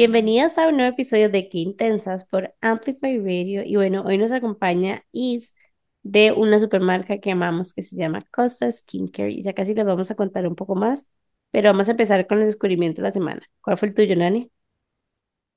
Bienvenidos 0.00 0.56
a 0.56 0.66
un 0.66 0.78
nuevo 0.78 0.94
episodio 0.94 1.28
de 1.28 1.50
Qué 1.50 1.58
Intensas 1.58 2.24
por 2.24 2.54
Amplify 2.62 3.18
Radio. 3.18 3.62
Y 3.66 3.76
bueno, 3.76 4.02
hoy 4.06 4.16
nos 4.16 4.32
acompaña 4.32 5.04
Is 5.12 5.54
de 6.02 6.32
una 6.32 6.58
supermarca 6.58 7.18
que 7.18 7.30
amamos 7.30 7.74
que 7.74 7.82
se 7.82 7.96
llama 7.96 8.24
Costa 8.30 8.72
Skincare. 8.72 9.30
Y 9.30 9.42
ya 9.42 9.52
casi 9.52 9.74
les 9.74 9.84
vamos 9.84 10.10
a 10.10 10.14
contar 10.14 10.46
un 10.46 10.56
poco 10.56 10.74
más, 10.74 11.04
pero 11.50 11.68
vamos 11.68 11.88
a 11.88 11.90
empezar 11.90 12.26
con 12.26 12.38
el 12.38 12.46
descubrimiento 12.46 13.02
de 13.02 13.08
la 13.08 13.12
semana. 13.12 13.42
¿Cuál 13.60 13.76
fue 13.76 13.88
el 13.88 13.94
tuyo, 13.94 14.16
Nani? 14.16 14.50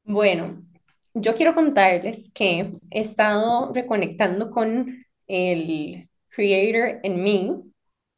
Bueno, 0.04 0.62
yo 1.14 1.36
quiero 1.36 1.56
contarles 1.56 2.30
que 2.34 2.70
he 2.92 3.00
estado 3.00 3.72
reconectando 3.74 4.52
con 4.52 5.06
el 5.28 6.10
creator 6.28 7.00
en 7.02 7.24
mí, 7.24 7.64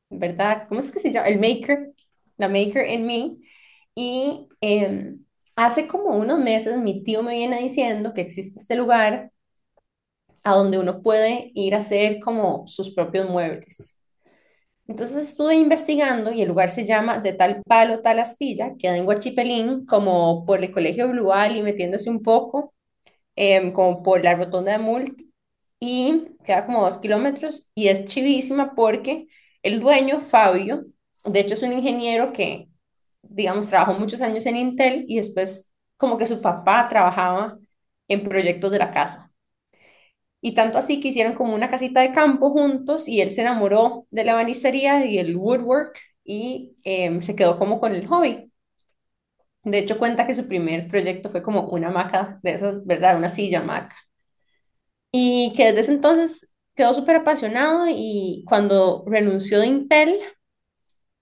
¿verdad? 0.09 0.65
¿Cómo 0.69 0.79
es 0.79 0.91
que 0.91 0.99
se 0.99 1.11
llama? 1.11 1.27
El 1.27 1.39
maker, 1.39 1.93
la 2.37 2.47
maker 2.47 2.83
en 2.83 3.05
mí. 3.05 3.41
Y 3.93 4.49
em, 4.59 5.24
hace 5.55 5.87
como 5.87 6.15
unos 6.17 6.39
meses 6.39 6.77
mi 6.77 7.03
tío 7.03 7.23
me 7.23 7.33
viene 7.35 7.61
diciendo 7.61 8.13
que 8.13 8.21
existe 8.21 8.59
este 8.59 8.75
lugar 8.75 9.31
a 10.43 10.55
donde 10.55 10.77
uno 10.77 11.01
puede 11.01 11.51
ir 11.55 11.75
a 11.75 11.79
hacer 11.79 12.19
como 12.19 12.67
sus 12.67 12.93
propios 12.93 13.29
muebles. 13.29 13.95
Entonces 14.87 15.23
estuve 15.29 15.55
investigando 15.55 16.31
y 16.31 16.41
el 16.41 16.47
lugar 16.49 16.69
se 16.69 16.85
llama 16.85 17.19
De 17.19 17.33
Tal 17.33 17.61
Palo, 17.67 18.01
Tal 18.01 18.19
Astilla, 18.19 18.73
queda 18.77 18.97
en 18.97 19.05
Guachipelín, 19.05 19.85
como 19.85 20.45
por 20.45 20.63
el 20.63 20.71
Colegio 20.71 21.07
Blual 21.09 21.57
y 21.57 21.63
metiéndose 21.63 22.09
un 22.09 22.21
poco, 22.21 22.73
em, 23.35 23.73
como 23.73 24.03
por 24.03 24.23
la 24.23 24.35
rotonda 24.35 24.73
de 24.73 24.79
Multi, 24.79 25.33
y 25.79 26.29
queda 26.45 26.65
como 26.65 26.83
dos 26.83 26.97
kilómetros 26.99 27.69
y 27.75 27.89
es 27.89 28.05
chivísima 28.05 28.75
porque 28.75 29.27
el 29.63 29.79
dueño, 29.81 30.21
Fabio, 30.21 30.85
de 31.25 31.39
hecho 31.41 31.55
es 31.55 31.63
un 31.63 31.73
ingeniero 31.73 32.33
que, 32.33 32.69
digamos, 33.35 33.67
trabajó 33.69 33.93
muchos 33.99 34.21
años 34.21 34.45
en 34.45 34.57
Intel 34.57 35.05
y 35.07 35.17
después 35.17 35.69
como 35.97 36.17
que 36.17 36.25
su 36.25 36.41
papá 36.41 36.87
trabajaba 36.89 37.57
en 38.07 38.23
proyectos 38.23 38.71
de 38.71 38.79
la 38.79 38.91
casa. 38.91 39.31
Y 40.41 40.53
tanto 40.53 40.77
así 40.77 40.99
que 40.99 41.07
hicieron 41.09 41.33
como 41.33 41.55
una 41.55 41.69
casita 41.71 42.01
de 42.01 42.11
campo 42.13 42.51
juntos 42.51 43.07
y 43.07 43.21
él 43.21 43.31
se 43.31 43.41
enamoró 43.41 44.07
de 44.11 44.23
la 44.23 44.35
banistería 44.35 45.05
y 45.05 45.17
el 45.17 45.35
woodwork 45.37 45.99
y 46.23 46.77
em, 46.83 47.21
se 47.21 47.35
quedó 47.35 47.57
como 47.57 47.79
con 47.79 47.95
el 47.95 48.07
hobby. 48.07 48.51
De 49.65 49.79
hecho, 49.79 49.97
cuenta 49.99 50.25
que 50.27 50.33
su 50.35 50.47
primer 50.47 50.87
proyecto 50.87 51.29
fue 51.29 51.43
como 51.43 51.67
una 51.67 51.87
hamaca 51.89 52.39
de 52.43 52.53
esas, 52.53 52.85
¿verdad? 52.85 53.17
Una 53.17 53.27
silla 53.29 53.59
hamaca. 53.59 53.95
Y 55.11 55.53
que 55.55 55.73
desde 55.73 55.93
entonces 55.93 56.51
quedó 56.75 56.93
súper 56.93 57.17
apasionado 57.17 57.85
y 57.89 58.43
cuando 58.47 59.03
renunció 59.07 59.59
de 59.59 59.67
Intel, 59.67 60.19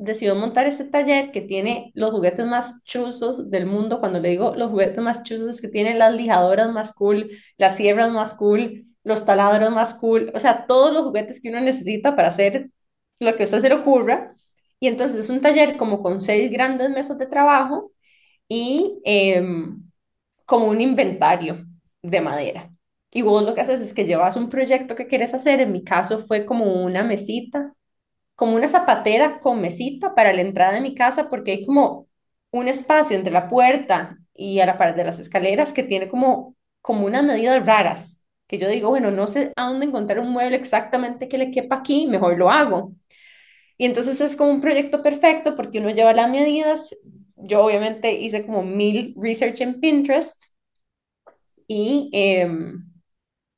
decidió 0.03 0.35
montar 0.35 0.67
este 0.67 0.85
taller 0.85 1.31
que 1.31 1.41
tiene 1.41 1.91
los 1.95 2.11
juguetes 2.11 2.45
más 2.45 2.83
chuzos 2.83 3.49
del 3.49 3.65
mundo. 3.65 3.99
Cuando 3.99 4.19
le 4.19 4.29
digo 4.29 4.55
los 4.55 4.71
juguetes 4.71 5.03
más 5.03 5.23
chuzos 5.23 5.47
es 5.47 5.61
que 5.61 5.67
tiene 5.69 5.95
las 5.95 6.13
lijadoras 6.13 6.71
más 6.71 6.93
cool, 6.93 7.31
las 7.57 7.77
sierras 7.77 8.11
más 8.11 8.33
cool, 8.35 8.83
los 9.03 9.25
taladros 9.25 9.71
más 9.71 9.93
cool, 9.95 10.31
o 10.35 10.39
sea, 10.39 10.65
todos 10.67 10.93
los 10.93 11.03
juguetes 11.03 11.41
que 11.41 11.49
uno 11.49 11.61
necesita 11.61 12.15
para 12.15 12.29
hacer 12.29 12.69
lo 13.19 13.35
que 13.35 13.43
usted 13.45 13.61
se 13.61 13.69
le 13.69 13.75
ocurra. 13.75 14.35
Y 14.79 14.87
entonces 14.87 15.17
es 15.17 15.29
un 15.29 15.41
taller 15.41 15.77
como 15.77 16.01
con 16.03 16.21
seis 16.21 16.51
grandes 16.51 16.89
mesas 16.89 17.17
de 17.17 17.25
trabajo 17.27 17.93
y 18.47 18.99
em, 19.05 19.83
como 20.45 20.67
un 20.67 20.81
inventario 20.81 21.65
de 22.01 22.21
madera. 22.21 22.71
Y 23.11 23.21
vos 23.21 23.43
lo 23.43 23.53
que 23.53 23.61
haces 23.61 23.81
es 23.81 23.93
que 23.93 24.05
llevas 24.05 24.35
un 24.35 24.49
proyecto 24.49 24.95
que 24.95 25.07
quieres 25.07 25.33
hacer, 25.33 25.61
en 25.61 25.71
mi 25.71 25.83
caso 25.83 26.19
fue 26.19 26.45
como 26.45 26.83
una 26.83 27.03
mesita, 27.03 27.73
como 28.35 28.55
una 28.55 28.67
zapatera 28.69 29.39
con 29.39 29.61
mesita 29.61 30.15
para 30.15 30.33
la 30.33 30.41
entrada 30.41 30.73
de 30.73 30.81
mi 30.81 30.95
casa, 30.95 31.29
porque 31.29 31.51
hay 31.51 31.65
como 31.65 32.07
un 32.51 32.67
espacio 32.67 33.15
entre 33.17 33.33
la 33.33 33.47
puerta 33.49 34.17
y 34.33 34.59
a 34.59 34.65
la 34.65 34.77
pared 34.77 34.95
de 34.95 35.05
las 35.05 35.19
escaleras 35.19 35.73
que 35.73 35.83
tiene 35.83 36.09
como, 36.09 36.55
como 36.81 37.05
unas 37.05 37.23
medidas 37.23 37.65
raras 37.65 38.19
que 38.47 38.59
yo 38.59 38.69
digo, 38.69 38.89
bueno, 38.89 39.09
no 39.11 39.25
sé 39.27 39.51
a 39.55 39.67
dónde 39.67 39.87
encontrar 39.87 40.19
un 40.19 40.31
mueble 40.31 40.57
exactamente 40.57 41.27
que 41.27 41.39
le 41.39 41.49
quepa 41.51 41.77
aquí, 41.77 42.05
mejor 42.07 42.37
lo 42.37 42.51
hago. 42.51 42.93
Y 43.77 43.85
entonces 43.85 44.21
es 44.21 44.35
como 44.35 44.51
un 44.51 44.61
proyecto 44.61 45.01
perfecto 45.01 45.55
porque 45.55 45.79
uno 45.79 45.89
lleva 45.89 46.13
las 46.13 46.29
medidas. 46.29 46.95
Yo 47.35 47.65
obviamente 47.65 48.13
hice 48.13 48.45
como 48.45 48.63
mil 48.63 49.15
research 49.17 49.61
en 49.61 49.79
Pinterest 49.79 50.45
y 51.67 52.09
eh, 52.13 52.47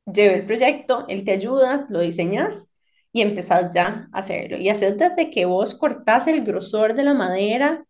llevé 0.05 0.35
el 0.35 0.45
proyecto, 0.45 1.05
él 1.09 1.25
te 1.25 1.31
ayuda, 1.33 1.87
lo 1.89 1.99
diseñas 1.99 2.71
y 3.15 3.21
empezás 3.21 3.73
ya 3.73 4.09
a 4.11 4.19
hacerlo. 4.19 4.57
Y 4.57 4.67
haces 4.67 4.97
desde 4.97 5.29
que 5.29 5.45
vos 5.45 5.73
cortás 5.75 6.27
el 6.27 6.43
grosor 6.43 6.95
de 6.95 7.03
la 7.05 7.13
madera, 7.13 7.85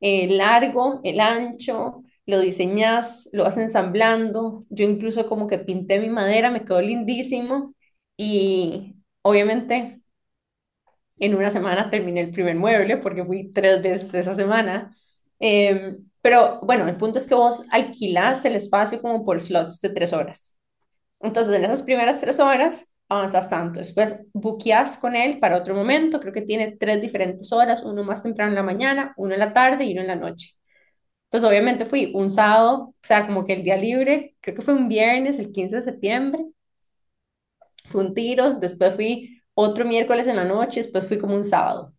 el 0.00 0.38
largo, 0.38 1.00
el 1.04 1.20
ancho, 1.20 2.02
lo 2.26 2.40
diseñas, 2.40 3.30
lo 3.32 3.44
vas 3.44 3.56
ensamblando. 3.56 4.66
Yo 4.68 4.84
incluso 4.84 5.28
como 5.30 5.46
que 5.48 5.58
pinté 5.58 5.98
mi 5.98 6.10
madera, 6.10 6.50
me 6.50 6.62
quedó 6.64 6.82
lindísimo 6.82 7.74
y 8.18 8.96
obviamente 9.22 10.02
en 11.18 11.34
una 11.34 11.50
semana 11.50 11.88
terminé 11.90 12.20
el 12.20 12.30
primer 12.30 12.56
mueble 12.56 12.98
porque 12.98 13.24
fui 13.24 13.50
tres 13.50 13.82
veces 13.82 14.12
esa 14.14 14.34
semana. 14.34 14.94
Em, 15.38 16.04
pero 16.20 16.60
bueno, 16.62 16.86
el 16.88 16.96
punto 16.98 17.18
es 17.18 17.26
que 17.26 17.34
vos 17.34 17.64
alquilás 17.70 18.44
el 18.44 18.56
espacio 18.56 19.00
como 19.00 19.24
por 19.24 19.40
slots 19.40 19.80
de 19.80 19.88
tres 19.90 20.12
horas. 20.12 20.54
Entonces, 21.20 21.54
en 21.56 21.64
esas 21.64 21.82
primeras 21.82 22.20
tres 22.20 22.40
horas 22.40 22.88
avanzas 23.08 23.48
tanto. 23.50 23.78
Después 23.78 24.22
buqueas 24.32 24.96
con 24.98 25.16
él 25.16 25.38
para 25.40 25.56
otro 25.58 25.74
momento. 25.74 26.20
Creo 26.20 26.32
que 26.32 26.42
tiene 26.42 26.72
tres 26.76 27.00
diferentes 27.00 27.52
horas, 27.52 27.82
uno 27.84 28.04
más 28.04 28.22
temprano 28.22 28.50
en 28.52 28.56
la 28.56 28.62
mañana, 28.62 29.14
uno 29.16 29.34
en 29.34 29.40
la 29.40 29.52
tarde 29.52 29.84
y 29.84 29.92
uno 29.92 30.02
en 30.02 30.08
la 30.08 30.16
noche. 30.16 30.50
Entonces, 31.26 31.48
obviamente 31.50 31.84
fui 31.86 32.12
un 32.14 32.30
sábado, 32.30 32.90
o 32.90 32.94
sea, 33.02 33.26
como 33.26 33.44
que 33.46 33.54
el 33.54 33.64
día 33.64 33.76
libre, 33.76 34.36
creo 34.40 34.56
que 34.56 34.62
fue 34.62 34.74
un 34.74 34.88
viernes, 34.88 35.38
el 35.38 35.52
15 35.52 35.76
de 35.76 35.82
septiembre. 35.82 36.46
Fue 37.86 38.02
un 38.04 38.12
tiro, 38.14 38.52
después 38.54 38.94
fui 38.94 39.40
otro 39.54 39.84
miércoles 39.86 40.26
en 40.28 40.36
la 40.36 40.44
noche, 40.44 40.80
después 40.82 41.06
fui 41.08 41.18
como 41.18 41.34
un 41.34 41.44
sábado. 41.46 41.93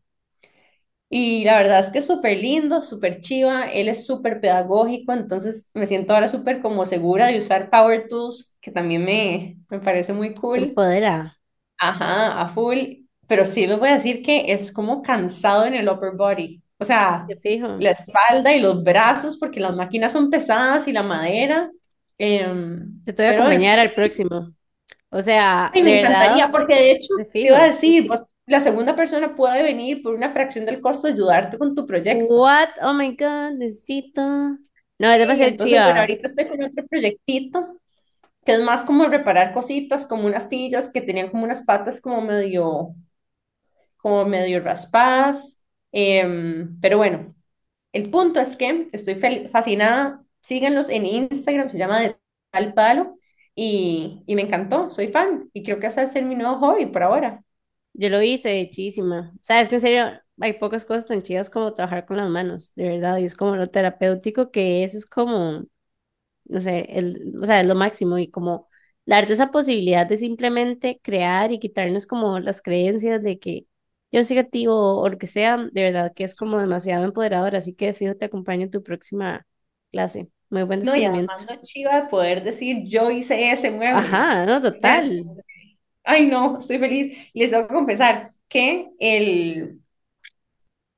Y 1.10 1.44
la 1.46 1.58
verdad 1.58 1.80
es 1.80 1.88
que 1.92 2.00
es 2.00 2.08
súper 2.08 2.38
lindo, 2.38 2.82
súper 2.82 3.22
chiva, 3.22 3.72
él 3.72 3.88
es 3.90 4.06
súper 4.06 4.42
pedagógico, 4.42 5.14
entonces 5.14 5.70
me 5.74 5.88
siento 5.88 6.14
ahora 6.14 6.28
súper 6.28 6.62
como 6.62 6.86
segura 6.86 7.28
de 7.28 7.38
usar 7.38 7.70
Power 7.70 8.08
Tools, 8.10 8.58
que 8.60 8.72
también 8.72 9.06
me, 9.06 9.58
me 9.70 9.80
parece 9.80 10.14
muy 10.14 10.34
cool. 10.34 10.76
Empodera. 10.76 11.38
Ajá, 11.78 12.42
a 12.42 12.48
full, 12.48 12.80
pero 13.28 13.46
sí 13.46 13.68
les 13.68 13.80
voy 13.80 13.90
a 13.90 13.96
decir 13.96 14.24
que 14.24 14.52
es 14.54 14.72
como 14.72 15.02
cansado 15.02 15.66
en 15.66 15.74
el 15.76 15.90
upper 15.90 16.12
body. 16.16 16.62
O 16.80 16.86
sea, 16.86 17.34
fijo. 17.42 17.68
la 17.78 17.92
espalda 17.92 18.54
y 18.56 18.62
los 18.62 18.84
brazos, 18.84 19.38
porque 19.38 19.60
las 19.60 19.76
máquinas 19.76 20.14
son 20.14 20.30
pesadas 20.30 20.88
y 20.88 20.94
la 20.94 21.04
madera. 21.04 21.72
em, 22.18 23.02
Yo 23.06 23.14
te 23.16 23.24
voy 23.24 23.28
a 23.28 23.30
pero 23.30 23.50
es, 23.50 23.64
acompañar 23.64 23.80
al 23.80 23.94
próximo. 23.94 24.54
O 25.10 25.22
sea, 25.22 25.74
ay, 25.74 25.84
de 25.84 25.84
me 25.84 25.94
verdad, 25.94 26.38
encantaría, 26.38 26.52
porque 26.52 26.76
de 26.76 26.92
hecho, 26.92 27.14
te 27.32 27.40
iba 27.42 27.60
a 27.62 27.68
decir, 27.68 28.08
pues, 28.08 28.22
la 28.48 28.60
segunda 28.60 28.96
persona 28.96 29.36
puede 29.36 29.64
venir 29.64 30.02
por 30.04 30.16
una 30.16 30.30
fracción 30.32 30.66
del 30.66 30.82
costo 30.82 31.08
ayudarte 31.08 31.58
con 31.60 31.76
tu 31.76 31.86
proyecto. 31.86 32.36
What? 32.40 32.78
Oh 32.82 32.94
my 32.94 33.16
God, 33.16 33.54
necesito. 33.58 34.58
No, 35.00 35.12
es 35.12 35.20
demasiado 35.20 35.52
entonces, 35.52 35.82
bueno, 35.84 36.00
chiva. 36.00 36.02
ahorita 36.02 36.28
estoy 36.28 36.48
con 36.48 36.62
otro 36.64 36.86
proyectito, 36.88 37.80
que 38.46 38.54
es 38.54 38.62
más 38.62 38.84
como 38.86 39.06
reparar 39.08 39.54
cositas, 39.54 40.06
como 40.08 40.28
unas 40.28 40.50
sillas 40.50 40.90
que 40.92 41.02
tenían 41.02 41.32
como 41.32 41.46
unas 41.46 41.64
patas 41.64 42.02
como 42.02 42.22
medio, 42.22 42.96
como 43.98 44.26
medio 44.26 44.62
raspadas. 44.62 45.62
em, 45.92 46.80
pero 46.82 46.98
bueno, 46.98 47.36
El 47.94 48.12
punto 48.12 48.40
es 48.42 48.58
que 48.58 48.90
estoy 48.94 49.16
fascinada. 49.50 50.24
Síganlos 50.44 50.90
en 50.90 51.08
Instagram, 51.08 51.70
se 51.72 51.80
llama 51.80 52.02
de 52.02 52.18
tal 52.52 52.74
palo. 52.76 53.20
Y, 53.56 54.24
y 54.28 54.36
me 54.36 54.44
encantó, 54.44 54.92
soy 54.92 55.10
fan. 55.10 55.50
Y 55.54 55.64
creo 55.64 55.80
que 55.82 55.88
ese 55.90 56.02
va 56.04 56.08
a 56.10 56.12
ser 56.12 56.26
mi 56.26 56.36
nuevo 56.36 56.60
hobby 56.60 56.88
por 56.88 57.04
ahora. 57.04 57.45
Yo 57.98 58.10
lo 58.10 58.22
hice, 58.22 58.70
chísima. 58.70 59.32
O 59.36 59.40
sea, 59.44 59.62
es 59.62 59.70
que 59.70 59.76
en 59.76 59.82
serio, 59.82 60.06
hay 60.42 60.54
pocas 60.54 60.84
cosas 60.86 61.06
tan 61.08 61.22
chidas 61.24 61.50
como 61.50 61.74
trabajar 61.74 62.06
con 62.06 62.18
las 62.18 62.30
manos, 62.30 62.74
de 62.76 62.90
verdad. 62.90 63.18
Y 63.20 63.26
es 63.26 63.36
como 63.36 63.56
lo 63.56 63.68
terapéutico 63.68 64.52
que 64.52 64.84
es, 64.84 64.94
es 64.96 65.06
como, 65.06 65.66
no 66.46 66.62
sé, 66.62 66.88
el, 66.98 67.36
o 67.42 67.46
sea, 67.46 67.62
es 67.62 67.68
lo 67.68 67.76
máximo. 67.76 68.18
Y 68.20 68.30
como 68.32 68.70
darte 69.06 69.34
esa 69.34 69.52
posibilidad 69.52 70.08
de 70.08 70.18
simplemente 70.18 71.00
crear 71.04 71.52
y 71.52 71.60
quitarnos 71.60 72.08
como 72.08 72.40
las 72.40 72.62
creencias 72.62 73.24
de 73.24 73.40
que 73.40 73.68
yo 74.12 74.20
no 74.22 74.26
soy 74.26 74.38
creativo 74.38 75.02
o 75.02 75.10
lo 75.10 75.18
que 75.18 75.28
sea, 75.28 75.58
de 75.72 75.84
verdad 75.84 76.14
que 76.16 76.26
es 76.26 76.36
como 76.36 76.60
demasiado 76.62 77.06
empoderador. 77.06 77.56
Así 77.56 77.74
que 77.76 77.94
fijo 77.94 78.16
te 78.16 78.26
acompaño 78.26 78.64
en 78.66 78.72
tu 78.72 78.84
próxima 78.84 79.48
clase. 79.92 80.30
Muy 80.50 80.64
buen 80.64 80.82
No, 80.82 80.96
y 80.96 81.04
además 81.06 81.42
lo 81.50 81.56
chiva 81.62 82.02
de 82.02 82.08
poder 82.08 82.44
decir, 82.44 82.84
yo 82.86 83.10
hice 83.12 83.52
ese 83.52 83.72
mueble. 83.72 84.00
Ajá, 84.00 84.46
no, 84.46 84.62
total. 84.62 85.26
Ay, 86.06 86.28
no, 86.28 86.60
estoy 86.60 86.78
feliz. 86.80 87.18
Les 87.34 87.52
tengo 87.52 87.68
que 87.68 87.74
confesar 87.74 88.32
que 88.48 88.92
el, 89.00 89.82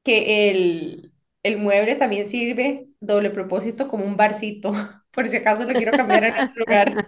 que 0.03 0.49
el, 0.51 1.13
el 1.43 1.57
mueble 1.59 1.95
también 1.95 2.29
sirve 2.29 2.87
doble 2.99 3.29
propósito 3.31 3.87
como 3.87 4.05
un 4.05 4.17
barcito, 4.17 4.71
por 5.11 5.27
si 5.27 5.37
acaso 5.37 5.65
lo 5.65 5.75
quiero 5.75 5.95
cambiar 5.95 6.23
en 6.25 6.33
otro 6.39 6.53
lugar. 6.65 7.03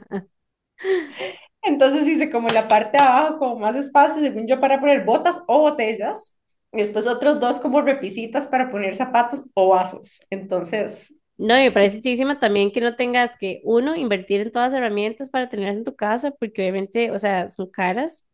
Entonces 1.63 2.07
hice 2.07 2.29
como 2.29 2.49
la 2.49 2.67
parte 2.67 2.97
de 2.97 3.03
abajo, 3.03 3.37
como 3.39 3.59
más 3.59 3.75
espacio, 3.75 4.21
según 4.21 4.47
yo, 4.47 4.59
para 4.59 4.79
poner 4.79 5.03
botas 5.05 5.41
o 5.47 5.59
botellas. 5.61 6.37
Y 6.71 6.77
después 6.79 7.07
otros 7.07 7.39
dos 7.39 7.59
como 7.59 7.81
repisitas 7.81 8.47
para 8.47 8.69
poner 8.69 8.95
zapatos 8.95 9.45
o 9.55 9.69
vasos. 9.69 10.21
Entonces, 10.29 11.18
No, 11.39 11.57
y 11.57 11.63
me 11.63 11.71
parece 11.71 12.01
chísima 12.01 12.37
también 12.37 12.71
que 12.71 12.81
no 12.81 12.95
tengas 12.97 13.37
que, 13.37 13.61
uno, 13.63 13.95
invertir 13.95 14.41
en 14.41 14.51
todas 14.51 14.73
las 14.73 14.79
herramientas 14.79 15.29
para 15.29 15.47
tenerlas 15.49 15.77
en 15.77 15.85
tu 15.85 15.95
casa, 15.95 16.31
porque 16.31 16.61
obviamente, 16.63 17.11
o 17.11 17.19
sea, 17.19 17.49
son 17.49 17.69
caras. 17.71 18.25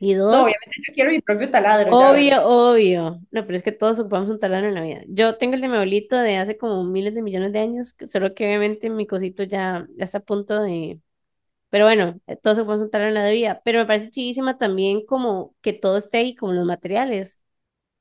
Y 0.00 0.14
No, 0.28 0.38
dos, 0.38 0.42
obviamente 0.42 0.76
yo 0.86 0.94
quiero 0.94 1.10
mi 1.10 1.20
propio 1.20 1.50
taladro 1.50 1.96
obvio, 1.98 2.46
obvio. 2.46 3.20
No, 3.30 3.44
pero 3.46 3.56
es 3.56 3.62
que 3.62 3.72
todos 3.72 3.98
ocupamos 3.98 4.30
un 4.30 4.38
taladro 4.38 4.68
en 4.68 4.74
la 4.74 4.82
vida. 4.82 5.02
Yo 5.08 5.36
tengo 5.38 5.54
el 5.54 5.60
de 5.60 5.68
mi 5.68 5.74
abuelito 5.74 6.16
de 6.16 6.36
hace 6.36 6.56
como 6.58 6.84
miles 6.84 7.14
de 7.14 7.22
millones 7.22 7.52
de 7.52 7.60
años, 7.60 7.94
solo 8.06 8.34
que 8.34 8.46
obviamente 8.46 8.90
mi 8.90 9.06
cosito 9.06 9.42
ya, 9.44 9.86
ya 9.96 10.04
está 10.04 10.18
a 10.18 10.20
punto 10.22 10.62
de... 10.62 11.00
Pero 11.70 11.86
bueno, 11.86 12.20
eh, 12.28 12.36
todos 12.36 12.58
ocupamos 12.60 12.82
un 12.82 12.90
taladro 12.92 13.10
en 13.18 13.24
la 13.24 13.30
vida. 13.30 13.62
Pero 13.64 13.80
me 13.80 13.86
parece 13.86 14.10
chidísima 14.10 14.58
también 14.58 15.06
como 15.06 15.56
que 15.62 15.74
todo 15.74 15.98
esté 15.98 16.18
ahí, 16.20 16.36
como 16.36 16.54
los 16.54 16.66
materiales. 16.66 17.40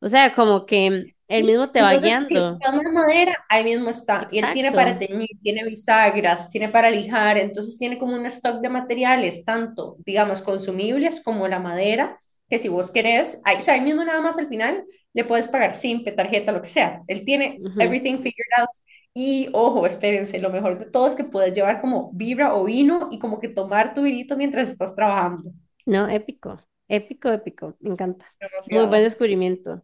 O 0.02 0.10
sea, 0.10 0.34
como 0.34 0.66
que 0.66 1.14
él 1.28 1.44
mismo 1.46 1.72
te 1.72 1.82
va 1.82 1.96
entonces 1.96 2.28
si 2.28 2.40
guiando. 2.40 2.60
buscas 2.60 2.74
más 2.76 2.92
madera, 2.94 3.34
ahí 3.50 3.64
mismo 3.64 3.90
está. 3.90 4.28
Y 4.32 4.40
él 4.40 4.52
tiene 4.52 4.72
para 4.74 4.98
Exacto. 4.98 5.00
teñir, 5.00 5.30
tiene 5.42 5.64
bisagras, 5.64 6.50
tiene 6.50 6.70
para 6.70 6.90
lijar, 6.92 7.38
entonces 7.38 7.78
tiene 7.78 7.98
como 7.98 8.16
un 8.16 8.26
stock 8.28 8.62
de 8.62 8.70
materiales, 8.70 9.46
tanto, 9.46 9.98
digamos, 10.06 10.42
consumibles 10.42 11.22
como 11.24 11.48
la 11.48 11.60
madera, 11.60 12.20
que 12.50 12.60
si 12.60 12.68
vos 12.70 12.92
querés, 12.92 13.40
ahí, 13.46 13.58
o 13.58 13.62
sea, 13.62 13.76
ahí 13.76 13.82
mismo 13.82 14.04
nada 14.04 14.22
más 14.22 14.38
al 14.38 14.48
final 14.48 14.86
le 15.14 15.26
puedes 15.26 15.48
pagar 15.48 15.76
simple, 15.76 16.12
tarjeta, 16.12 16.52
lo 16.52 16.62
que 16.62 16.70
sea. 16.70 17.02
Él 17.08 17.24
tiene 17.26 17.64
everything 17.78 18.18
figured 18.18 18.48
out. 18.60 18.70
Y 19.14 19.50
ojo, 19.54 19.86
espérense, 19.86 20.40
lo 20.40 20.50
mejor 20.52 20.78
de 20.80 20.86
todo 20.86 21.08
es 21.08 21.16
que 21.16 21.24
puedes 21.26 21.54
llevar 21.54 21.82
como 21.82 22.12
vibra 22.14 22.54
o 22.56 22.64
vino 22.66 23.10
y 23.12 23.20
como 23.20 23.40
que 23.40 23.50
tomar 23.50 23.94
tu 23.94 24.04
vinito 24.04 24.38
mientras 24.38 24.70
estás 24.72 24.96
trabajando. 24.96 25.52
No, 25.86 26.08
épico, 26.10 26.58
épico, 26.92 27.30
épico, 27.32 27.76
me 27.82 27.92
encanta. 27.92 28.26
Muy 28.66 28.86
buen 28.86 29.04
Demasiado. 29.04 29.04
descubrimiento. 29.04 29.84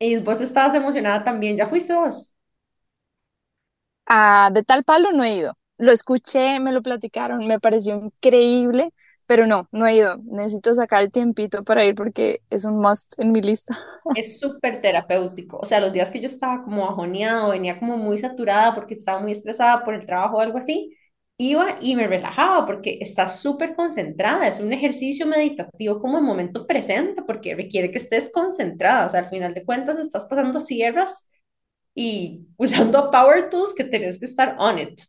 Y 0.00 0.16
vos 0.18 0.40
estabas 0.40 0.74
emocionada 0.74 1.22
también, 1.24 1.56
¿ya 1.56 1.66
fuiste 1.66 1.94
vos? 1.94 2.32
Ah, 4.06 4.50
de 4.52 4.62
tal 4.64 4.84
palo 4.84 5.12
no 5.12 5.24
he 5.24 5.34
ido. 5.36 5.58
Lo 5.78 5.92
escuché, 5.92 6.60
me 6.60 6.72
lo 6.72 6.82
platicaron, 6.82 7.46
me 7.46 7.60
pareció 7.60 7.94
increíble, 7.96 8.92
pero 9.26 9.46
no, 9.46 9.68
no 9.72 9.86
he 9.86 9.96
ido. 9.96 10.16
Necesito 10.24 10.74
sacar 10.74 11.02
el 11.02 11.12
tiempito 11.12 11.62
para 11.64 11.84
ir 11.84 11.94
porque 11.94 12.42
es 12.50 12.64
un 12.64 12.78
must 12.80 13.14
en 13.18 13.32
mi 13.32 13.40
lista. 13.42 13.78
Es 14.14 14.38
súper 14.40 14.80
terapéutico. 14.82 15.58
O 15.58 15.66
sea, 15.66 15.80
los 15.80 15.92
días 15.92 16.10
que 16.10 16.20
yo 16.20 16.26
estaba 16.26 16.62
como 16.64 16.86
bajoneado, 16.86 17.50
venía 17.50 17.78
como 17.78 17.96
muy 17.96 18.18
saturada 18.18 18.74
porque 18.74 18.94
estaba 18.94 19.20
muy 19.20 19.32
estresada 19.32 19.84
por 19.84 19.94
el 19.94 20.06
trabajo 20.06 20.36
o 20.38 20.40
algo 20.40 20.58
así, 20.58 20.96
iba 21.38 21.76
y 21.80 21.96
me 21.96 22.06
relajaba 22.08 22.66
porque 22.66 22.98
está 23.00 23.28
súper 23.28 23.74
concentrada. 23.76 24.48
Es 24.48 24.60
un 24.60 24.72
ejercicio 24.72 25.26
meditativo 25.26 26.00
como 26.00 26.18
en 26.18 26.24
momento 26.24 26.66
presente 26.66 27.22
porque 27.22 27.54
requiere 27.56 27.90
que 27.92 27.98
estés 27.98 28.30
concentrada. 28.32 29.06
O 29.06 29.10
sea, 29.10 29.20
al 29.20 29.28
final 29.28 29.54
de 29.54 29.64
cuentas 29.64 29.98
estás 29.98 30.26
pasando 30.26 30.60
sierras 30.60 31.28
y 31.94 32.46
usando 32.58 33.10
power 33.10 33.50
tools 33.50 33.74
que 33.74 33.84
tenés 33.84 34.18
que 34.20 34.26
estar 34.26 34.56
on 34.58 34.78
it. 34.80 35.00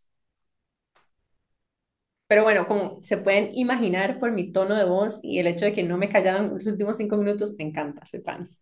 Pero 2.27 2.43
bueno, 2.43 2.67
como 2.67 3.01
se 3.01 3.17
pueden 3.17 3.51
imaginar 3.57 4.19
por 4.19 4.31
mi 4.31 4.51
tono 4.51 4.75
de 4.75 4.83
voz 4.85 5.19
y 5.23 5.39
el 5.39 5.47
hecho 5.47 5.65
de 5.65 5.73
que 5.73 5.81
no 5.83 5.97
me 5.97 6.09
callaban 6.09 6.49
los 6.53 6.65
últimos 6.67 6.97
cinco 6.97 7.17
minutos, 7.17 7.55
me 7.57 7.63
encanta, 7.65 8.05
soy 8.05 8.21
fans. 8.21 8.59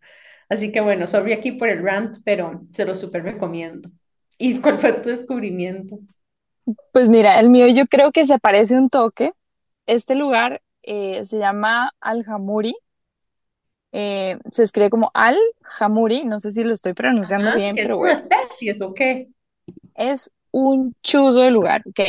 Así 0.48 0.72
que 0.72 0.80
bueno, 0.80 1.06
sorry 1.06 1.32
aquí 1.34 1.52
por 1.52 1.68
el 1.68 1.82
rant, 1.82 2.16
pero 2.24 2.62
se 2.72 2.86
lo 2.86 2.94
súper 2.94 3.24
recomiendo. 3.24 3.90
¿Y 4.38 4.58
cuál 4.60 4.78
fue 4.78 4.92
tu 4.94 5.10
descubrimiento? 5.10 5.98
Pues 6.92 7.08
mira, 7.08 7.38
el 7.40 7.50
mío 7.50 7.68
yo 7.68 7.86
creo 7.86 8.12
que 8.12 8.26
se 8.26 8.38
parece 8.38 8.76
un 8.76 8.90
toque. 8.90 9.32
Este 9.86 10.14
lugar 10.14 10.62
eh, 10.82 11.24
se 11.24 11.38
llama 11.38 11.92
Al-Hamuri. 12.00 12.74
eh, 13.92 14.38
se 14.50 14.62
escribe 14.62 14.90
como 14.90 15.10
Al-Hamuri, 15.14 16.24
no 16.24 16.40
sé 16.40 16.50
si 16.50 16.64
lo 16.64 16.72
estoy 16.72 16.92
pronunciando 16.94 17.48
Ajá, 17.48 17.56
bien, 17.56 17.74
¿que 17.74 17.82
es 17.82 17.86
pero 17.86 17.98
bueno. 17.98 18.12
especies 18.12 18.80
o 18.80 18.92
qué? 18.94 19.28
Es 19.94 20.30
un 20.50 20.94
chuzo 21.02 21.40
de 21.40 21.50
lugar, 21.50 21.82
ok. 21.86 22.00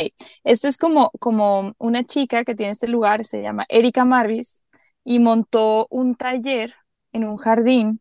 Este 0.44 0.68
es 0.68 0.76
como, 0.78 1.10
como 1.18 1.74
una 1.78 2.04
chica 2.04 2.44
que 2.44 2.54
tiene 2.54 2.72
este 2.72 2.88
lugar, 2.88 3.24
se 3.24 3.42
llama 3.42 3.66
Erika 3.68 4.04
Marvis, 4.04 4.62
y 5.04 5.18
montó 5.18 5.86
un 5.90 6.14
taller 6.14 6.74
en 7.12 7.24
un 7.24 7.36
jardín 7.36 8.00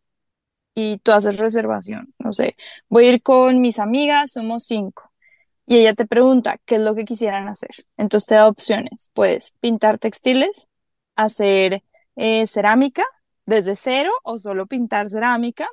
y 0.75 0.97
tú 0.99 1.11
haces 1.11 1.37
reservación. 1.37 2.13
No 2.19 2.33
sé, 2.33 2.55
voy 2.89 3.07
a 3.07 3.13
ir 3.13 3.21
con 3.23 3.61
mis 3.61 3.79
amigas, 3.79 4.31
somos 4.33 4.65
cinco, 4.65 5.08
y 5.69 5.77
ella 5.79 5.93
te 5.95 6.07
pregunta 6.07 6.59
qué 6.65 6.75
es 6.77 6.81
lo 6.81 6.95
que 6.95 7.05
quisieran 7.05 7.47
hacer. 7.47 7.71
Entonces 7.97 8.27
te 8.27 8.35
da 8.35 8.49
opciones. 8.49 9.11
Puedes 9.15 9.53
pintar 9.61 9.99
textiles, 9.99 10.67
hacer 11.15 11.83
eh, 12.17 12.47
cerámica 12.47 13.05
desde 13.45 13.75
cero 13.77 14.11
o 14.23 14.39
solo 14.39 14.67
pintar 14.67 15.09
cerámica 15.09 15.69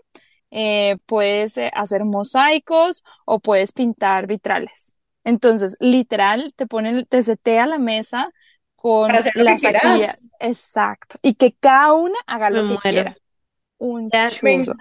eh, 0.51 0.99
puedes 1.07 1.59
eh, 1.59 1.71
hacer 1.75 2.05
mosaicos 2.05 3.05
o 3.27 3.41
puedes 3.41 3.73
pintar 3.73 4.27
vitrales. 4.27 4.97
Entonces, 5.25 5.77
literal, 5.81 6.55
te 6.57 6.67
ponen, 6.67 7.07
te 7.07 7.23
setea 7.23 7.67
la 7.67 7.79
mesa 7.79 8.31
con 8.77 9.13
las 9.13 9.27
actividades, 9.27 10.31
exacto, 10.41 11.19
y 11.23 11.35
que 11.35 11.55
cada 11.55 11.95
una 11.95 12.17
haga 12.27 12.51
Me 12.51 12.59
lo 12.59 12.65
que 12.67 12.75
muero. 12.75 12.81
quiera. 12.81 13.17
Un 13.79 14.11
Ya, 14.13 14.29
Me 14.43 14.53
chuzo. 14.53 14.75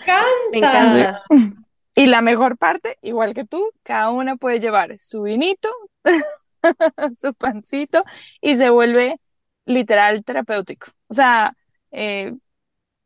me 0.51 0.59
encanta. 0.59 1.21
Y 1.95 2.07
la 2.07 2.21
mejor 2.21 2.57
parte, 2.57 2.97
igual 3.01 3.33
que 3.33 3.45
tú, 3.45 3.71
cada 3.83 4.09
una 4.09 4.35
puede 4.35 4.59
llevar 4.59 4.97
su 4.99 5.23
vinito, 5.23 5.69
su 7.17 7.33
pancito 7.33 8.03
y 8.41 8.57
se 8.57 8.69
vuelve 8.69 9.19
literal 9.65 10.23
terapéutico. 10.23 10.87
O 11.07 11.13
sea, 11.13 11.55
eh, 11.91 12.33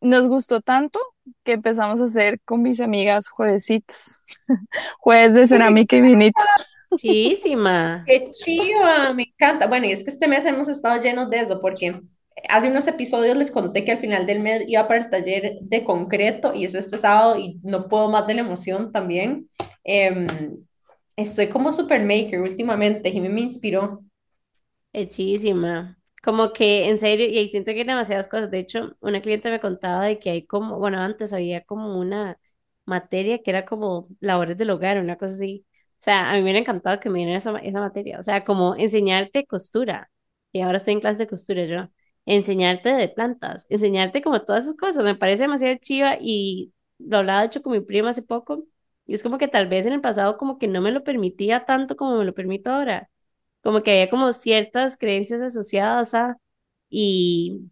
nos 0.01 0.27
gustó 0.27 0.62
tanto 0.62 1.00
que 1.44 1.53
empezamos 1.53 2.01
a 2.01 2.06
hacer 2.06 2.39
con 2.45 2.62
mis 2.62 2.81
amigas 2.81 3.30
juevesitos, 3.30 4.24
jueves 5.00 5.35
de 5.35 5.47
cerámica 5.47 5.95
y 5.95 6.01
vinito. 6.01 6.44
Chísima. 6.97 8.03
Qué 8.07 8.30
chiva, 8.31 9.13
me 9.13 9.24
encanta. 9.24 9.68
Bueno, 9.68 9.85
y 9.85 9.92
es 9.92 10.03
que 10.03 10.09
este 10.09 10.27
mes 10.27 10.45
hemos 10.45 10.68
estado 10.68 11.01
llenos 11.01 11.30
de 11.30 11.42
eso 11.42 11.59
porque 11.62 12.01
hace 12.47 12.69
unos 12.69 12.87
episodios 12.87 13.37
les 13.37 13.52
conté 13.52 13.83
que 13.85 13.92
al 13.92 13.97
final 13.99 14.25
del 14.25 14.40
mes 14.40 14.63
iba 14.68 14.87
para 14.87 15.02
el 15.02 15.09
taller 15.09 15.57
de 15.61 15.83
concreto 15.83 16.54
y 16.54 16.66
es 16.66 16.75
este 16.75 16.97
sábado 16.97 17.37
y 17.37 17.59
no 17.63 17.87
puedo 17.87 18.09
más 18.09 18.28
de 18.28 18.35
la 18.35 18.42
emoción 18.42 18.92
también. 18.92 19.49
Em, 19.83 20.28
estoy 21.16 21.49
como 21.49 21.71
super 21.71 22.02
maker 22.04 22.42
últimamente, 22.42 23.09
y 23.09 23.19
me 23.21 23.42
inspiró. 23.42 24.04
Hechísima. 24.94 25.97
Como 26.23 26.52
que 26.54 26.90
en 26.90 26.99
serio, 26.99 27.28
y 27.28 27.49
siento 27.49 27.71
que 27.71 27.80
hay 27.80 27.83
demasiadas 27.85 28.28
cosas. 28.28 28.52
De 28.52 28.59
hecho, 28.59 28.95
una 28.99 29.21
cliente 29.21 29.49
me 29.49 29.59
contaba 29.59 30.06
de 30.06 30.19
que 30.19 30.30
hay 30.31 30.45
como, 30.45 30.78
bueno, 30.80 30.99
antes 30.99 31.33
había 31.33 31.63
como 31.63 31.99
una 31.99 32.37
materia 32.85 33.40
que 33.42 33.52
era 33.52 33.66
como 33.66 34.07
labores 34.19 34.57
del 34.57 34.69
hogar, 34.71 34.99
una 34.99 35.18
cosa 35.18 35.35
así. 35.35 35.66
O 36.02 36.04
sea, 36.04 36.30
a 36.30 36.33
mí 36.33 36.40
me 36.40 36.44
hubiera 36.44 36.59
encantado 36.59 36.99
que 36.99 37.09
me 37.09 37.19
dieran 37.19 37.35
esa, 37.35 37.57
esa 37.59 37.80
materia. 37.80 38.19
O 38.19 38.23
sea, 38.23 38.44
como 38.44 38.75
enseñarte 38.75 39.45
costura. 39.45 40.09
Y 40.52 40.61
ahora 40.61 40.78
estoy 40.78 40.94
en 40.94 41.02
clase 41.02 41.18
de 41.18 41.28
costura 41.28 41.66
yo. 41.66 41.90
Enseñarte 42.30 42.90
de 42.94 43.09
plantas, 43.09 43.66
enseñarte 43.69 44.21
como 44.21 44.44
todas 44.44 44.66
esas 44.66 44.78
cosas. 44.78 45.04
Me 45.04 45.16
parece 45.16 45.44
demasiado 45.44 45.76
chiva 45.81 46.18
y 46.21 46.74
lo 47.00 47.18
hablaba 47.19 47.42
de 47.42 47.48
hecho 47.48 47.62
con 47.64 47.74
mi 47.74 47.81
prima 47.81 48.12
hace 48.12 48.21
poco. 48.21 48.66
Y 49.07 49.16
es 49.16 49.24
como 49.24 49.38
que 49.40 49.48
tal 49.48 49.68
vez 49.68 49.86
en 49.88 49.94
el 49.94 50.02
pasado 50.02 50.38
como 50.38 50.59
que 50.59 50.68
no 50.68 50.81
me 50.81 50.92
lo 50.92 51.04
permitía 51.04 51.66
tanto 51.66 51.95
como 51.95 52.18
me 52.18 52.26
lo 52.26 52.33
permito 52.36 52.69
ahora 52.71 53.09
como 53.64 53.83
que 53.83 53.92
había 53.92 54.09
como 54.09 54.33
ciertas 54.33 54.98
creencias 54.98 55.42
asociadas 55.42 56.14
a, 56.16 56.38
y 56.90 57.71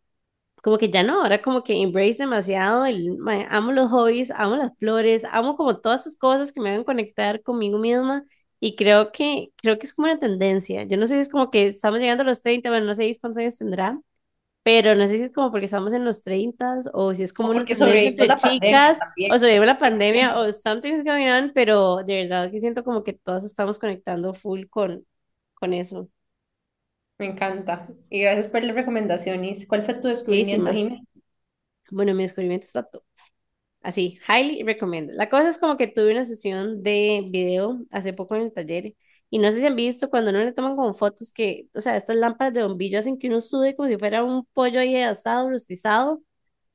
como 0.64 0.78
que 0.78 0.90
ya 0.90 1.04
no, 1.04 1.22
ahora 1.24 1.42
como 1.42 1.64
que 1.64 1.82
embrace 1.82 2.18
demasiado 2.20 2.86
el, 2.86 3.18
amo 3.50 3.72
los 3.72 3.90
hobbies, 3.92 4.32
amo 4.32 4.56
las 4.58 4.78
flores, 4.78 5.26
amo 5.32 5.56
como 5.58 5.80
todas 5.80 6.02
esas 6.02 6.16
cosas 6.18 6.52
que 6.52 6.62
me 6.62 6.72
hagan 6.72 6.84
conectar 6.84 7.42
conmigo 7.44 7.78
misma 7.80 8.26
y 8.60 8.76
creo 8.76 9.12
que, 9.12 9.52
creo 9.58 9.80
que 9.80 9.86
es 9.86 9.94
como 9.94 10.08
una 10.08 10.20
tendencia, 10.20 10.84
yo 10.84 10.98
no 10.98 11.08
sé 11.08 11.16
si 11.16 11.20
es 11.22 11.30
como 11.30 11.52
que 11.52 11.68
estamos 11.68 12.00
llegando 12.00 12.24
a 12.24 12.26
los 12.28 12.42
30 12.42 12.70
bueno, 12.70 12.86
no 12.88 12.96
sé 12.96 13.16
cuántos 13.22 13.40
años 13.40 13.58
tendrá, 13.58 14.00
pero 14.68 14.96
no 14.96 15.08
sé 15.08 15.18
si 15.18 15.24
es 15.24 15.32
como 15.32 15.50
porque 15.50 15.64
estamos 15.64 15.94
en 15.94 16.04
los 16.04 16.22
30 16.24 16.80
o 16.92 17.16
si 17.16 17.24
es 17.24 17.32
como 17.32 17.52
una 17.52 17.62
entre 17.62 18.36
chicas 18.36 19.00
o 19.32 19.38
la 19.38 19.80
pandemia 19.80 20.38
o 20.40 20.52
something's 20.52 21.06
going 21.06 21.26
on, 21.26 21.54
pero 21.56 22.04
de 22.04 22.26
verdad 22.26 22.52
que 22.52 22.60
siento 22.60 22.84
como 22.84 23.02
que 23.02 23.14
todas 23.14 23.46
estamos 23.46 23.80
conectando 23.80 24.34
full 24.34 24.66
con, 24.66 25.06
con 25.54 25.74
eso. 25.74 26.10
Me 27.18 27.28
encanta. 27.28 27.88
Y 28.10 28.20
gracias 28.20 28.50
por 28.50 28.62
la 28.62 28.74
recomendación. 28.74 29.46
¿Y 29.46 29.66
cuál 29.68 29.84
fue 29.84 29.94
tu 29.94 30.10
descubrimiento. 30.10 30.70
Jimé? 30.74 31.02
Bueno, 31.90 32.14
mi 32.14 32.24
descubrimiento 32.24 32.66
está 32.66 32.84
top. 32.84 33.04
Así, 33.82 34.20
highly 34.28 34.64
recommend. 34.64 35.12
La 35.14 35.30
cosa 35.30 35.48
es 35.48 35.58
como 35.60 35.78
que 35.78 35.88
tuve 35.88 36.12
una 36.12 36.26
sesión 36.26 36.84
de 36.84 37.26
video 37.30 37.80
hace 37.90 38.12
poco 38.12 38.36
en 38.36 38.42
el 38.42 38.52
taller 38.52 38.96
y 39.30 39.40
no 39.40 39.52
sé 39.52 39.60
si 39.60 39.66
han 39.66 39.76
visto 39.76 40.10
cuando 40.10 40.32
uno 40.32 40.40
le 40.40 40.54
toman 40.54 40.76
como 40.76 40.94
fotos 40.94 41.32
que, 41.32 41.68
o 41.74 41.82
sea, 41.82 41.98
estas 41.98 42.16
lámparas 42.18 42.54
de 42.54 42.64
bombillo 42.64 43.00
hacen 43.00 43.18
que 43.20 43.28
uno 43.28 43.42
sude 43.42 43.76
como 43.76 43.90
si 43.90 43.98
fuera 43.98 44.24
un 44.24 44.46
pollo 44.54 44.80
ahí 44.80 45.02
asado, 45.02 45.50
rostizado. 45.50 46.22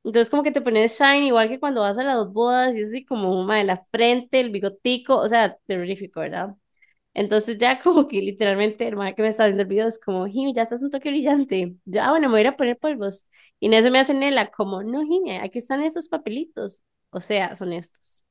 Entonces 0.03 0.29
como 0.29 0.43
que 0.43 0.51
te 0.51 0.61
pones 0.61 0.97
shine 0.99 1.27
igual 1.27 1.49
que 1.49 1.59
cuando 1.59 1.81
vas 1.81 1.97
a 1.97 2.03
las 2.03 2.27
bodas 2.33 2.75
y 2.75 2.81
es 2.81 2.89
así 2.89 3.05
como 3.05 3.45
de 3.47 3.63
la 3.65 3.85
frente, 3.91 4.39
el 4.41 4.51
bigotico, 4.51 5.17
o 5.17 5.27
sea, 5.29 5.57
terrorífico, 5.67 6.19
¿verdad? 6.21 6.55
Entonces 7.13 7.57
ya 7.57 7.79
como 7.83 8.07
que 8.07 8.21
literalmente 8.21 8.87
el 8.87 8.95
man 8.95 9.13
que 9.15 9.21
me 9.21 9.29
está 9.29 9.45
viendo 9.45 9.63
el 9.63 9.67
video 9.69 9.87
es 9.87 9.99
como, 9.99 10.25
Jimmy, 10.27 10.53
ya 10.53 10.63
estás 10.63 10.83
un 10.83 10.89
toque 10.91 11.09
brillante. 11.09 11.75
Ya, 11.85 12.09
bueno, 12.11 12.27
me 12.27 12.33
voy 12.33 12.39
a 12.39 12.41
ir 12.41 12.47
a 12.49 12.57
poner 12.57 12.77
polvos. 12.77 13.25
Y 13.59 13.67
en 13.67 13.73
eso 13.73 13.91
me 13.91 13.99
hace 13.99 14.13
Nela 14.13 14.51
como, 14.51 14.83
no, 14.83 15.01
Jimmy, 15.03 15.37
aquí 15.37 15.59
están 15.59 15.81
estos 15.81 16.07
papelitos. 16.09 16.83
O 17.11 17.19
sea, 17.21 17.55
son 17.55 17.73
estos. 17.73 18.25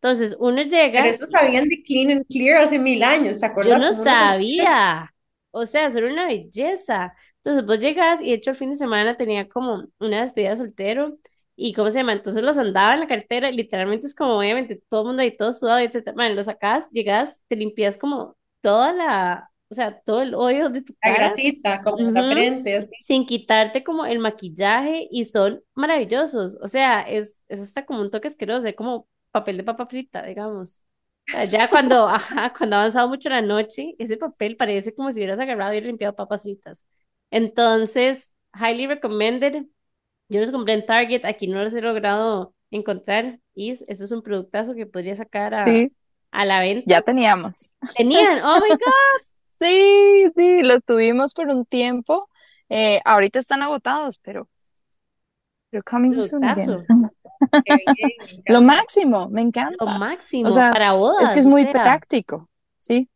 Entonces, 0.00 0.36
uno 0.38 0.62
llega, 0.62 0.88
Pero 0.94 1.08
eso 1.08 1.26
sabían 1.26 1.68
de 1.68 1.82
Clean 1.82 2.10
and 2.10 2.26
Clear 2.28 2.58
hace 2.60 2.78
mil 2.78 3.02
años, 3.02 3.38
¿te 3.38 3.46
yo 3.62 3.76
acuerdas? 3.76 3.78
no 3.78 3.92
unos 3.92 4.10
azules. 4.10 4.36
sabía, 4.36 5.14
o 5.50 5.66
sea, 5.66 5.86
eso 5.86 5.98
era 5.98 6.08
una 6.12 6.26
belleza. 6.26 7.14
Entonces, 7.38 7.66
vos 7.66 7.78
llegas 7.80 8.20
y 8.20 8.26
de 8.30 8.34
hecho 8.34 8.50
el 8.50 8.56
fin 8.56 8.70
de 8.70 8.76
semana 8.76 9.16
tenía 9.16 9.48
como 9.48 9.84
una 9.98 10.22
despedida 10.22 10.50
de 10.50 10.56
soltero 10.58 11.18
y 11.56 11.72
¿cómo 11.74 11.90
se 11.90 11.98
llama? 11.98 12.12
Entonces 12.12 12.42
los 12.42 12.56
andaba 12.58 12.94
en 12.94 13.00
la 13.00 13.08
cartera 13.08 13.50
y 13.50 13.56
literalmente 13.56 14.06
es 14.06 14.14
como 14.14 14.38
obviamente 14.38 14.80
todo 14.88 15.02
el 15.02 15.06
mundo 15.08 15.22
ahí 15.22 15.36
todo 15.36 15.52
sudado 15.52 15.80
y 15.80 15.84
etcétera. 15.84 16.16
Man, 16.16 16.36
lo 16.36 16.44
sacas, 16.44 16.90
llegas, 16.92 17.42
te 17.48 17.56
limpias 17.56 17.98
como 17.98 18.36
toda 18.60 18.92
la, 18.92 19.50
o 19.68 19.74
sea, 19.74 20.00
todo 20.02 20.22
el 20.22 20.34
hoyo 20.34 20.68
de 20.70 20.82
tu 20.82 20.94
La 21.02 21.10
cara 21.10 21.12
grasita, 21.12 21.82
como 21.82 21.98
en 22.08 22.14
la 22.14 22.22
Ujú, 22.22 22.24
frente, 22.24 22.76
así. 22.76 22.94
sin 22.96 23.26
quitarte 23.26 23.82
como 23.84 24.06
el 24.06 24.18
maquillaje 24.18 25.08
y 25.10 25.24
son 25.24 25.62
maravillosos. 25.74 26.56
O 26.62 26.68
sea, 26.68 27.00
es, 27.02 27.42
es 27.48 27.60
hasta 27.60 27.84
como 27.86 28.00
un 28.00 28.10
toque 28.10 28.28
asqueroso, 28.28 28.66
es 28.68 28.76
como 28.76 29.08
papel 29.30 29.56
de 29.58 29.64
papa 29.64 29.86
frita, 29.86 30.22
digamos. 30.24 30.82
Ya 31.50 31.68
cuando, 31.70 32.06
ajá, 32.08 32.52
cuando 32.56 32.76
ha 32.76 32.80
avanzado 32.80 33.08
mucho 33.08 33.28
la 33.28 33.42
noche, 33.42 33.94
ese 33.98 34.16
papel 34.16 34.56
parece 34.56 34.94
como 34.94 35.12
si 35.12 35.18
hubieras 35.18 35.38
agarrado 35.40 35.74
y 35.74 35.80
limpiado 35.80 36.14
papas 36.16 36.42
fritas. 36.42 36.86
Entonces, 37.30 38.34
highly 38.54 38.86
recommended. 38.86 39.66
Yo 40.28 40.40
los 40.40 40.50
compré 40.50 40.74
en 40.74 40.86
Target, 40.86 41.24
aquí 41.26 41.48
no 41.48 41.62
los 41.62 41.74
he 41.74 41.82
logrado 41.82 42.54
encontrar. 42.70 43.40
Y 43.54 43.72
eso 43.72 44.04
es 44.04 44.10
un 44.12 44.22
productazo 44.22 44.74
que 44.74 44.86
podría 44.86 45.16
sacar 45.16 45.54
a, 45.54 45.86
Sí, 45.86 45.92
a 46.30 46.44
la 46.46 46.60
ya 46.84 47.02
venta. 47.02 47.02
teníamos. 47.02 47.74
Tenían, 47.96 48.40
oh 48.44 48.58
my 48.60 48.70
God, 48.76 49.34
Sí, 49.60 50.26
sí, 50.34 50.62
los 50.62 50.84
tuvimos 50.84 51.34
por 51.34 51.48
un 51.48 51.64
tiempo. 51.66 52.28
Eh, 52.68 53.00
ahorita 53.04 53.38
están 53.38 53.62
agotados, 53.62 54.18
pero, 54.18 54.48
pero 55.70 55.82
coming 55.82 56.20
soon 56.20 56.48
bien, 57.64 58.10
Lo 58.46 58.62
máximo, 58.62 59.28
me 59.30 59.42
Lo 59.78 59.86
encanta. 59.86 60.08
O 60.42 60.50
máximo 60.50 60.50
sea, 60.50 60.70
para 60.70 60.92
es 61.16 61.32
que 61.32 61.40
bodas, 61.40 61.40
es 61.40 61.46
o 61.46 61.48
muy 61.48 61.66
sea. 61.66 61.66
práctico, 61.66 62.48
¿sí? 62.78 63.08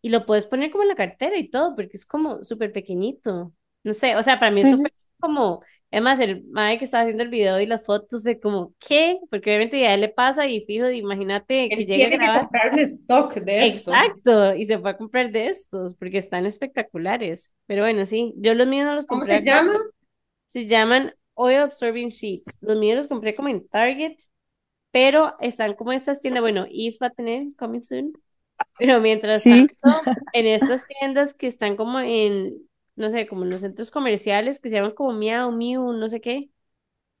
Y 0.00 0.08
lo 0.10 0.24
puedes 0.26 0.46
poner 0.46 0.70
como 0.70 0.82
en 0.84 0.88
la 0.88 0.94
cartera 0.96 1.36
y 1.38 1.48
todo, 1.50 1.74
porque 1.76 1.96
es 1.96 2.06
como 2.06 2.42
súper 2.44 2.72
pequeñito. 2.72 3.54
No 3.84 3.94
sé, 3.94 4.16
o 4.16 4.22
sea, 4.22 4.38
para 4.40 4.50
mí 4.52 4.62
es 4.62 4.68
Sí, 4.68 4.70
súper 4.70 4.92
sí. 4.92 4.92
como, 5.20 5.62
además 5.92 6.18
el 6.20 6.44
mae 6.50 6.78
que 6.78 6.84
estaba 6.84 7.02
haciendo 7.02 7.22
el 7.22 7.28
video 7.30 7.60
y 7.60 7.66
las 7.66 7.84
fotos 7.84 8.22
fue 8.24 8.40
como, 8.40 8.74
¿qué? 8.80 9.18
Porque 9.30 9.50
obviamente 9.50 9.80
ya 9.80 9.94
él 9.94 10.00
le 10.00 10.08
pasa 10.08 10.46
y 10.48 10.64
fijo, 10.66 10.90
imagínate 10.90 11.72
que 11.72 11.84
Él 11.84 11.86
llegue 11.86 12.06
a 12.06 12.08
tiene 12.08 12.18
que 12.20 12.30
grabar. 12.30 12.32
comprar 12.32 12.72
un 12.72 12.78
stock 12.80 13.34
de 13.34 13.64
esto. 13.64 14.08
Exacto, 14.12 14.54
y 14.54 14.64
se 14.66 14.78
fue 14.78 14.90
a 14.90 14.96
comprar 14.96 15.30
de 15.30 15.46
estos, 15.46 15.94
porque 15.94 16.18
están 16.18 16.46
espectaculares. 16.46 17.50
Pero 17.66 17.82
bueno, 17.82 18.06
sí, 18.06 18.34
yo 18.36 18.54
los 18.54 18.66
míos 18.66 18.86
no 18.86 18.94
los 18.94 19.06
¿Cómo 19.06 19.24
compré 19.24 19.34
se 19.34 19.36
acá, 19.36 19.42
llama? 19.42 19.72
se 20.46 20.66
llaman 20.66 21.14
Oil 21.34 21.58
Absorbing 21.58 22.10
Sheets. 22.10 22.58
Los 22.60 22.76
míos 22.78 22.96
los 22.96 23.08
compré 23.08 23.34
como 23.34 23.48
en 23.48 23.66
Target, 23.68 24.16
pero 24.90 25.36
están 25.40 25.74
como 25.74 25.92
en 25.92 25.98
estas 25.98 26.20
tiendas, 26.20 26.42
bueno, 26.42 26.66
Is 26.70 26.98
va 27.02 27.08
a 27.08 27.10
tener 27.10 27.54
coming 27.56 27.82
soon. 27.82 28.18
Pero 28.78 29.00
mientras 29.00 29.44
Sí, 29.44 29.66
tanto, 29.76 29.76
en 30.32 30.46
estas 30.46 30.86
tiendas 30.86 31.34
que 31.34 31.46
están 31.48 31.76
como 31.76 32.00
en, 32.00 32.68
no 32.96 33.10
sé, 33.10 33.26
como 33.28 33.44
en 33.44 33.50
los 33.50 33.62
centros 33.62 33.90
comerciales 33.90 34.60
que 34.60 34.68
se 34.70 34.76
llaman 34.76 34.94
como 34.94 35.12
Miau, 35.14 35.52
Miu, 35.52 35.92
no 35.94 36.08
sé 36.08 36.20
qué, 36.20 36.50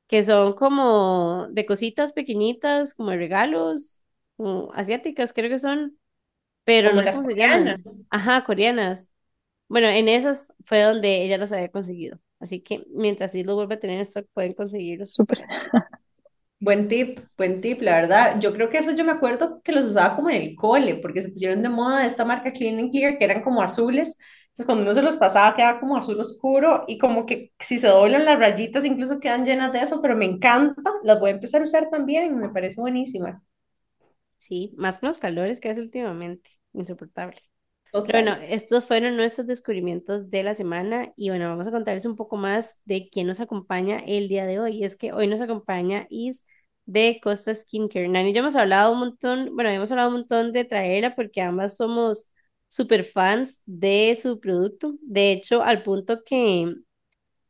que 0.08 0.24
son 0.24 0.54
como 0.54 1.48
de 1.50 1.66
cositas 1.66 2.12
pequeñitas, 2.12 2.94
como 2.94 3.10
de 3.10 3.16
regalos, 3.18 4.02
como 4.36 4.72
asiáticas 4.74 5.32
creo 5.32 5.50
que 5.50 5.58
son, 5.58 5.98
pero 6.64 6.92
Como 6.92 6.94
no 6.94 7.02
sé 7.02 7.10
las 7.10 7.18
cómo 7.18 7.24
se 7.24 7.34
llaman. 7.36 7.84
coreanas. 7.84 8.06
Ajá, 8.10 8.44
coreanas. 8.44 9.10
Bueno, 9.68 9.88
en 9.88 10.08
esas 10.08 10.52
fue 10.64 10.82
donde 10.82 11.24
ella 11.24 11.38
los 11.38 11.52
había 11.52 11.70
conseguido. 11.70 12.20
Así 12.42 12.60
que 12.62 12.84
mientras 12.90 13.32
sí 13.32 13.44
los 13.44 13.56
vuelve 13.56 13.76
a 13.76 13.80
tener 13.80 13.96
en 13.98 14.02
stock, 14.02 14.26
pueden 14.34 14.54
conseguirlos 14.54 15.14
súper. 15.14 15.40
Buen 16.60 16.86
tip, 16.88 17.18
buen 17.36 17.60
tip, 17.60 17.82
la 17.82 17.96
verdad. 17.96 18.38
Yo 18.40 18.52
creo 18.54 18.70
que 18.70 18.78
eso 18.78 18.92
yo 18.92 19.04
me 19.04 19.10
acuerdo 19.10 19.60
que 19.62 19.72
los 19.72 19.84
usaba 19.86 20.14
como 20.14 20.30
en 20.30 20.36
el 20.36 20.54
cole, 20.54 20.94
porque 20.96 21.20
se 21.22 21.30
pusieron 21.30 21.60
de 21.62 21.68
moda 21.68 22.06
esta 22.06 22.24
marca 22.24 22.52
Clean 22.52 22.78
and 22.78 22.90
Clear, 22.92 23.18
que 23.18 23.24
eran 23.24 23.42
como 23.42 23.62
azules. 23.62 24.16
Entonces, 24.44 24.66
cuando 24.66 24.84
uno 24.84 24.94
se 24.94 25.02
los 25.02 25.16
pasaba, 25.16 25.54
quedaba 25.56 25.80
como 25.80 25.96
azul 25.96 26.20
oscuro 26.20 26.84
y 26.86 26.98
como 26.98 27.26
que 27.26 27.52
si 27.58 27.78
se 27.80 27.88
doblan 27.88 28.24
las 28.24 28.38
rayitas, 28.38 28.84
incluso 28.84 29.18
quedan 29.18 29.44
llenas 29.44 29.72
de 29.72 29.80
eso, 29.80 30.00
pero 30.00 30.16
me 30.16 30.24
encanta. 30.26 30.82
Las 31.02 31.18
voy 31.18 31.30
a 31.30 31.34
empezar 31.34 31.62
a 31.62 31.64
usar 31.64 31.90
también, 31.90 32.38
me 32.38 32.48
parece 32.50 32.80
buenísima. 32.80 33.42
Sí, 34.38 34.74
más 34.76 34.98
con 34.98 35.08
los 35.08 35.18
calores 35.18 35.60
que 35.60 35.70
hace 35.70 35.80
últimamente. 35.80 36.50
Insoportable. 36.74 37.40
Pero 37.92 38.04
bueno, 38.10 38.36
estos 38.48 38.86
fueron 38.86 39.16
nuestros 39.16 39.46
descubrimientos 39.46 40.30
de 40.30 40.42
la 40.42 40.54
semana 40.54 41.12
y 41.14 41.28
bueno, 41.28 41.48
vamos 41.50 41.66
a 41.66 41.70
contarles 41.70 42.06
un 42.06 42.16
poco 42.16 42.36
más 42.38 42.80
de 42.86 43.08
quién 43.10 43.26
nos 43.26 43.40
acompaña 43.40 43.98
el 44.06 44.28
día 44.28 44.46
de 44.46 44.60
hoy. 44.60 44.78
Y 44.78 44.84
es 44.84 44.96
que 44.96 45.12
hoy 45.12 45.26
nos 45.26 45.42
acompaña 45.42 46.06
Is 46.08 46.46
de 46.86 47.20
Costa 47.22 47.54
Skincare. 47.54 48.08
Nani 48.08 48.30
y 48.30 48.32
yo 48.32 48.40
hemos 48.40 48.56
hablado 48.56 48.92
un 48.92 48.98
montón, 49.00 49.54
bueno, 49.54 49.68
hemos 49.70 49.90
hablado 49.90 50.08
un 50.08 50.14
montón 50.16 50.52
de 50.52 50.64
traerla 50.64 51.14
porque 51.14 51.42
ambas 51.42 51.76
somos 51.76 52.26
super 52.68 53.04
fans 53.04 53.60
de 53.66 54.18
su 54.20 54.40
producto. 54.40 54.94
De 55.02 55.32
hecho, 55.32 55.62
al 55.62 55.82
punto 55.82 56.24
que, 56.24 56.74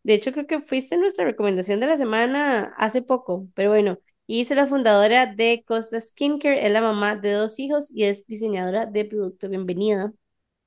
de 0.05 0.15
hecho, 0.15 0.33
creo 0.33 0.47
que 0.47 0.61
fuiste 0.63 0.97
nuestra 0.97 1.25
recomendación 1.25 1.81
de 1.81 1.87
la 1.89 1.97
semana 1.97 2.75
hace 2.79 3.03
poco, 3.03 3.49
pero 3.55 3.71
bueno. 3.71 3.99
Is 4.29 4.51
es 4.51 4.57
la 4.57 4.67
fundadora 4.69 5.27
de 5.27 5.65
Costa 5.67 6.01
Skincare, 6.01 6.65
es 6.67 6.73
la 6.73 6.81
mamá 6.81 7.17
de 7.17 7.33
dos 7.33 7.59
hijos 7.59 7.91
y 7.93 8.05
es 8.05 8.27
diseñadora 8.27 8.87
de 8.87 9.05
producto. 9.05 9.49
Bienvenida. 9.49 10.13
Tal 10.13 10.13
vez 10.13 10.19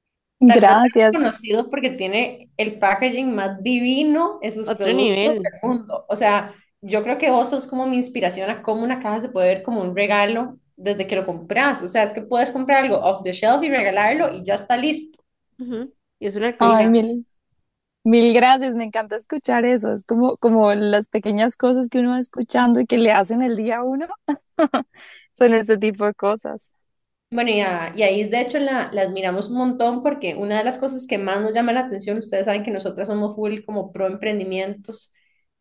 lo 0.05 0.20
he 0.20 0.24
Gracias. 0.39 1.11
conocido 1.13 1.69
porque 1.69 1.91
tiene 1.91 2.51
el 2.57 2.79
packaging 2.79 3.33
más 3.33 3.61
divino 3.63 4.39
en 4.41 4.51
sus 4.51 4.67
Otro 4.67 4.85
productos 4.85 5.05
nivel. 5.05 5.41
del 5.41 5.53
mundo. 5.63 6.05
O 6.09 6.15
sea, 6.15 6.53
yo 6.81 7.03
creo 7.03 7.17
que 7.17 7.31
vos 7.31 7.49
sos 7.49 7.67
como 7.67 7.87
mi 7.87 7.95
inspiración 7.95 8.49
a 8.49 8.61
cómo 8.61 8.83
una 8.83 8.99
caja 8.99 9.19
se 9.21 9.29
puede 9.29 9.47
ver 9.47 9.63
como 9.63 9.81
un 9.81 9.95
regalo 9.95 10.57
desde 10.75 11.07
que 11.07 11.15
lo 11.15 11.25
compras. 11.25 11.81
O 11.81 11.87
sea, 11.87 12.03
es 12.03 12.13
que 12.13 12.21
puedes 12.21 12.51
comprar 12.51 12.83
algo 12.83 12.97
off 12.97 13.23
the 13.23 13.31
shelf 13.31 13.63
y 13.63 13.69
regalarlo 13.69 14.33
y 14.33 14.43
ya 14.43 14.55
está 14.55 14.77
listo. 14.77 15.23
Ujú. 15.59 15.93
Y 16.19 16.27
es 16.27 16.35
un 16.35 16.43
Ay, 16.59 16.87
mil, 16.87 17.25
mil 18.03 18.33
gracias, 18.33 18.75
me 18.75 18.85
encanta 18.85 19.15
escuchar 19.15 19.65
eso. 19.65 19.91
Es 19.91 20.05
como, 20.05 20.37
como 20.37 20.73
las 20.73 21.07
pequeñas 21.09 21.55
cosas 21.57 21.89
que 21.89 21.99
uno 21.99 22.11
va 22.11 22.19
escuchando 22.19 22.79
y 22.79 22.85
que 22.85 22.97
le 22.97 23.11
hacen 23.11 23.41
el 23.41 23.55
día 23.55 23.77
a 23.77 23.83
uno. 23.83 24.07
Son 25.37 25.53
este 25.53 25.77
tipo 25.77 26.05
de 26.05 26.13
cosas. 26.13 26.73
Bueno, 27.35 27.51
y, 27.51 27.59
a- 27.61 27.85
ahí 27.93 28.23
de 28.29 28.41
hecho 28.41 28.59
la, 28.59 28.89
la 28.93 29.01
admiramos 29.03 29.49
un 29.49 29.57
montón 29.57 30.01
porque 30.03 30.35
una 30.35 30.57
de 30.59 30.63
las 30.63 30.77
cosas 30.77 31.05
que 31.07 31.17
más 31.17 31.41
nos 31.41 31.53
llama 31.53 31.73
la 31.73 31.81
atención, 31.81 32.17
ustedes 32.17 32.45
saben 32.45 32.63
que 32.63 32.71
nosotras 32.71 33.07
somos 33.09 33.35
full 33.35 33.59
como 33.65 33.91
pro 33.91 34.07
emprendimientos, 34.07 35.11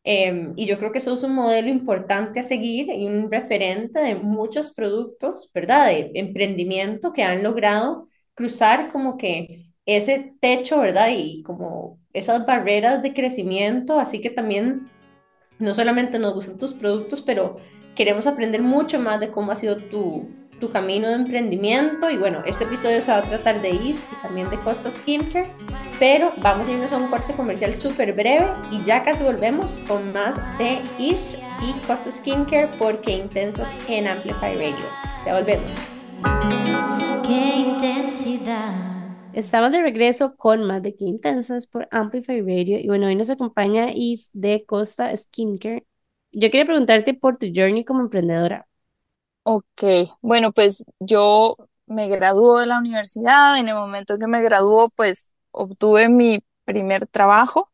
em, 0.04 0.52
y 0.56 0.66
yo 0.66 0.78
creo 0.78 0.92
que 0.92 0.98
eso 0.98 1.14
es 1.14 1.22
un 1.24 1.34
modelo 1.34 1.68
importante 1.68 2.40
a 2.40 2.42
seguir 2.44 2.88
y 2.90 3.06
un 3.06 3.30
referente 3.30 3.98
de 4.00 4.14
muchos 4.14 4.72
productos, 4.72 5.50
¿verdad? 5.54 5.86
De 5.88 6.12
emprendimiento 6.14 7.12
que 7.12 7.22
han 7.24 7.42
logrado 7.42 8.06
cruzar 8.34 8.92
como 8.92 9.16
que 9.16 9.66
ese 9.86 10.34
techo, 10.40 10.80
¿verdad? 10.80 11.08
Y 11.12 11.42
como 11.42 11.98
esas 12.12 12.46
barreras 12.46 13.02
de 13.02 13.14
crecimiento, 13.14 13.98
así 13.98 14.20
que 14.20 14.30
también 14.30 14.92
no 15.58 15.74
solamente 15.74 16.18
nos 16.18 16.34
gustan 16.34 16.58
tus 16.58 16.74
productos, 16.74 17.22
pero 17.22 17.56
queremos 17.94 18.26
aprender 18.26 18.62
mucho 18.62 18.98
más 18.98 19.20
de 19.20 19.30
cómo 19.30 19.52
ha 19.52 19.56
sido 19.56 19.76
tu, 19.76 20.28
tu 20.64 20.70
camino 20.70 21.08
de 21.08 21.14
emprendimiento. 21.14 22.10
Y 22.10 22.16
bueno, 22.16 22.42
este 22.46 22.64
episodio 22.64 23.02
se 23.02 23.10
va 23.10 23.18
a 23.18 23.22
tratar 23.22 23.60
de 23.60 23.70
Is 23.70 24.02
y 24.10 24.22
también 24.22 24.48
de 24.48 24.58
Costa 24.60 24.90
Skincare, 24.90 25.50
pero 25.98 26.32
vamos 26.38 26.68
a 26.68 26.72
irnos 26.72 26.90
a 26.92 26.96
un 26.96 27.08
corte 27.08 27.34
comercial 27.34 27.74
súper 27.74 28.14
breve 28.14 28.46
y 28.70 28.82
ya 28.82 29.04
casi 29.04 29.22
volvemos 29.22 29.78
con 29.86 30.10
más 30.14 30.36
de 30.56 30.78
Is 30.98 31.36
y 31.60 31.72
Costa 31.86 32.10
Skincare 32.10 32.70
porque 32.78 33.12
intensas 33.12 33.68
en 33.88 34.08
Amplify 34.08 34.54
Radio. 34.54 34.86
Ya 35.26 35.34
volvemos. 35.34 35.70
Qué 37.26 37.56
intensidad. 37.56 38.72
Estamos 39.34 39.70
de 39.70 39.82
regreso 39.82 40.36
con 40.36 40.64
más 40.64 40.82
de 40.82 40.94
Qué 40.94 41.04
Intensas 41.04 41.66
por 41.66 41.88
Amplify 41.90 42.40
Radio. 42.40 42.78
Y 42.78 42.86
bueno, 42.86 43.08
hoy 43.08 43.16
nos 43.16 43.28
acompaña 43.28 43.88
Is 43.92 44.30
de 44.32 44.64
Costa 44.64 45.14
Skincare. 45.14 45.84
Yo 46.32 46.50
quería 46.50 46.64
preguntarte 46.64 47.12
por 47.12 47.36
tu 47.36 47.48
journey 47.54 47.84
como 47.84 48.00
emprendedora. 48.00 48.66
Ok, 49.46 49.82
bueno, 50.22 50.52
pues 50.52 50.84
yo 51.00 51.56
me 51.86 52.08
graduó 52.08 52.58
de 52.60 52.66
la 52.66 52.78
universidad. 52.78 53.58
En 53.58 53.68
el 53.68 53.74
momento 53.74 54.18
que 54.18 54.26
me 54.26 54.42
graduó, 54.42 54.88
pues 54.90 55.32
obtuve 55.50 56.08
mi 56.08 56.40
primer 56.64 57.06
trabajo, 57.06 57.70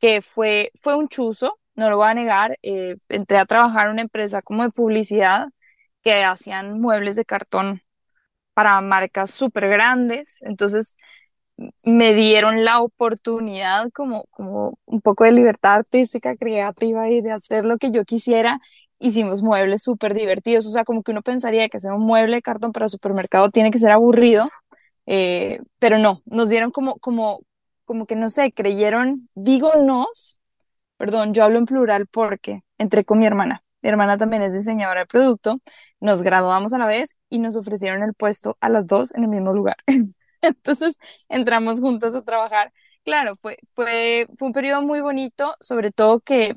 que 0.00 0.22
fue, 0.22 0.72
fue 0.82 0.96
un 0.96 1.08
chuzo, 1.08 1.58
no 1.76 1.90
lo 1.90 1.98
voy 1.98 2.08
a 2.08 2.14
negar. 2.14 2.58
Eh, 2.62 2.96
entré 3.08 3.38
a 3.38 3.46
trabajar 3.46 3.86
en 3.86 3.92
una 3.94 4.02
empresa 4.02 4.42
como 4.42 4.64
de 4.64 4.70
publicidad 4.70 5.48
que 6.02 6.24
hacían 6.24 6.80
muebles 6.80 7.16
de 7.16 7.24
cartón 7.26 7.82
para 8.54 8.80
marcas 8.82 9.32
súper 9.32 9.68
grandes. 9.68 10.42
Entonces 10.42 10.96
me 11.84 12.14
dieron 12.14 12.64
la 12.64 12.80
oportunidad 12.80 13.90
como, 13.92 14.24
como 14.30 14.78
un 14.84 15.00
poco 15.00 15.24
de 15.24 15.32
libertad 15.32 15.74
artística, 15.74 16.36
creativa 16.36 17.08
y 17.10 17.22
de 17.22 17.32
hacer 17.32 17.64
lo 17.64 17.78
que 17.78 17.90
yo 17.90 18.04
quisiera. 18.04 18.60
Hicimos 18.98 19.42
muebles 19.42 19.82
súper 19.82 20.14
divertidos, 20.14 20.66
o 20.66 20.70
sea, 20.70 20.84
como 20.84 21.02
que 21.02 21.12
uno 21.12 21.22
pensaría 21.22 21.68
que 21.68 21.76
hacer 21.76 21.92
un 21.92 22.06
mueble 22.06 22.36
de 22.36 22.42
cartón 22.42 22.72
para 22.72 22.88
supermercado 22.88 23.50
tiene 23.50 23.70
que 23.70 23.78
ser 23.78 23.90
aburrido, 23.92 24.48
eh, 25.06 25.60
pero 25.78 25.98
no, 25.98 26.22
nos 26.26 26.48
dieron 26.50 26.70
como, 26.70 26.98
como, 26.98 27.40
como 27.84 28.06
que 28.06 28.16
no 28.16 28.30
sé, 28.30 28.52
creyeron, 28.52 29.28
digo 29.34 29.74
nos, 29.76 30.38
perdón, 30.96 31.34
yo 31.34 31.44
hablo 31.44 31.58
en 31.58 31.66
plural 31.66 32.06
porque 32.08 32.62
entré 32.78 33.04
con 33.04 33.18
mi 33.18 33.26
hermana. 33.26 33.62
mi 33.82 33.88
hermana 33.90 34.16
también 34.16 34.42
es 34.42 34.54
diseñadora 34.54 35.00
de 35.00 35.06
producto, 35.06 35.60
nos 36.00 36.22
graduamos 36.22 36.72
a 36.72 36.78
la 36.78 36.86
vez 36.86 37.16
y 37.30 37.38
nos 37.38 37.56
ofrecieron 37.56 38.02
el 38.02 38.14
puesto 38.14 38.56
a 38.60 38.68
las 38.68 38.86
dos 38.86 39.14
en 39.14 39.24
el 39.24 39.28
mismo 39.30 39.52
lugar. 39.52 39.76
Entonces 40.42 40.98
entramos 41.28 41.80
juntas 41.80 42.14
a 42.14 42.22
trabajar. 42.22 42.72
Claro, 43.04 43.36
fue, 43.40 43.58
fue, 43.74 44.26
fue 44.38 44.48
un 44.48 44.52
periodo 44.54 44.82
muy 44.82 45.00
bonito, 45.00 45.54
sobre 45.60 45.92
todo 45.92 46.20
que 46.20 46.56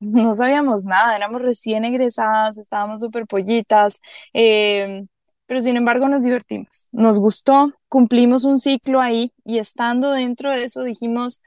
no 0.00 0.34
sabíamos 0.34 0.84
nada, 0.84 1.16
éramos 1.16 1.42
recién 1.42 1.84
egresadas, 1.84 2.58
estábamos 2.58 3.00
súper 3.00 3.26
pollitas, 3.26 4.00
eh, 4.34 5.04
pero 5.46 5.60
sin 5.60 5.76
embargo 5.76 6.08
nos 6.08 6.22
divertimos, 6.24 6.88
nos 6.92 7.18
gustó, 7.20 7.72
cumplimos 7.88 8.44
un 8.44 8.58
ciclo 8.58 9.00
ahí 9.00 9.32
y 9.44 9.58
estando 9.58 10.12
dentro 10.12 10.54
de 10.54 10.64
eso 10.64 10.82
dijimos, 10.82 11.40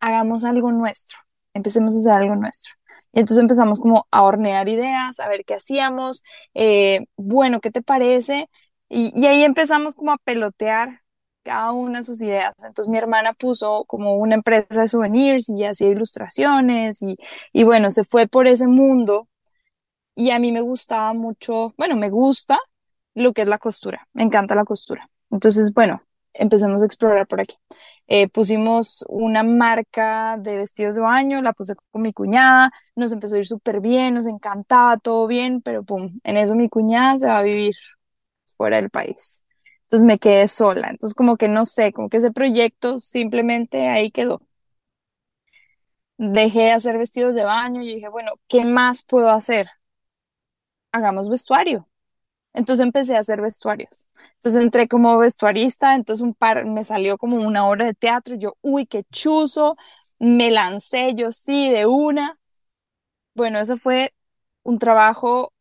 hagamos 0.00 0.44
algo 0.44 0.72
nuestro, 0.72 1.18
empecemos 1.54 1.94
a 1.96 1.98
hacer 1.98 2.22
algo 2.22 2.36
nuestro. 2.36 2.74
Y 3.12 3.20
entonces 3.20 3.40
empezamos 3.42 3.80
como 3.80 4.06
a 4.10 4.22
hornear 4.22 4.68
ideas, 4.68 5.18
a 5.20 5.28
ver 5.28 5.44
qué 5.46 5.54
hacíamos, 5.54 6.22
eh, 6.54 7.06
bueno, 7.16 7.60
¿qué 7.60 7.70
te 7.70 7.82
parece? 7.82 8.48
Y 8.90 9.26
ahí 9.26 9.44
empezamos 9.44 9.96
como 9.96 10.12
a 10.12 10.18
pelotear 10.18 11.02
cada 11.48 11.72
una 11.72 12.02
sus 12.02 12.22
ideas. 12.22 12.54
Entonces 12.64 12.90
mi 12.90 12.98
hermana 12.98 13.32
puso 13.34 13.84
como 13.86 14.16
una 14.16 14.34
empresa 14.36 14.82
de 14.82 14.88
souvenirs 14.88 15.48
y 15.48 15.64
hacía 15.64 15.88
ilustraciones 15.90 17.02
y, 17.02 17.16
y 17.52 17.64
bueno, 17.64 17.90
se 17.90 18.04
fue 18.04 18.26
por 18.28 18.46
ese 18.48 18.66
mundo 18.68 19.28
y 20.14 20.30
a 20.30 20.38
mí 20.38 20.52
me 20.52 20.60
gustaba 20.60 21.12
mucho, 21.14 21.74
bueno, 21.76 21.96
me 21.96 22.10
gusta 22.10 22.58
lo 23.14 23.32
que 23.32 23.42
es 23.42 23.48
la 23.48 23.58
costura, 23.58 24.08
me 24.12 24.22
encanta 24.24 24.54
la 24.54 24.64
costura. 24.64 25.08
Entonces, 25.30 25.72
bueno, 25.74 26.02
empecemos 26.34 26.82
a 26.82 26.86
explorar 26.86 27.26
por 27.26 27.40
aquí. 27.40 27.56
Eh, 28.08 28.28
pusimos 28.28 29.04
una 29.08 29.42
marca 29.42 30.36
de 30.38 30.56
vestidos 30.56 30.96
de 30.96 31.02
baño, 31.02 31.42
la 31.42 31.52
puse 31.52 31.74
con 31.90 32.02
mi 32.02 32.12
cuñada, 32.12 32.70
nos 32.96 33.12
empezó 33.12 33.36
a 33.36 33.38
ir 33.40 33.46
súper 33.46 33.80
bien, 33.80 34.14
nos 34.14 34.26
encantaba 34.26 34.96
todo 34.98 35.26
bien, 35.26 35.60
pero 35.62 35.84
pum, 35.84 36.18
en 36.24 36.36
eso 36.38 36.54
mi 36.56 36.68
cuñada 36.68 37.18
se 37.18 37.28
va 37.28 37.38
a 37.38 37.42
vivir 37.42 37.74
fuera 38.56 38.76
del 38.76 38.90
país. 38.90 39.42
Entonces 39.88 40.06
me 40.06 40.18
quedé 40.18 40.48
sola. 40.48 40.88
Entonces 40.90 41.14
como 41.14 41.36
que 41.36 41.48
no 41.48 41.64
sé, 41.64 41.92
como 41.92 42.08
que 42.10 42.18
ese 42.18 42.32
proyecto 42.32 43.00
simplemente 43.00 43.88
ahí 43.88 44.10
quedó. 44.10 44.40
Dejé 46.18 46.60
de 46.64 46.70
hacer 46.72 46.96
vestidos 46.98 47.34
de 47.34 47.42
baño 47.44 47.82
y 47.82 47.94
dije, 47.94 48.08
bueno, 48.08 48.32
¿qué 48.48 48.64
más 48.64 49.02
puedo 49.04 49.30
hacer? 49.30 49.66
Hagamos 50.92 51.28
vestuario. 51.30 51.88
Entonces 52.54 52.84
empecé 52.86 53.16
a 53.16 53.20
hacer 53.20 53.40
vestuarios. 53.42 54.08
Entonces 54.36 54.62
entré 54.62 54.88
como 54.88 55.18
vestuarista, 55.18 55.94
entonces 55.94 56.22
un 56.24 56.34
par, 56.34 56.66
me 56.66 56.84
salió 56.84 57.18
como 57.18 57.36
una 57.38 57.68
obra 57.68 57.86
de 57.86 57.94
teatro, 57.94 58.36
yo, 58.36 58.56
uy, 58.62 58.86
qué 58.86 59.04
chuzo, 59.12 59.76
me 60.18 60.50
lancé, 60.50 61.14
yo 61.16 61.32
sí, 61.32 61.70
de 61.70 61.86
una. 61.86 62.38
Bueno, 63.34 63.60
eso 63.60 63.78
fue 63.78 64.14
un 64.64 64.78
trabajo 64.80 65.52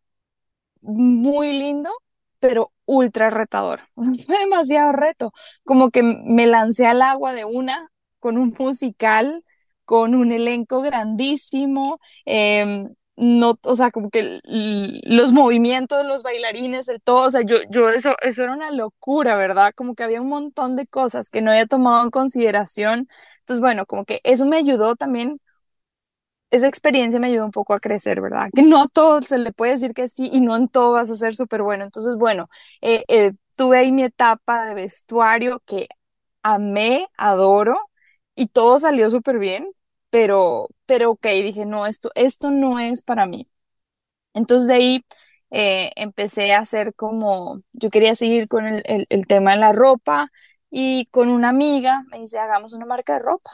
muy 0.81 1.53
lindo, 1.53 1.91
pero 2.39 2.71
ultra 2.85 3.29
retador. 3.29 3.81
fue 4.25 4.39
demasiado 4.39 4.91
reto. 4.93 5.33
Como 5.63 5.89
que 5.91 6.03
me 6.03 6.47
lancé 6.47 6.85
al 6.87 7.01
agua 7.01 7.33
de 7.33 7.45
una 7.45 7.89
con 8.19 8.37
un 8.37 8.53
musical, 8.57 9.43
con 9.85 10.15
un 10.15 10.31
elenco 10.31 10.81
grandísimo. 10.81 11.99
Em, 12.25 12.89
no, 13.15 13.55
o 13.63 13.75
sea, 13.75 13.89
como 13.91 14.09
que 14.11 14.39
los 14.43 15.31
movimientos, 15.31 16.05
los 16.05 16.21
bailarines, 16.23 16.87
el 16.87 17.01
todo, 17.01 17.27
o 17.27 17.31
sea, 17.31 17.41
yo, 17.41 17.57
yo 17.69 17.89
eso, 17.89 18.15
eso 18.21 18.43
era 18.43 18.53
una 18.53 18.69
locura, 18.71 19.35
¿verdad? 19.37 19.71
Como 19.75 19.95
que 19.95 20.03
había 20.03 20.21
un 20.21 20.29
montón 20.29 20.75
de 20.75 20.85
cosas 20.87 21.29
que 21.31 21.41
no 21.41 21.49
había 21.51 21.65
tomado 21.65 22.03
en 22.03 22.11
consideración. 22.11 23.07
Entonces, 23.39 23.61
bueno, 23.61 23.85
como 23.85 24.05
que 24.05 24.19
eso 24.23 24.45
me 24.45 24.57
ayudó 24.57 24.95
también 24.95 25.39
esa 26.51 26.67
experiencia 26.67 27.19
me 27.19 27.27
ayudó 27.27 27.45
un 27.45 27.51
poco 27.51 27.73
a 27.73 27.79
crecer, 27.79 28.21
¿verdad? 28.21 28.49
Que 28.55 28.63
no 28.63 28.81
a 28.83 28.87
todo 28.87 29.21
se 29.21 29.37
le 29.39 29.51
puede 29.53 29.73
decir 29.73 29.93
que 29.93 30.07
sí 30.07 30.29
y 30.31 30.41
no 30.41 30.55
en 30.55 30.69
todo 30.69 30.93
vas 30.93 31.09
a 31.11 31.15
ser 31.17 31.35
súper 31.35 31.61
bueno. 31.63 31.83
Entonces, 31.83 32.15
bueno, 32.17 32.49
eh, 32.81 33.03
eh, 33.07 33.31
tuve 33.57 33.77
ahí 33.79 33.91
mi 33.91 34.03
etapa 34.03 34.65
de 34.65 34.73
vestuario 34.75 35.61
que 35.65 35.87
amé, 36.43 37.07
adoro 37.17 37.77
y 38.35 38.47
todo 38.47 38.79
salió 38.79 39.09
súper 39.09 39.39
bien, 39.39 39.67
pero, 40.09 40.69
pero 40.85 41.11
ok, 41.11 41.25
dije, 41.27 41.65
no, 41.65 41.85
esto, 41.87 42.11
esto 42.15 42.51
no 42.51 42.79
es 42.79 43.03
para 43.03 43.25
mí. 43.25 43.47
Entonces 44.33 44.67
de 44.67 44.73
ahí 44.75 45.05
eh, 45.51 45.91
empecé 45.95 46.53
a 46.53 46.59
hacer 46.59 46.93
como, 46.95 47.61
yo 47.73 47.89
quería 47.89 48.15
seguir 48.15 48.47
con 48.47 48.67
el, 48.67 48.83
el, 48.85 49.05
el 49.09 49.27
tema 49.27 49.51
de 49.51 49.57
la 49.59 49.73
ropa 49.73 50.31
y 50.69 51.07
con 51.11 51.29
una 51.29 51.49
amiga 51.49 52.03
me 52.11 52.19
dice, 52.19 52.39
hagamos 52.39 52.73
una 52.73 52.85
marca 52.85 53.13
de 53.13 53.19
ropa. 53.19 53.51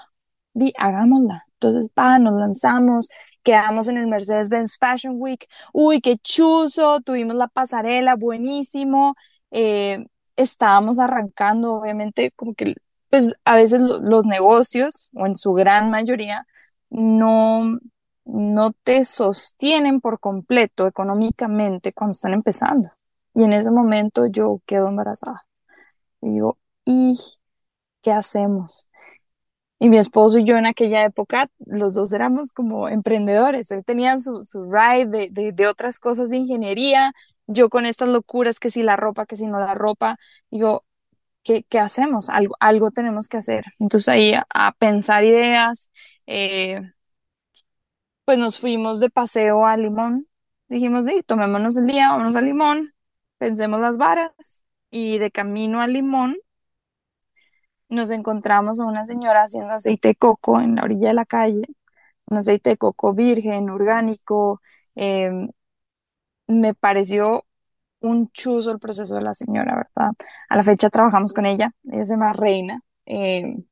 Di, 0.54 0.74
hagámosla. 0.78 1.46
Entonces, 1.64 1.92
va, 1.98 2.20
nos 2.20 2.34
lanzamos, 2.40 3.10
quedamos 3.44 3.88
en 3.88 3.98
el 3.98 4.08
Mercedes-Benz 4.08 4.78
Fashion 4.80 5.16
Week. 5.18 5.48
Uy, 5.74 6.02
qué 6.02 6.18
chuzo, 6.18 7.02
tuvimos 7.02 7.36
la 7.36 7.48
pasarela, 7.48 8.16
buenísimo. 8.16 9.16
Eh, 9.52 10.06
estábamos 10.36 11.00
arrancando, 11.00 11.74
obviamente, 11.76 12.32
como 12.36 12.54
que, 12.56 12.74
pues 13.10 13.36
a 13.46 13.56
veces 13.56 13.82
los 13.82 14.26
negocios, 14.26 15.10
o 15.14 15.26
en 15.28 15.36
su 15.36 15.54
gran 15.54 15.90
mayoría, 15.90 16.46
no, 16.90 17.80
no 18.26 18.74
te 18.84 19.06
sostienen 19.06 20.02
por 20.02 20.20
completo 20.20 20.88
económicamente 20.88 21.94
cuando 21.94 22.12
están 22.12 22.34
empezando. 22.34 22.90
Y 23.36 23.44
en 23.44 23.54
ese 23.54 23.72
momento 23.72 24.28
yo 24.28 24.62
quedo 24.66 24.88
embarazada. 24.88 25.46
Y 26.22 26.30
digo, 26.30 26.58
¿y 26.86 27.20
qué 28.02 28.12
hacemos? 28.12 28.90
Y 29.84 29.90
mi 29.90 29.98
esposo 29.98 30.40
y 30.40 30.46
yo 30.46 30.56
en 30.56 30.66
aquella 30.66 31.04
época, 31.04 31.50
los 31.66 31.96
dos 31.96 32.14
éramos 32.14 32.54
como 32.54 32.88
emprendedores. 32.88 33.70
Él 33.70 33.84
tenía 33.84 34.18
su, 34.18 34.42
su 34.44 34.72
ride 34.72 35.30
de, 35.30 35.52
de, 35.52 35.68
otras 35.68 36.00
cosas 36.00 36.30
de 36.30 36.38
ingeniería, 36.38 37.12
yo 37.48 37.68
con 37.68 37.86
estas 37.86 38.08
locuras, 38.08 38.60
que 38.62 38.70
si 38.70 38.82
la 38.82 38.96
ropa, 38.96 39.26
que 39.26 39.36
si 39.36 39.46
no 39.46 39.60
la 39.60 39.74
ropa. 39.74 40.16
Digo, 40.50 40.86
¿qué, 41.44 41.64
qué 41.68 41.80
hacemos? 41.80 42.30
Algo, 42.30 42.56
algo 42.62 42.92
tenemos 42.92 43.28
que 43.28 43.36
hacer. 43.36 43.66
Entonces 43.78 44.08
ahí 44.08 44.34
a, 44.36 44.72
pensar 44.72 45.26
ideas, 45.26 45.92
eh, 46.28 46.80
pues 48.24 48.38
nos 48.38 48.58
fuimos 48.58 49.02
de 49.02 49.10
paseo 49.10 49.66
a 49.66 49.76
Limón. 49.76 50.28
Dijimos, 50.70 51.08
sí, 51.08 51.24
tomémonos 51.26 51.78
el 51.78 51.88
día, 51.88 52.08
vámonos 52.08 52.38
a 52.38 52.42
Limón, 52.42 52.88
pensemos 53.38 53.82
las 53.82 53.98
varas. 53.98 54.64
Y 54.92 55.18
de 55.18 55.30
camino 55.30 55.82
a 55.82 55.88
Limón, 55.88 56.38
nos 57.94 58.12
encontramos 58.12 58.80
a 58.82 58.86
una 58.86 59.06
señora 59.06 59.44
haciendo 59.44 59.74
aceite 59.74 60.10
de 60.10 60.16
coco 60.16 60.60
en 60.62 60.76
la 60.76 60.84
orilla 60.84 61.10
de 61.10 61.14
la 61.16 61.26
calle, 61.26 61.64
un 62.28 62.38
aceite 62.38 62.72
de 62.72 62.78
coco 62.78 63.14
virgen, 63.14 63.70
orgánico. 63.70 64.62
Em, 64.96 65.50
me 66.48 66.74
pareció 66.74 67.46
un 68.02 68.32
chuzo 68.32 68.72
el 68.72 68.80
proceso 68.80 69.16
de 69.16 69.22
la 69.24 69.34
señora, 69.34 69.76
¿verdad? 69.76 70.14
A 70.50 70.56
la 70.58 70.64
fecha 70.64 70.90
trabajamos 70.90 71.34
con 71.34 71.46
ella, 71.46 71.72
ella 71.86 72.06
se 72.06 72.14
llama 72.16 72.34
Reina. 72.34 72.82
Em, 73.06 73.66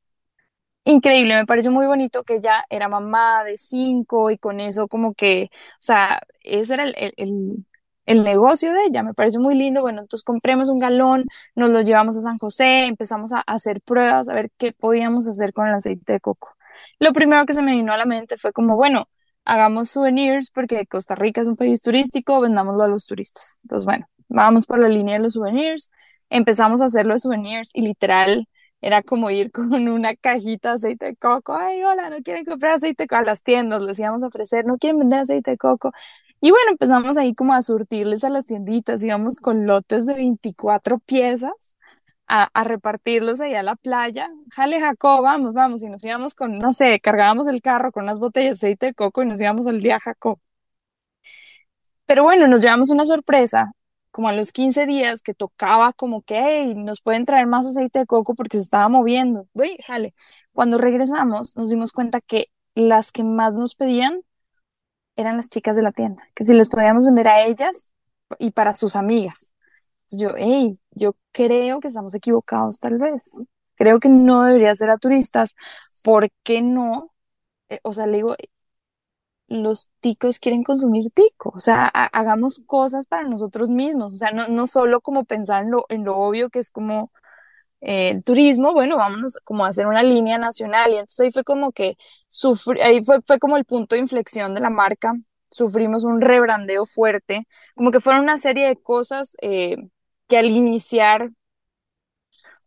increíble, 0.84 1.36
me 1.36 1.46
pareció 1.46 1.70
muy 1.72 1.86
bonito 1.86 2.22
que 2.22 2.36
ella 2.36 2.64
era 2.70 2.88
mamá 2.88 3.44
de 3.44 3.56
cinco 3.58 4.30
y 4.30 4.38
con 4.38 4.60
eso 4.60 4.88
como 4.88 5.14
que, 5.14 5.50
o 5.52 5.76
sea, 5.80 6.20
ese 6.42 6.74
era 6.74 6.84
el 6.84 7.14
el 7.16 7.66
negocio 8.06 8.72
de 8.72 8.84
ella. 8.84 9.02
Me 9.02 9.14
parece 9.14 9.38
muy 9.38 9.54
lindo. 9.54 9.80
Bueno, 9.82 10.00
entonces 10.02 10.24
compremos 10.24 10.70
un 10.70 10.78
galón, 10.78 11.24
nos 11.54 11.70
lo 11.70 11.82
llevamos 11.82 12.16
a 12.16 12.20
San 12.20 12.38
José, 12.38 12.86
empezamos 12.86 13.32
a 13.32 13.40
hacer 13.40 13.80
pruebas, 13.80 14.28
a 14.28 14.34
ver 14.34 14.50
qué 14.58 14.72
podíamos 14.72 15.28
hacer 15.28 15.52
con 15.52 15.68
el 15.68 15.74
aceite 15.74 16.14
de 16.14 16.20
coco. 16.20 16.54
Lo 16.98 17.12
primero 17.12 17.46
que 17.46 17.54
se 17.54 17.62
me 17.62 17.72
vino 17.72 17.92
a 17.92 17.96
la 17.96 18.04
mente 18.06 18.36
fue 18.38 18.52
como, 18.52 18.76
bueno, 18.76 19.08
hagamos 19.44 19.90
souvenirs 19.90 20.50
porque 20.50 20.86
Costa 20.86 21.14
Rica 21.14 21.40
es 21.40 21.46
un 21.46 21.56
país 21.56 21.82
turístico, 21.82 22.40
vendámoslo 22.40 22.84
a 22.84 22.88
los 22.88 23.06
turistas. 23.06 23.56
Entonces, 23.62 23.86
bueno, 23.86 24.06
vamos 24.28 24.66
por 24.66 24.78
la 24.78 24.88
línea 24.88 25.14
de 25.16 25.20
los 25.22 25.34
souvenirs, 25.34 25.90
empezamos 26.30 26.80
a 26.80 26.86
hacer 26.86 27.06
los 27.06 27.22
souvenirs 27.22 27.70
y 27.74 27.82
literal 27.82 28.48
era 28.80 29.02
como 29.02 29.30
ir 29.30 29.50
con 29.52 29.72
una 29.88 30.14
cajita 30.16 30.70
de 30.70 30.74
aceite 30.74 31.06
de 31.06 31.16
coco. 31.16 31.54
Ay, 31.54 31.82
hola, 31.82 32.10
no 32.10 32.18
quieren 32.22 32.44
comprar 32.44 32.72
aceite 32.74 33.04
de 33.04 33.08
coco 33.08 33.20
a 33.22 33.24
las 33.24 33.42
tiendas, 33.42 33.82
les 33.82 33.98
íbamos 33.98 34.22
a 34.24 34.28
ofrecer, 34.28 34.64
no 34.66 34.78
quieren 34.78 34.98
vender 34.98 35.20
aceite 35.20 35.52
de 35.52 35.58
coco. 35.58 35.92
Y 36.42 36.50
bueno, 36.50 36.72
empezamos 36.72 37.16
ahí 37.18 37.34
como 37.34 37.54
a 37.54 37.62
surtirles 37.62 38.24
a 38.24 38.28
las 38.30 38.46
tienditas, 38.46 39.02
íbamos 39.02 39.38
con 39.38 39.66
lotes 39.66 40.06
de 40.06 40.14
24 40.14 40.98
piezas 40.98 41.76
a, 42.28 42.48
a 42.54 42.64
repartirlos 42.64 43.40
ahí 43.40 43.54
a 43.54 43.62
la 43.62 43.76
playa. 43.76 44.28
Jale, 44.52 44.80
Jacob, 44.80 45.22
vamos, 45.22 45.54
vamos. 45.54 45.82
Y 45.84 45.88
nos 45.90 46.04
íbamos 46.04 46.34
con, 46.34 46.58
no 46.58 46.72
sé, 46.72 47.00
cargábamos 47.00 47.48
el 47.48 47.62
carro 47.62 47.92
con 47.92 48.04
unas 48.04 48.18
botellas 48.20 48.60
de 48.60 48.68
aceite 48.68 48.86
de 48.86 48.94
coco 48.94 49.22
y 49.22 49.26
nos 49.26 49.40
íbamos 49.40 49.66
al 49.68 49.80
día 49.80 50.00
Jacob. 50.00 50.40
Pero 52.06 52.24
bueno, 52.24 52.46
nos 52.48 52.60
llevamos 52.62 52.90
una 52.90 53.06
sorpresa, 53.06 53.72
como 54.10 54.28
a 54.28 54.32
los 54.32 54.52
15 54.52 54.86
días 54.86 55.22
que 55.22 55.34
tocaba 55.34 55.92
como 55.92 56.22
que, 56.22 56.40
hey, 56.42 56.74
nos 56.76 57.00
pueden 57.00 57.24
traer 57.24 57.46
más 57.46 57.66
aceite 57.66 58.00
de 58.00 58.06
coco 58.06 58.34
porque 58.34 58.58
se 58.58 58.64
estaba 58.64 58.88
moviendo. 58.88 59.48
Uy, 59.54 59.78
jale. 59.86 60.14
Cuando 60.52 60.78
regresamos 60.78 61.56
nos 61.56 61.70
dimos 61.70 61.92
cuenta 61.92 62.20
que 62.20 62.48
las 62.74 63.12
que 63.12 63.24
más 63.24 63.54
nos 63.54 63.74
pedían 63.74 64.22
eran 65.16 65.36
las 65.36 65.48
chicas 65.48 65.76
de 65.76 65.82
la 65.82 65.92
tienda, 65.92 66.24
que 66.34 66.44
si 66.44 66.54
les 66.54 66.68
podíamos 66.70 67.06
vender 67.06 67.28
a 67.28 67.44
ellas 67.44 67.92
y 68.38 68.50
para 68.52 68.72
sus 68.72 68.96
amigas. 68.96 69.54
yo, 70.10 70.30
hey, 70.36 70.80
yo 70.92 71.16
creo 71.32 71.80
que 71.80 71.88
estamos 71.88 72.14
equivocados 72.14 72.80
tal 72.80 72.98
vez. 72.98 73.46
Creo 73.76 74.00
que 74.00 74.08
no 74.10 74.44
debería 74.44 74.74
ser 74.76 74.90
a 74.90 74.98
turistas. 74.98 75.54
¿Por 76.04 76.30
qué 76.44 76.62
no? 76.62 77.12
Eh, 77.70 77.80
o 77.84 77.92
sea, 77.94 78.06
le 78.06 78.18
digo, 78.18 78.36
los 79.48 79.90
ticos 80.00 80.38
quieren 80.38 80.62
consumir 80.62 81.10
tico, 81.14 81.52
o 81.54 81.60
sea, 81.60 81.84
ha- 81.92 82.06
hagamos 82.06 82.62
cosas 82.66 83.06
para 83.06 83.28
nosotros 83.28 83.68
mismos, 83.70 84.14
o 84.14 84.16
sea, 84.16 84.30
no, 84.32 84.48
no 84.48 84.66
solo 84.66 85.00
como 85.00 85.24
pensar 85.24 85.66
en 85.88 86.04
lo 86.04 86.16
obvio 86.18 86.48
que 86.50 86.58
es 86.60 86.70
como 86.70 87.12
eh, 87.82 88.10
el 88.10 88.24
turismo, 88.24 88.72
bueno, 88.72 88.96
vámonos 88.96 89.38
como 89.44 89.64
a 89.64 89.68
hacer 89.68 89.86
una 89.86 90.02
línea 90.02 90.38
nacional 90.38 90.90
y 90.92 90.94
entonces 90.96 91.20
ahí 91.20 91.32
fue 91.32 91.44
como 91.44 91.72
que 91.72 91.96
sufrí, 92.28 92.80
ahí 92.80 93.04
fue, 93.04 93.18
fue 93.26 93.38
como 93.38 93.56
el 93.56 93.64
punto 93.64 93.94
de 93.94 94.00
inflexión 94.00 94.54
de 94.54 94.60
la 94.60 94.70
marca, 94.70 95.12
sufrimos 95.50 96.04
un 96.04 96.20
rebrandeo 96.20 96.86
fuerte, 96.86 97.46
como 97.74 97.90
que 97.90 98.00
fueron 98.00 98.22
una 98.22 98.38
serie 98.38 98.66
de 98.68 98.76
cosas 98.80 99.36
eh, 99.42 99.76
que 100.28 100.38
al 100.38 100.46
iniciar 100.46 101.30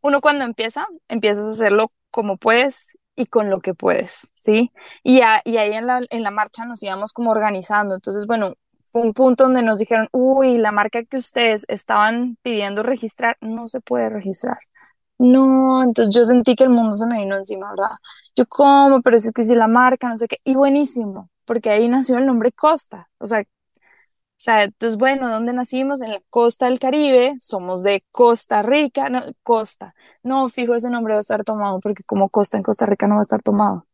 uno 0.01 0.21
cuando 0.21 0.43
empieza, 0.45 0.86
empiezas 1.08 1.47
a 1.47 1.51
hacerlo 1.54 1.91
como 2.12 2.38
puedes 2.38 2.97
y 3.15 3.25
con 3.28 3.49
lo 3.49 3.62
que 3.62 3.73
puedes, 3.73 4.28
¿sí? 4.36 4.71
Y, 5.04 5.21
a- 5.21 5.41
y 5.45 5.58
ahí 5.58 5.73
en 5.73 5.88
la, 5.88 6.01
en 6.10 6.23
la 6.23 6.32
marcha 6.32 6.65
nos 6.65 6.84
íbamos 6.84 7.13
como 7.13 7.32
organizando. 7.32 7.95
Entonces, 7.95 8.28
bueno, 8.28 8.56
fue 8.91 9.01
un 9.01 9.13
punto 9.13 9.45
donde 9.45 9.63
nos 9.63 9.80
dijeron, 9.80 10.08
uy, 10.12 10.58
la 10.58 10.71
marca 10.71 11.04
que 11.04 11.17
ustedes 11.17 11.65
estaban 11.67 12.38
pidiendo 12.41 12.84
registrar 12.84 13.38
no 13.41 13.67
se 13.67 13.82
puede 13.82 14.10
registrar. 14.10 14.60
No, 15.17 15.82
entonces 15.84 16.13
yo 16.13 16.25
sentí 16.25 16.56
que 16.56 16.65
el 16.65 16.69
mundo 16.71 16.91
se 16.91 17.08
me 17.08 17.19
vino 17.19 17.38
encima, 17.38 17.69
¿verdad? 17.69 17.95
Yo, 18.36 18.45
¿cómo? 18.47 19.01
Pero 19.01 19.15
es 19.17 19.32
que 19.34 19.43
si 19.43 19.56
la 19.56 19.67
marca, 19.67 20.10
no 20.10 20.17
sé 20.17 20.28
qué. 20.28 20.38
Y 20.43 20.56
buenísimo, 20.56 21.30
porque 21.45 21.69
ahí 21.69 21.88
nació 21.88 22.17
el 22.17 22.25
nombre 22.25 22.51
Costa. 22.51 23.10
O 23.19 23.25
sea, 23.25 23.41
o 23.41 23.45
sea, 24.38 24.63
entonces, 24.65 24.97
bueno, 24.97 25.30
¿dónde 25.30 25.54
nacimos? 25.54 26.01
En 26.01 26.12
la 26.12 26.19
costa 26.30 26.65
del 26.67 26.80
Caribe, 26.80 27.36
somos 27.39 27.84
de 27.84 28.04
Costa 28.12 28.62
Rica, 28.63 29.10
no, 29.10 29.21
Costa. 29.43 29.95
No, 30.23 30.49
fijo, 30.49 30.75
ese 30.75 30.89
nombre 30.89 31.13
va 31.13 31.19
a 31.19 31.21
estar 31.21 31.43
tomado 31.45 31.80
porque 31.80 32.04
como 32.04 32.30
Costa 32.30 32.58
en 32.58 32.63
Costa 32.63 32.86
Rica 32.86 33.08
no 33.08 33.15
va 33.15 33.21
a 33.21 33.23
estar 33.23 33.41
tomado. 33.43 33.88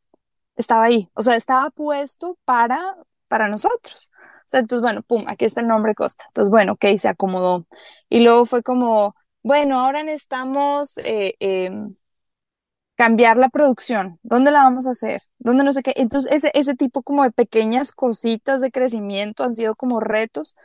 Estaba 0.55 0.85
ahí, 0.85 1.09
o 1.15 1.21
sea, 1.21 1.35
estaba 1.35 1.69
puesto 1.71 2.37
para, 2.45 2.79
para 3.27 3.47
nosotros. 3.47 4.11
O 4.45 4.49
sea, 4.51 4.59
entonces, 4.59 4.81
bueno, 4.81 5.01
pum, 5.03 5.25
aquí 5.27 5.45
está 5.45 5.61
el 5.61 5.67
nombre 5.67 5.95
Costa. 5.95 6.25
Entonces, 6.27 6.51
bueno, 6.51 6.73
ok, 6.73 6.85
se 6.97 7.07
acomodó. 7.09 7.65
Y 8.09 8.19
luego 8.21 8.45
fue 8.45 8.61
como, 8.63 9.15
bueno, 9.43 9.79
ahora 9.79 10.03
necesitamos 10.03 10.97
eh, 10.99 11.35
em, 11.39 11.95
cambiar 12.95 13.37
la 13.37 13.49
producción, 13.49 14.19
¿dónde 14.23 14.51
la 14.51 14.63
vamos 14.63 14.85
a 14.87 14.91
hacer? 14.91 15.21
¿Dónde 15.39 15.63
no 15.63 15.71
sé 15.71 15.81
qué? 15.83 15.93
Entonces, 15.95 16.31
ese, 16.31 16.51
ese 16.53 16.75
tipo 16.75 17.01
como 17.03 17.23
de 17.23 17.31
pequeñas 17.31 17.91
cositas 17.93 18.61
de 18.61 18.71
crecimiento 18.71 19.43
han 19.43 19.55
sido 19.55 19.75
como 19.75 19.99
retos, 19.99 20.55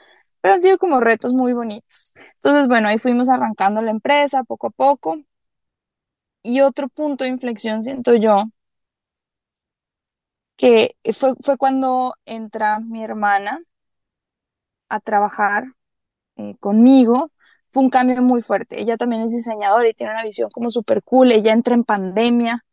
pero 0.41 0.55
han 0.55 0.61
sido 0.63 0.77
como 0.79 1.01
retos 1.01 1.33
muy 1.33 1.53
bonitos. 1.55 2.13
Entonces, 2.35 2.69
bueno, 2.69 2.89
ahí 2.89 2.99
fuimos 2.99 3.29
arrancando 3.31 3.81
la 3.83 3.91
empresa 3.91 4.45
poco 4.45 4.67
a 4.69 4.71
poco. 4.71 5.17
Y 6.43 6.63
otro 6.63 6.89
punto 6.89 7.25
de 7.25 7.31
inflexión, 7.31 7.83
siento 7.83 8.15
yo, 8.15 8.45
que 10.57 10.97
fue, 11.19 11.35
fue 11.43 11.57
cuando 11.59 12.15
entra 12.27 12.79
mi 12.81 13.03
hermana 13.05 13.61
a 14.89 15.01
trabajar 15.01 15.65
eh, 16.37 16.57
conmigo. 16.61 17.33
Un 17.77 17.91
cambio 17.91 18.23
muy 18.23 18.41
fuerte. 18.43 18.81
Ella 18.81 18.97
también 18.97 19.23
es 19.23 19.33
diseñadora 19.33 19.89
y 19.89 19.95
tiene 19.95 20.13
una 20.13 20.25
visión 20.25 20.51
como 20.51 20.71
súper 20.71 21.03
cool. 21.03 21.33
Ella 21.33 21.53
entra 21.53 21.75
en 21.75 21.85
pandemia 21.85 22.65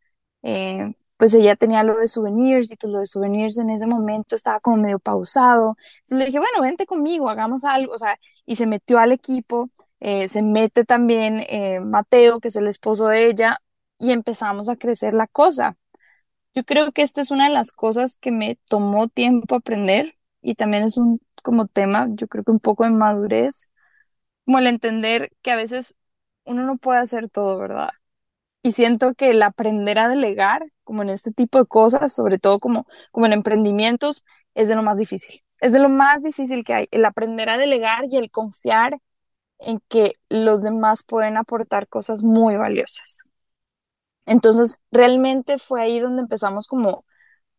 eh, 0.44 0.94
pues 1.18 1.34
ella 1.34 1.56
tenía 1.56 1.84
lo 1.84 1.98
de 1.98 2.08
souvenirs 2.08 2.72
y 2.72 2.76
pues 2.76 2.92
lo 2.92 3.00
de 3.00 3.06
souvenirs 3.06 3.58
en 3.58 3.70
ese 3.70 3.88
momento 3.88 4.36
estaba 4.36 4.60
como 4.60 4.78
medio 4.78 5.00
pausado. 5.00 5.76
Entonces 6.00 6.18
le 6.20 6.26
dije, 6.26 6.38
bueno, 6.40 6.62
vente 6.62 6.86
conmigo, 6.86 7.30
hagamos 7.30 7.64
algo, 7.64 7.94
o 7.94 7.98
sea, 7.98 8.20
y 8.46 8.56
se 8.58 8.66
metió 8.68 9.00
al 9.00 9.12
equipo, 9.12 9.70
eh, 10.00 10.28
se 10.28 10.42
mete 10.42 10.84
también 10.86 11.40
eh, 11.48 11.80
Mateo, 11.80 12.40
que 12.40 12.50
es 12.50 12.56
el 12.58 12.68
esposo 12.68 13.08
de 13.08 13.28
ella, 13.28 13.58
y 13.98 14.12
empezamos 14.12 14.68
a 14.70 14.76
crecer 14.76 15.14
la 15.14 15.26
cosa. 15.28 15.78
Yo 16.54 16.64
creo 16.64 16.92
que 16.92 17.02
esta 17.02 17.20
es 17.20 17.30
una 17.30 17.46
de 17.48 17.54
las 17.54 17.72
cosas 17.72 18.16
que 18.16 18.30
me 18.30 18.56
tomó 18.68 19.08
tiempo 19.08 19.56
aprender 19.56 20.16
y 20.42 20.54
también 20.54 20.84
es 20.84 20.96
un 20.98 21.20
como 21.42 21.66
tema, 21.66 22.06
yo 22.10 22.28
creo 22.28 22.44
que 22.44 22.52
un 22.52 22.60
poco 22.60 22.84
de 22.84 22.90
madurez, 22.90 23.70
como 24.44 24.58
el 24.58 24.66
entender 24.66 25.32
que 25.42 25.50
a 25.52 25.56
veces 25.56 25.96
uno 26.44 26.62
no 26.62 26.76
puede 26.78 27.00
hacer 27.00 27.28
todo, 27.30 27.58
¿verdad? 27.58 27.90
Y 28.62 28.72
siento 28.72 29.14
que 29.14 29.30
el 29.30 29.42
aprender 29.42 29.98
a 29.98 30.08
delegar, 30.08 30.64
como 30.84 31.02
en 31.02 31.10
este 31.10 31.32
tipo 31.32 31.58
de 31.58 31.66
cosas, 31.66 32.14
sobre 32.14 32.38
todo 32.38 32.60
como, 32.60 32.86
como 33.12 33.26
en 33.26 33.32
emprendimientos, 33.34 34.24
es 34.54 34.68
de 34.68 34.76
lo 34.76 34.82
más 34.82 34.98
difícil. 34.98 35.42
Es 35.60 35.72
de 35.72 35.80
lo 35.80 35.88
más 35.88 36.22
difícil 36.22 36.64
que 36.64 36.74
hay, 36.74 36.88
el 36.90 37.04
aprender 37.04 37.48
a 37.50 37.58
delegar 37.58 38.04
y 38.10 38.16
el 38.16 38.30
confiar 38.30 38.98
en 39.58 39.80
que 39.88 40.14
los 40.28 40.62
demás 40.62 41.04
pueden 41.04 41.36
aportar 41.36 41.88
cosas 41.88 42.22
muy 42.22 42.56
valiosas. 42.56 43.28
Entonces, 44.26 44.78
realmente 44.90 45.58
fue 45.58 45.82
ahí 45.82 46.00
donde 46.00 46.22
empezamos 46.22 46.66
como 46.66 47.04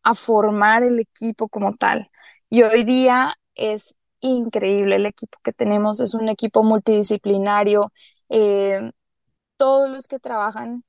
a 0.02 0.14
formar 0.14 0.84
el 0.84 1.00
equipo 1.00 1.48
como 1.48 1.76
tal. 1.76 2.10
Y 2.50 2.62
hoy 2.62 2.84
día 2.84 3.34
es 3.56 3.96
increíble 4.26 4.96
el 4.96 5.06
equipo 5.06 5.38
que 5.42 5.52
tenemos, 5.52 6.00
es 6.00 6.14
un 6.14 6.28
equipo 6.28 6.62
multidisciplinario. 6.64 7.92
eh, 8.28 8.90
todos 9.56 9.90
los 9.90 10.08
que 10.08 10.18
trabajan 10.18 10.84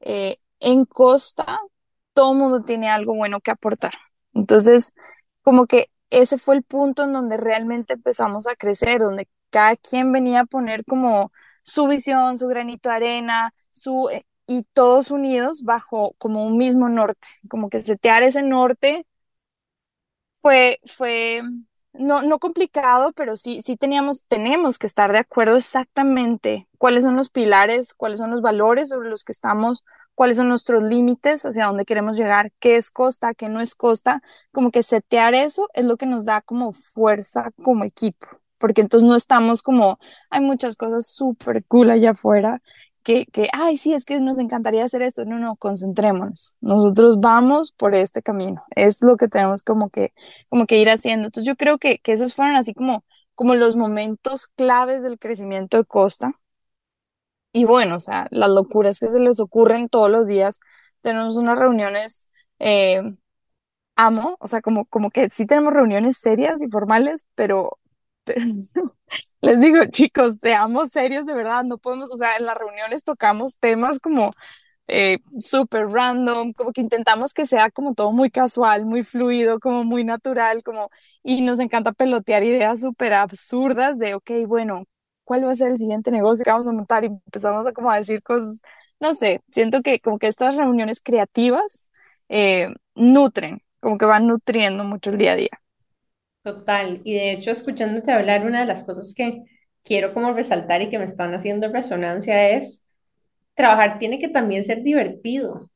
eh, 0.00 0.38
en 0.60 0.84
Costa, 0.84 1.60
todo 2.14 2.34
mundo 2.34 2.62
tiene 2.64 2.90
algo 2.90 3.14
bueno 3.14 3.40
que 3.40 3.50
aportar. 3.50 3.92
Entonces, 4.34 4.92
como 5.42 5.66
que 5.66 5.90
ese 6.10 6.38
fue 6.38 6.56
el 6.56 6.62
punto 6.64 7.04
en 7.04 7.12
donde 7.12 7.36
realmente 7.36 7.94
empezamos 7.94 8.46
a 8.46 8.54
crecer, 8.56 9.00
donde 9.00 9.28
cada 9.50 9.76
quien 9.76 10.12
venía 10.12 10.40
a 10.40 10.44
poner 10.46 10.84
como 10.84 11.32
su 11.64 11.86
visión, 11.88 12.38
su 12.38 12.48
granito 12.48 12.88
de 12.90 12.96
arena, 12.96 13.54
su, 13.70 14.08
eh, 14.12 14.24
y 14.46 14.64
todos 14.72 15.10
unidos 15.10 15.62
bajo 15.64 16.14
como 16.18 16.46
un 16.46 16.58
mismo 16.58 16.88
norte, 16.88 17.28
como 17.48 17.70
que 17.70 17.82
setear 17.82 18.22
ese 18.22 18.42
norte 18.42 19.06
fue, 20.40 20.80
fue 20.86 21.42
no, 21.92 22.22
no 22.22 22.38
complicado, 22.38 23.12
pero 23.12 23.36
sí, 23.36 23.60
sí 23.62 23.76
teníamos, 23.76 24.26
tenemos 24.26 24.78
que 24.78 24.86
estar 24.86 25.12
de 25.12 25.18
acuerdo 25.18 25.56
exactamente 25.56 26.68
cuáles 26.78 27.04
son 27.04 27.16
los 27.16 27.30
pilares, 27.30 27.94
cuáles 27.94 28.18
son 28.18 28.30
los 28.30 28.40
valores 28.40 28.88
sobre 28.88 29.10
los 29.10 29.24
que 29.24 29.32
estamos, 29.32 29.84
cuáles 30.14 30.36
son 30.38 30.48
nuestros 30.48 30.82
límites, 30.82 31.44
hacia 31.44 31.66
dónde 31.66 31.84
queremos 31.84 32.16
llegar, 32.16 32.52
qué 32.60 32.76
es 32.76 32.90
costa, 32.90 33.34
qué 33.34 33.48
no 33.48 33.60
es 33.60 33.74
costa, 33.74 34.22
como 34.52 34.70
que 34.70 34.82
setear 34.82 35.34
eso 35.34 35.68
es 35.74 35.84
lo 35.84 35.96
que 35.96 36.06
nos 36.06 36.24
da 36.24 36.40
como 36.40 36.72
fuerza 36.72 37.50
como 37.62 37.84
equipo, 37.84 38.26
porque 38.58 38.80
entonces 38.80 39.08
no 39.08 39.16
estamos 39.16 39.62
como, 39.62 39.98
hay 40.30 40.40
muchas 40.40 40.76
cosas 40.76 41.06
súper 41.06 41.64
cool 41.66 41.90
allá 41.90 42.10
afuera 42.10 42.62
que, 43.02 43.26
que, 43.26 43.48
ay, 43.52 43.78
sí, 43.78 43.94
es 43.94 44.04
que 44.04 44.20
nos 44.20 44.38
encantaría 44.38 44.84
hacer 44.84 45.02
esto. 45.02 45.24
No, 45.24 45.38
no, 45.38 45.56
concentrémonos. 45.56 46.56
Nosotros 46.60 47.20
vamos 47.20 47.72
por 47.72 47.94
este 47.94 48.22
camino. 48.22 48.64
Es 48.76 49.02
lo 49.02 49.16
que 49.16 49.28
tenemos 49.28 49.62
como 49.62 49.90
que, 49.90 50.12
como 50.48 50.66
que 50.66 50.78
ir 50.78 50.90
haciendo. 50.90 51.26
Entonces 51.26 51.46
yo 51.48 51.56
creo 51.56 51.78
que, 51.78 51.98
que 51.98 52.12
esos 52.12 52.34
fueron 52.34 52.56
así 52.56 52.74
como, 52.74 53.04
como 53.34 53.54
los 53.54 53.76
momentos 53.76 54.46
claves 54.48 55.02
del 55.02 55.18
crecimiento 55.18 55.76
de 55.78 55.84
Costa. 55.84 56.32
Y 57.52 57.64
bueno, 57.64 57.96
o 57.96 58.00
sea, 58.00 58.28
las 58.30 58.50
locuras 58.50 58.98
que 59.00 59.08
se 59.08 59.20
les 59.20 59.40
ocurren 59.40 59.88
todos 59.88 60.10
los 60.10 60.26
días. 60.28 60.60
Tenemos 61.02 61.36
unas 61.36 61.58
reuniones, 61.58 62.28
eh, 62.58 63.02
amo, 63.96 64.36
o 64.40 64.46
sea, 64.46 64.60
como, 64.62 64.86
como 64.86 65.10
que 65.10 65.30
sí 65.30 65.46
tenemos 65.46 65.72
reuniones 65.74 66.18
serias 66.18 66.62
y 66.62 66.68
formales, 66.70 67.26
pero, 67.34 67.78
les 69.40 69.60
digo, 69.60 69.84
chicos, 69.90 70.38
seamos 70.38 70.90
serios 70.90 71.26
de 71.26 71.34
verdad, 71.34 71.64
no 71.64 71.78
podemos, 71.78 72.12
o 72.12 72.16
sea, 72.18 72.36
en 72.36 72.46
las 72.46 72.56
reuniones 72.56 73.04
tocamos 73.04 73.58
temas 73.58 73.98
como 73.98 74.32
eh, 74.88 75.18
súper 75.40 75.88
random, 75.88 76.52
como 76.54 76.72
que 76.72 76.82
intentamos 76.82 77.34
que 77.34 77.46
sea 77.46 77.70
como 77.72 77.94
todo 77.94 78.12
muy 78.12 78.30
casual, 78.30 78.86
muy 78.86 79.04
fluido, 79.04 79.60
como 79.60 79.84
muy 79.84 80.04
natural, 80.04 80.62
como, 80.64 80.90
y 81.24 81.42
nos 81.42 81.60
encanta 81.60 81.92
pelotear 81.92 82.44
ideas 82.44 82.80
súper 82.82 83.14
absurdas 83.14 83.98
de, 83.98 84.14
ok, 84.16 84.30
bueno, 84.48 84.84
¿cuál 85.24 85.46
va 85.46 85.52
a 85.52 85.56
ser 85.56 85.72
el 85.72 85.78
siguiente 85.78 86.10
negocio 86.12 86.44
que 86.44 86.52
vamos 86.52 86.68
a 86.68 86.72
montar? 86.72 87.04
Y 87.04 87.08
empezamos 87.08 87.66
a 87.66 87.72
como 87.72 87.90
a 87.92 87.98
decir 87.98 88.22
cosas, 88.22 88.60
no 89.00 89.14
sé, 89.14 89.42
siento 89.52 89.82
que 89.82 90.00
como 90.00 90.18
que 90.20 90.28
estas 90.28 90.56
reuniones 90.56 91.00
creativas 91.02 91.90
eh, 92.28 92.68
nutren, 92.96 93.62
como 93.80 93.98
que 93.98 94.06
van 94.06 94.26
nutriendo 94.28 94.84
mucho 94.84 95.10
el 95.12 95.18
día 95.18 95.32
a 95.34 95.36
día. 95.36 95.61
Total. 96.42 97.00
Y 97.04 97.14
de 97.14 97.32
hecho, 97.32 97.50
escuchándote 97.52 98.10
hablar, 98.12 98.44
una 98.44 98.60
de 98.60 98.66
las 98.66 98.82
cosas 98.84 99.14
que 99.14 99.42
quiero 99.84 100.12
como 100.12 100.32
resaltar 100.32 100.82
y 100.82 100.88
que 100.90 100.98
me 100.98 101.04
están 101.04 101.34
haciendo 101.34 101.68
resonancia 101.72 102.50
es 102.50 102.84
trabajar 103.54 103.98
tiene 104.00 104.18
que 104.20 104.28
también 104.28 104.64
ser 104.64 104.82
divertido. 104.82 105.70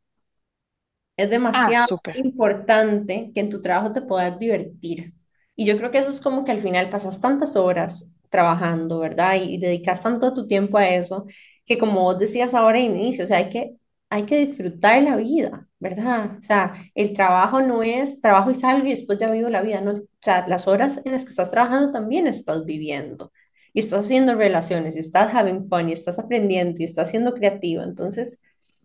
Es 1.17 1.31
Ah, 1.53 1.73
demasiado 1.73 1.87
súper. 1.87 2.17
importante 2.19 3.31
que 3.35 3.41
en 3.41 3.51
tu 3.51 3.61
trabajo 3.61 3.93
te 3.93 4.03
puedas 4.03 4.39
divertir. 4.39 5.15
Y 5.55 5.65
yo 5.67 5.77
creo 5.79 5.91
que 5.91 5.99
eso 5.99 6.11
es 6.11 6.21
como 6.21 6.45
que 6.45 6.53
al 6.53 6.61
final 6.61 6.91
pasas 6.91 7.21
tantas 7.21 7.57
horas 7.57 8.11
trabajando, 8.29 8.99
¿verdad? 8.99 9.37
Y, 9.37 9.55
y 9.55 9.59
dedicas 9.59 10.03
tanto 10.03 10.35
tu 10.35 10.47
tiempo 10.47 10.77
a 10.79 10.89
eso, 10.89 11.27
que 11.65 11.79
como 11.79 12.03
vos 12.03 12.19
decías 12.19 12.53
ahora 12.55 12.79
al 12.79 12.85
inicio, 12.85 13.25
o 13.25 13.27
sea, 13.29 13.39
hay 13.39 13.49
que, 13.51 13.77
hay 14.11 14.25
que 14.25 14.47
disfrutar 14.47 15.03
la 15.03 15.17
vida, 15.17 15.69
¿verdad? 15.81 16.39
O 16.39 16.43
sea, 16.43 16.73
el 16.95 17.13
trabajo 17.13 17.61
no 17.63 17.83
es 17.83 18.21
trabajo 18.21 18.51
y 18.51 18.55
salgo 18.55 18.87
y 18.87 18.91
después 18.91 19.19
ya 19.19 19.31
vivo 19.31 19.49
la 19.49 19.63
vida, 19.63 19.81
no. 19.81 19.93
O 19.93 20.03
sea, 20.23 20.47
las 20.49 20.69
horas 20.69 21.01
en 21.05 21.13
las 21.13 21.25
que 21.25 21.31
estás 21.31 21.51
trabajando 21.51 21.93
también 21.93 22.27
estás 22.27 22.65
viviendo. 22.65 23.33
Y 23.73 23.81
estás 23.81 24.07
haciendo 24.07 24.35
relaciones, 24.35 24.97
y 24.97 25.01
estás 25.01 25.35
having 25.35 25.67
fun, 25.69 25.89
y 25.91 25.93
estás 25.93 26.19
aprendiendo, 26.19 26.77
y 26.81 26.85
estás 26.85 27.11
siendo 27.11 27.35
creativo. 27.35 27.83
Entonces, 27.83 28.41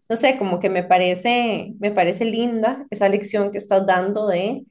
no 0.09 0.15
sé, 0.17 0.37
como 0.37 0.59
que 0.59 0.69
me 0.69 0.83
parece, 0.83 1.73
me 1.79 1.91
parece 1.91 2.25
linda 2.25 2.85
esa 2.89 3.07
lección 3.09 3.51
que 3.51 3.57
estás 3.57 3.85
dando 3.85 4.27
de 4.27 4.65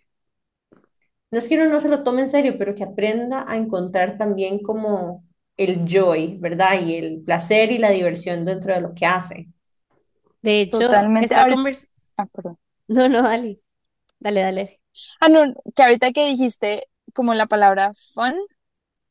no 1.31 1.39
es 1.39 1.49
que 1.49 1.57
uno 1.57 1.67
no 1.71 1.81
se 1.81 1.89
lo 1.89 2.03
tome 2.03 2.23
en 2.23 2.31
serio, 2.31 2.57
pero 2.59 2.75
que 2.75 2.85
aprenda 2.85 3.45
a 3.49 3.57
encontrar 3.57 4.19
también 4.19 4.61
como 4.63 5.25
el 5.57 5.85
joy, 5.87 6.39
¿verdad? 6.41 6.81
Y 6.85 6.95
el 6.97 7.23
placer 7.23 7.71
y 7.73 7.79
la 7.79 7.91
diversión 7.91 8.45
dentro 8.45 8.75
de 8.75 8.81
lo 8.81 8.95
que 8.95 9.07
hace. 9.07 9.49
De 10.43 10.61
hecho, 10.61 10.79
Totalmente. 10.79 11.35
esta 11.35 11.47
ah, 12.17 12.27
perdón. 12.27 12.59
No, 12.89 13.09
no, 13.09 13.23
dale, 13.23 13.61
dale, 14.19 14.41
dale. 14.41 14.81
Ah, 15.21 15.29
no, 15.29 15.43
que 15.75 15.83
ahorita 15.83 16.13
que 16.13 16.27
dijiste 16.27 16.89
como 17.15 17.35
la 17.35 17.47
palabra 17.47 17.93
fun, 18.15 18.35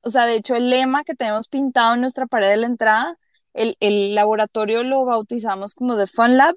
o 0.01 0.09
sea, 0.09 0.25
de 0.25 0.35
hecho 0.35 0.55
el 0.55 0.69
lema 0.69 1.03
que 1.03 1.15
tenemos 1.15 1.47
pintado 1.47 1.95
en 1.95 2.01
nuestra 2.01 2.25
pared 2.27 2.49
de 2.49 2.57
la 2.57 2.67
entrada, 2.67 3.17
el, 3.53 3.77
el 3.79 4.15
laboratorio 4.15 4.83
lo 4.83 5.05
bautizamos 5.05 5.75
como 5.75 5.97
The 5.97 6.07
Fun 6.07 6.37
Lab, 6.37 6.55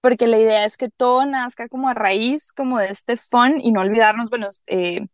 porque 0.00 0.26
la 0.26 0.38
idea 0.38 0.64
es 0.64 0.76
que 0.76 0.88
todo 0.88 1.24
nazca 1.26 1.68
como 1.68 1.88
a 1.88 1.94
raíz 1.94 2.52
como 2.52 2.78
de 2.78 2.88
este 2.88 3.16
fun 3.16 3.60
y 3.60 3.72
no 3.72 3.80
olvidarnos, 3.80 4.30
bueno, 4.30 4.48
eh, 4.66 5.06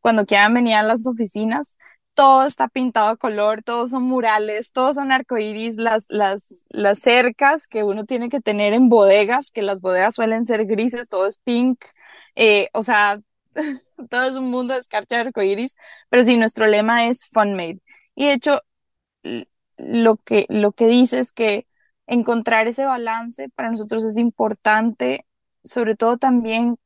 cuando 0.00 0.26
quieran 0.26 0.54
venir 0.54 0.74
a 0.76 0.82
las 0.82 1.06
oficinas, 1.06 1.76
todo 2.20 2.44
está 2.44 2.68
pintado 2.68 3.08
a 3.08 3.16
color, 3.16 3.62
todos 3.62 3.92
son 3.92 4.02
murales, 4.02 4.72
todos 4.72 4.96
son 4.96 5.10
arcoíris, 5.10 5.78
las, 5.78 6.04
las, 6.10 6.66
las 6.68 6.98
cercas 6.98 7.66
que 7.66 7.82
uno 7.82 8.04
tiene 8.04 8.28
que 8.28 8.42
tener 8.42 8.74
en 8.74 8.90
bodegas, 8.90 9.50
que 9.50 9.62
las 9.62 9.80
bodegas 9.80 10.16
suelen 10.16 10.44
ser 10.44 10.66
grises, 10.66 11.08
todo 11.08 11.26
es 11.26 11.38
pink, 11.38 11.82
eh, 12.36 12.68
o 12.74 12.82
sea, 12.82 13.22
todo 14.10 14.24
es 14.24 14.34
un 14.34 14.50
mundo 14.50 14.74
de 14.74 14.80
escarcha 14.80 15.14
de 15.16 15.22
arcoíris, 15.22 15.76
pero 16.10 16.22
sí, 16.22 16.36
nuestro 16.36 16.66
lema 16.66 17.06
es 17.06 17.26
fun 17.26 17.54
made. 17.54 17.80
Y 18.14 18.26
de 18.26 18.34
hecho, 18.34 18.60
lo 19.78 20.16
que, 20.18 20.44
lo 20.50 20.72
que 20.72 20.88
dice 20.88 21.20
es 21.20 21.32
que 21.32 21.66
encontrar 22.06 22.68
ese 22.68 22.84
balance 22.84 23.48
para 23.54 23.70
nosotros 23.70 24.04
es 24.04 24.18
importante, 24.18 25.24
sobre 25.64 25.96
todo 25.96 26.18
también 26.18 26.76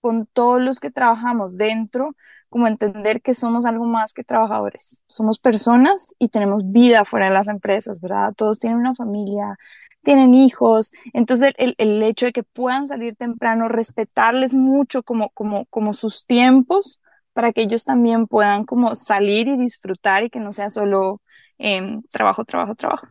con 0.00 0.26
todos 0.26 0.60
los 0.60 0.80
que 0.80 0.90
trabajamos 0.90 1.56
dentro, 1.56 2.16
como 2.50 2.68
entender 2.68 3.22
que 3.22 3.34
somos 3.34 3.66
algo 3.66 3.86
más 3.86 4.14
que 4.14 4.24
trabajadores, 4.24 5.04
somos 5.08 5.38
personas 5.40 6.14
y 6.18 6.28
tenemos 6.30 6.70
vida 6.72 7.04
fuera 7.06 7.28
de 7.28 7.34
las 7.34 7.48
empresas, 7.48 8.02
¿verdad? 8.02 8.34
Todos 8.36 8.60
tienen 8.60 8.78
una 8.80 8.94
familia, 8.96 9.58
tienen 10.02 10.34
hijos, 10.34 10.92
entonces 11.12 11.52
el, 11.58 11.74
el 11.78 12.02
hecho 12.02 12.26
de 12.26 12.32
que 12.32 12.42
puedan 12.42 12.86
salir 12.88 13.16
temprano, 13.16 13.68
respetarles 13.68 14.54
mucho 14.54 15.02
como, 15.02 15.30
como, 15.30 15.66
como 15.66 15.92
sus 15.94 16.26
tiempos 16.26 17.00
para 17.32 17.52
que 17.52 17.62
ellos 17.62 17.84
también 17.84 18.26
puedan 18.26 18.64
como 18.64 18.94
salir 18.96 19.48
y 19.48 19.56
disfrutar 19.58 20.24
y 20.24 20.30
que 20.30 20.40
no 20.40 20.52
sea 20.52 20.70
solo 20.70 21.20
eh, 21.58 22.00
trabajo, 22.10 22.44
trabajo, 22.44 22.74
trabajo. 22.74 23.06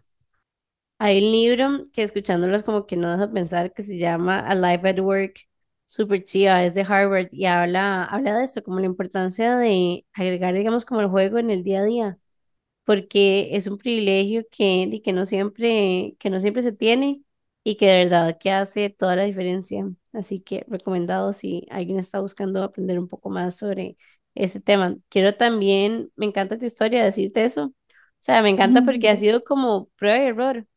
Hay 0.98 1.18
un 1.26 1.32
libro 1.32 1.84
que 1.94 2.04
escuchándolos 2.04 2.64
como 2.64 2.86
que 2.86 2.98
no 2.98 3.12
deja 3.12 3.32
pensar 3.32 3.74
que 3.74 3.84
se 3.84 3.98
llama 3.98 4.40
Alive 4.40 4.90
at 4.90 5.00
Work, 5.00 5.40
súper 5.90 6.26
chiva, 6.26 6.64
es 6.66 6.76
de 6.76 6.84
Harvard 6.84 7.30
y 7.34 7.48
habla, 7.48 8.06
habla 8.06 8.38
de 8.38 8.46
esto, 8.46 8.64
como 8.64 8.80
la 8.82 8.88
importancia 8.88 9.58
de 9.58 10.08
agregar, 10.14 10.56
digamos, 10.56 10.86
como 10.86 11.02
el 11.02 11.10
juego 11.10 11.40
en 11.40 11.52
el 11.52 11.66
día 11.66 11.82
a 11.82 11.86
día, 11.86 12.20
porque 12.86 13.56
es 13.56 13.68
un 13.68 13.78
privilegio 13.78 14.46
que, 14.52 14.66
y 14.92 15.02
que 15.02 15.14
no 15.14 15.26
siempre, 15.26 16.16
que 16.20 16.30
no 16.30 16.42
siempre 16.42 16.64
se 16.64 16.72
tiene 16.74 17.24
y 17.64 17.76
que 17.78 17.88
de 17.88 18.06
verdad 18.06 18.38
que 18.40 18.52
hace 18.52 18.90
toda 18.90 19.16
la 19.16 19.24
diferencia. 19.24 19.90
Así 20.14 20.42
que 20.42 20.66
recomendado 20.70 21.34
si 21.34 21.68
alguien 21.72 22.00
está 22.00 22.20
buscando 22.20 22.64
aprender 22.64 23.00
un 23.00 23.08
poco 23.08 23.30
más 23.30 23.58
sobre 23.58 23.98
ese 24.36 24.60
tema. 24.62 24.98
Quiero 25.10 25.36
también, 25.36 26.12
me 26.16 26.26
encanta 26.28 26.58
tu 26.58 26.66
historia, 26.66 27.04
decirte 27.04 27.46
eso. 27.46 27.66
O 27.68 27.74
sea, 28.22 28.42
me 28.42 28.50
encanta 28.50 28.82
porque 28.86 29.10
ha 29.10 29.18
sido 29.18 29.44
como 29.44 29.88
prueba 29.98 30.20
y 30.20 30.28
error. 30.30 30.68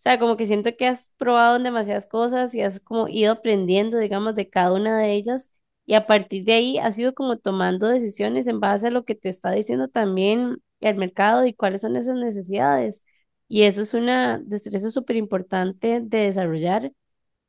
O 0.00 0.02
sea, 0.02 0.18
como 0.18 0.36
que 0.38 0.46
siento 0.46 0.70
que 0.76 0.86
has 0.86 1.10
probado 1.18 1.56
en 1.56 1.64
demasiadas 1.64 2.06
cosas 2.06 2.54
y 2.54 2.62
has 2.62 2.80
como 2.80 3.06
ido 3.08 3.32
aprendiendo, 3.32 3.98
digamos, 3.98 4.34
de 4.34 4.48
cada 4.48 4.72
una 4.72 4.98
de 4.98 5.12
ellas 5.12 5.52
y 5.84 5.94
a 5.94 6.06
partir 6.06 6.44
de 6.44 6.54
ahí 6.54 6.78
has 6.78 6.98
ido 6.98 7.14
como 7.14 7.36
tomando 7.38 7.86
decisiones 7.88 8.46
en 8.46 8.60
base 8.60 8.86
a 8.88 8.90
lo 8.90 9.04
que 9.04 9.14
te 9.14 9.28
está 9.28 9.50
diciendo 9.50 9.88
también 9.88 10.56
el 10.80 10.96
mercado 10.96 11.44
y 11.46 11.52
cuáles 11.54 11.82
son 11.82 11.96
esas 11.96 12.16
necesidades. 12.16 13.04
Y 13.48 13.62
eso 13.64 13.82
es 13.82 13.92
una 13.94 14.38
destreza 14.38 14.90
súper 14.90 15.16
importante 15.16 16.00
de 16.02 16.18
desarrollar 16.18 16.92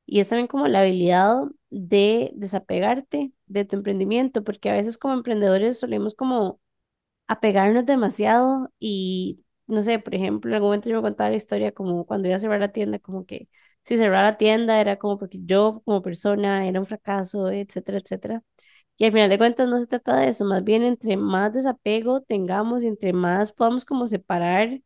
y 0.06 0.20
es 0.22 0.30
también 0.30 0.48
como 0.48 0.68
la 0.68 0.82
habilidad 0.82 1.38
de 1.70 2.32
desapegarte 2.36 3.34
de 3.48 3.66
tu 3.66 3.78
emprendimiento, 3.78 4.44
porque 4.44 4.70
a 4.70 4.74
veces 4.76 4.98
como 4.98 5.14
emprendedores 5.16 5.80
solemos 5.80 6.16
como 6.16 6.60
apegarnos 7.28 7.86
demasiado 7.86 8.72
y 8.80 9.44
no 9.68 9.84
sé, 9.84 10.00
por 10.00 10.16
ejemplo, 10.16 10.50
en 10.52 10.56
algún 10.56 10.70
momento 10.70 10.90
yo 10.90 10.96
me 10.98 11.02
contaba 11.02 11.30
la 11.30 11.36
historia 11.38 11.72
como 11.74 12.06
cuando 12.06 12.28
iba 12.28 12.38
a 12.38 12.40
cerrar 12.40 12.60
la 12.60 12.72
tienda, 12.72 13.00
como 13.00 13.26
que 13.26 13.50
si 13.84 13.98
cerrar 13.98 14.24
la 14.26 14.38
tienda 14.38 14.80
era 14.82 14.98
como 14.98 15.18
porque 15.18 15.40
yo 15.44 15.82
como 15.86 16.02
persona 16.02 16.68
era 16.68 16.80
un 16.80 16.86
fracaso, 16.86 17.50
etcétera, 17.50 17.98
etcétera. 17.98 18.44
Y 18.98 19.06
al 19.06 19.12
final 19.14 19.30
de 19.30 19.38
cuentas 19.40 19.70
no 19.70 19.80
se 19.80 19.88
trata 19.88 20.18
de 20.18 20.30
eso, 20.30 20.46
más 20.46 20.64
bien 20.64 20.84
entre 20.84 21.18
más 21.18 21.54
desapego 21.54 22.22
tengamos 22.22 22.84
y 22.84 22.88
entre 22.88 23.14
más 23.14 23.54
podamos 23.54 23.86
como 23.86 24.08
separar, 24.08 24.82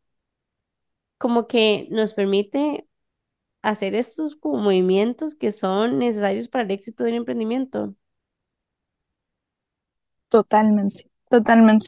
como 1.18 1.46
que 1.46 1.88
nos 1.90 2.14
permite 2.14 2.86
hacer 3.62 3.94
estos 3.96 4.36
como 4.36 4.58
movimientos 4.58 5.34
que 5.36 5.52
son 5.52 5.98
necesarios 6.00 6.48
para 6.48 6.64
el 6.64 6.70
éxito 6.72 7.04
de 7.04 7.12
un 7.12 7.16
emprendimiento. 7.18 7.96
Totalmente, 10.28 11.10
totalmente. 11.30 11.86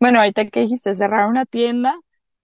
Bueno, 0.00 0.20
ahorita 0.20 0.46
que 0.48 0.60
dijiste 0.60 0.94
cerrar 0.94 1.28
una 1.28 1.46
tienda, 1.46 1.94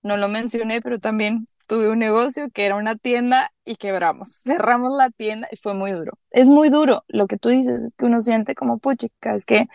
no 0.06 0.16
lo 0.16 0.28
mencioné, 0.28 0.80
pero 0.80 0.98
también 0.98 1.46
tuve 1.66 1.90
un 1.90 1.98
negocio 1.98 2.48
que 2.50 2.66
era 2.66 2.76
una 2.76 2.96
tienda 2.96 3.52
y 3.64 3.76
quebramos. 3.76 4.30
Cerramos 4.44 4.92
la 4.96 5.10
tienda 5.10 5.48
y 5.50 5.56
fue 5.56 5.74
muy 5.74 5.92
duro. 5.92 6.12
Es 6.30 6.48
muy 6.50 6.70
duro. 6.70 7.04
Lo 7.08 7.26
que 7.26 7.38
tú 7.38 7.50
dices 7.50 7.82
es 7.84 7.92
que 7.96 8.06
uno 8.06 8.20
siente 8.20 8.54
como, 8.54 8.78
puchica, 8.78 9.34
es 9.34 9.46
que 9.46 9.66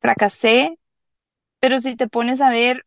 fracasé, 0.00 0.78
pero 1.60 1.80
si 1.80 1.96
te 1.96 2.08
pones 2.08 2.40
a 2.40 2.50
ver, 2.50 2.86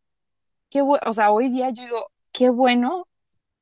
qué 0.69 0.81
o 0.83 1.13
sea, 1.13 1.31
hoy 1.31 1.49
día 1.49 1.69
yo 1.71 1.83
digo, 1.83 2.11
qué 2.31 2.49
bueno 2.49 3.07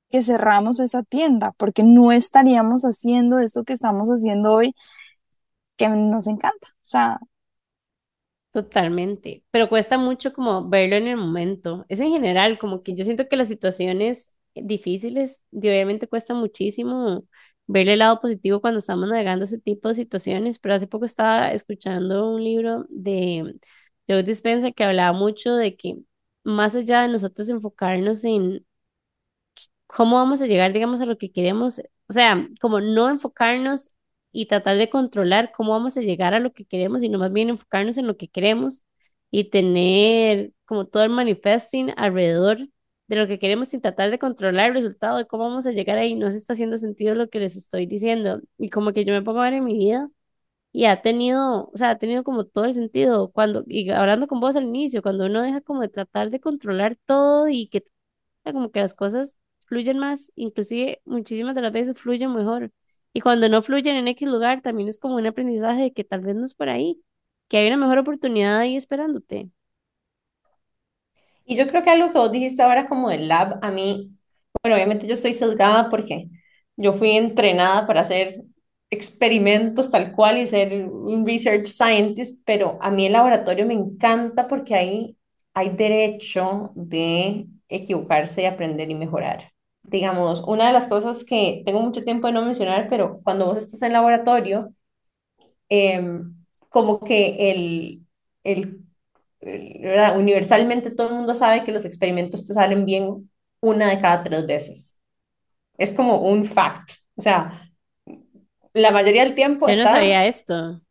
que 0.09 0.23
cerramos 0.23 0.79
esa 0.79 1.03
tienda, 1.03 1.53
porque 1.57 1.83
no 1.83 2.11
estaríamos 2.11 2.83
haciendo 2.83 3.39
esto 3.39 3.63
que 3.63 3.73
estamos 3.73 4.09
haciendo 4.09 4.53
hoy, 4.53 4.75
que 5.77 5.89
nos 5.89 6.27
encanta. 6.27 6.67
O 6.69 6.87
sea, 6.87 7.19
Totalmente, 8.51 9.45
pero 9.49 9.69
cuesta 9.69 9.97
mucho 9.97 10.33
como 10.33 10.67
verlo 10.67 10.97
en 10.97 11.07
el 11.07 11.15
momento. 11.15 11.85
Es 11.87 12.01
en 12.01 12.11
general, 12.11 12.59
como 12.59 12.81
que 12.81 12.93
yo 12.95 13.05
siento 13.05 13.29
que 13.29 13.37
las 13.37 13.47
situaciones 13.47 14.29
difíciles, 14.55 15.41
obviamente 15.53 16.07
cuesta 16.09 16.33
muchísimo 16.33 17.23
ver 17.67 17.87
el 17.87 17.99
lado 17.99 18.19
positivo 18.19 18.59
cuando 18.59 18.79
estamos 18.79 19.07
navegando 19.07 19.45
ese 19.45 19.57
tipo 19.57 19.87
de 19.87 19.93
situaciones, 19.93 20.59
pero 20.59 20.75
hace 20.75 20.87
poco 20.87 21.05
estaba 21.05 21.53
escuchando 21.53 22.29
un 22.29 22.43
libro 22.43 22.85
de 22.89 23.55
Joe 24.09 24.23
Dispenza 24.23 24.71
que 24.73 24.83
hablaba 24.83 25.13
mucho 25.17 25.55
de 25.55 25.77
que 25.77 25.95
más 26.43 26.75
allá 26.75 27.03
de 27.03 27.07
nosotros 27.07 27.47
enfocarnos 27.47 28.21
en 28.25 28.65
cómo 29.87 30.17
vamos 30.17 30.41
a 30.41 30.47
llegar, 30.47 30.73
digamos, 30.73 31.01
a 31.01 31.05
lo 31.05 31.17
que 31.17 31.31
queremos, 31.31 31.79
o 32.07 32.13
sea, 32.13 32.47
como 32.59 32.79
no 32.81 33.09
enfocarnos 33.09 33.91
y 34.31 34.45
tratar 34.47 34.77
de 34.77 34.89
controlar 34.89 35.51
cómo 35.51 35.71
vamos 35.71 35.97
a 35.97 36.01
llegar 36.01 36.33
a 36.33 36.39
lo 36.39 36.53
que 36.53 36.65
queremos, 36.65 37.01
sino 37.01 37.19
más 37.19 37.31
bien 37.33 37.49
enfocarnos 37.49 37.97
en 37.97 38.07
lo 38.07 38.17
que 38.17 38.27
queremos 38.29 38.83
y 39.29 39.45
tener 39.49 40.53
como 40.65 40.85
todo 40.87 41.03
el 41.03 41.09
manifesting 41.11 41.93
alrededor 41.97 42.59
de 43.07 43.15
lo 43.17 43.27
que 43.27 43.39
queremos 43.39 43.67
sin 43.69 43.81
tratar 43.81 44.09
de 44.11 44.19
controlar 44.19 44.69
el 44.69 44.73
resultado 44.75 45.17
de 45.17 45.25
cómo 45.27 45.43
vamos 45.45 45.67
a 45.67 45.71
llegar 45.71 45.97
ahí. 45.97 46.15
No 46.15 46.31
se 46.31 46.37
está 46.37 46.53
haciendo 46.53 46.77
sentido 46.77 47.13
lo 47.15 47.29
que 47.29 47.39
les 47.39 47.55
estoy 47.57 47.85
diciendo. 47.85 48.41
Y 48.57 48.69
como 48.69 48.93
que 48.93 49.03
yo 49.05 49.13
me 49.13 49.21
pongo 49.21 49.41
a 49.41 49.43
ver 49.45 49.53
en 49.53 49.65
mi 49.65 49.77
vida 49.77 50.09
y 50.71 50.85
ha 50.85 51.01
tenido, 51.01 51.69
o 51.73 51.77
sea, 51.77 51.91
ha 51.91 51.97
tenido 51.97 52.23
como 52.23 52.45
todo 52.45 52.65
el 52.65 52.73
sentido 52.73 53.31
cuando, 53.31 53.63
y 53.67 53.89
hablando 53.91 54.27
con 54.27 54.39
vos 54.39 54.55
al 54.55 54.63
inicio, 54.65 55.01
cuando 55.01 55.25
uno 55.25 55.41
deja 55.41 55.61
como 55.61 55.81
de 55.81 55.89
tratar 55.89 56.29
de 56.29 56.39
controlar 56.39 56.97
todo 57.05 57.49
y 57.49 57.67
que 57.69 57.83
como 58.43 58.71
que 58.71 58.79
las 58.81 58.93
cosas 58.93 59.35
fluyen 59.65 59.99
más, 59.99 60.31
inclusive 60.35 61.01
muchísimas 61.05 61.55
de 61.55 61.61
las 61.61 61.71
veces 61.73 61.97
fluyen 61.99 62.33
mejor. 62.33 62.71
Y 63.13 63.21
cuando 63.21 63.49
no 63.49 63.61
fluyen 63.61 63.97
en 63.97 64.07
X 64.09 64.27
lugar, 64.29 64.61
también 64.61 64.89
es 64.89 64.97
como 64.99 65.15
un 65.15 65.25
aprendizaje 65.27 65.83
de 65.83 65.93
que 65.93 66.03
tal 66.03 66.21
vez 66.21 66.35
no 66.35 66.45
es 66.45 66.53
por 66.55 66.69
ahí, 66.69 67.01
que 67.49 67.57
hay 67.57 67.67
una 67.67 67.77
mejor 67.77 67.99
oportunidad 67.99 68.59
ahí 68.59 68.75
esperándote. 68.77 69.49
Y 71.45 71.55
yo 71.57 71.67
creo 71.67 71.83
que 71.83 71.89
algo 71.89 72.11
que 72.11 72.17
vos 72.19 72.31
dijiste 72.31 72.61
ahora 72.61 72.87
como 72.87 73.09
del 73.09 73.27
lab, 73.27 73.59
a 73.61 73.71
mí, 73.71 74.11
bueno, 74.63 74.75
obviamente 74.75 75.07
yo 75.07 75.15
estoy 75.15 75.33
sesgada 75.33 75.89
porque 75.89 76.29
yo 76.77 76.93
fui 76.93 77.11
entrenada 77.11 77.87
para 77.87 78.01
hacer 78.01 78.43
experimentos 78.89 79.89
tal 79.91 80.13
cual 80.13 80.37
y 80.37 80.47
ser 80.47 80.85
un 80.87 81.25
research 81.25 81.65
scientist, 81.67 82.41
pero 82.45 82.77
a 82.81 82.91
mí 82.91 83.05
el 83.05 83.13
laboratorio 83.13 83.65
me 83.65 83.73
encanta 83.73 84.47
porque 84.47 84.75
ahí 84.75 85.17
hay 85.53 85.69
derecho 85.69 86.71
de 86.75 87.47
equivocarse 87.69 88.43
y 88.43 88.45
aprender 88.45 88.89
y 88.91 88.95
mejorar. 88.95 89.50
Digamos, 89.83 90.41
una 90.47 90.67
de 90.67 90.73
las 90.73 90.87
cosas 90.87 91.23
que 91.25 91.63
tengo 91.65 91.81
mucho 91.81 92.03
tiempo 92.03 92.27
de 92.27 92.33
no 92.33 92.43
mencionar, 92.45 92.87
pero 92.89 93.21
cuando 93.23 93.47
vos 93.47 93.57
estás 93.57 93.81
en 93.81 93.93
laboratorio, 93.93 94.73
em, 95.69 96.35
como 96.69 96.99
que 97.01 97.51
el, 97.51 98.01
el, 98.43 98.79
el- 99.41 99.79
¿verdad? 99.81 100.17
Universalmente 100.19 100.91
todo 100.91 101.09
el 101.09 101.15
mundo 101.15 101.35
sabe 101.35 101.63
que 101.63 101.71
los 101.71 101.85
experimentos 101.85 102.47
te 102.47 102.53
salen 102.53 102.85
bien 102.85 103.29
una 103.61 103.89
de 103.89 103.99
cada 104.01 104.23
tres 104.23 104.45
veces. 104.47 104.95
Es 105.77 105.93
como 105.93 106.19
un 106.21 106.45
fact. 106.45 106.91
O 107.17 107.21
sea, 107.21 107.71
la 108.73 108.91
mayoría 108.91 109.23
del 109.23 109.35
tiempo 109.35 109.67
Yo 109.67 109.75
no 109.75 109.87
sabía 109.87 110.27
esto. 110.27 110.81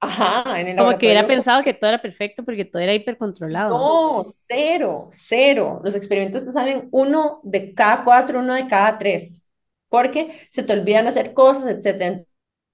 Ajá, 0.00 0.60
en 0.60 0.68
el 0.68 0.76
Como 0.76 0.98
que 0.98 1.06
hubiera 1.06 1.26
pensado 1.26 1.62
que 1.62 1.74
todo 1.74 1.90
era 1.90 2.00
perfecto 2.02 2.44
porque 2.44 2.64
todo 2.64 2.80
era 2.82 2.94
hipercontrolado. 2.94 3.76
No, 3.76 4.22
cero, 4.48 5.08
cero. 5.12 5.78
Los 5.82 5.94
experimentos 5.94 6.44
te 6.44 6.52
salen 6.52 6.88
uno 6.90 7.40
de 7.44 7.74
cada 7.74 8.02
cuatro, 8.04 8.40
uno 8.40 8.54
de 8.54 8.66
cada 8.66 8.98
tres, 8.98 9.44
porque 9.88 10.32
se 10.50 10.62
te 10.62 10.72
olvidan 10.72 11.06
hacer 11.06 11.34
cosas, 11.34 11.66
etcétera. 11.70 12.22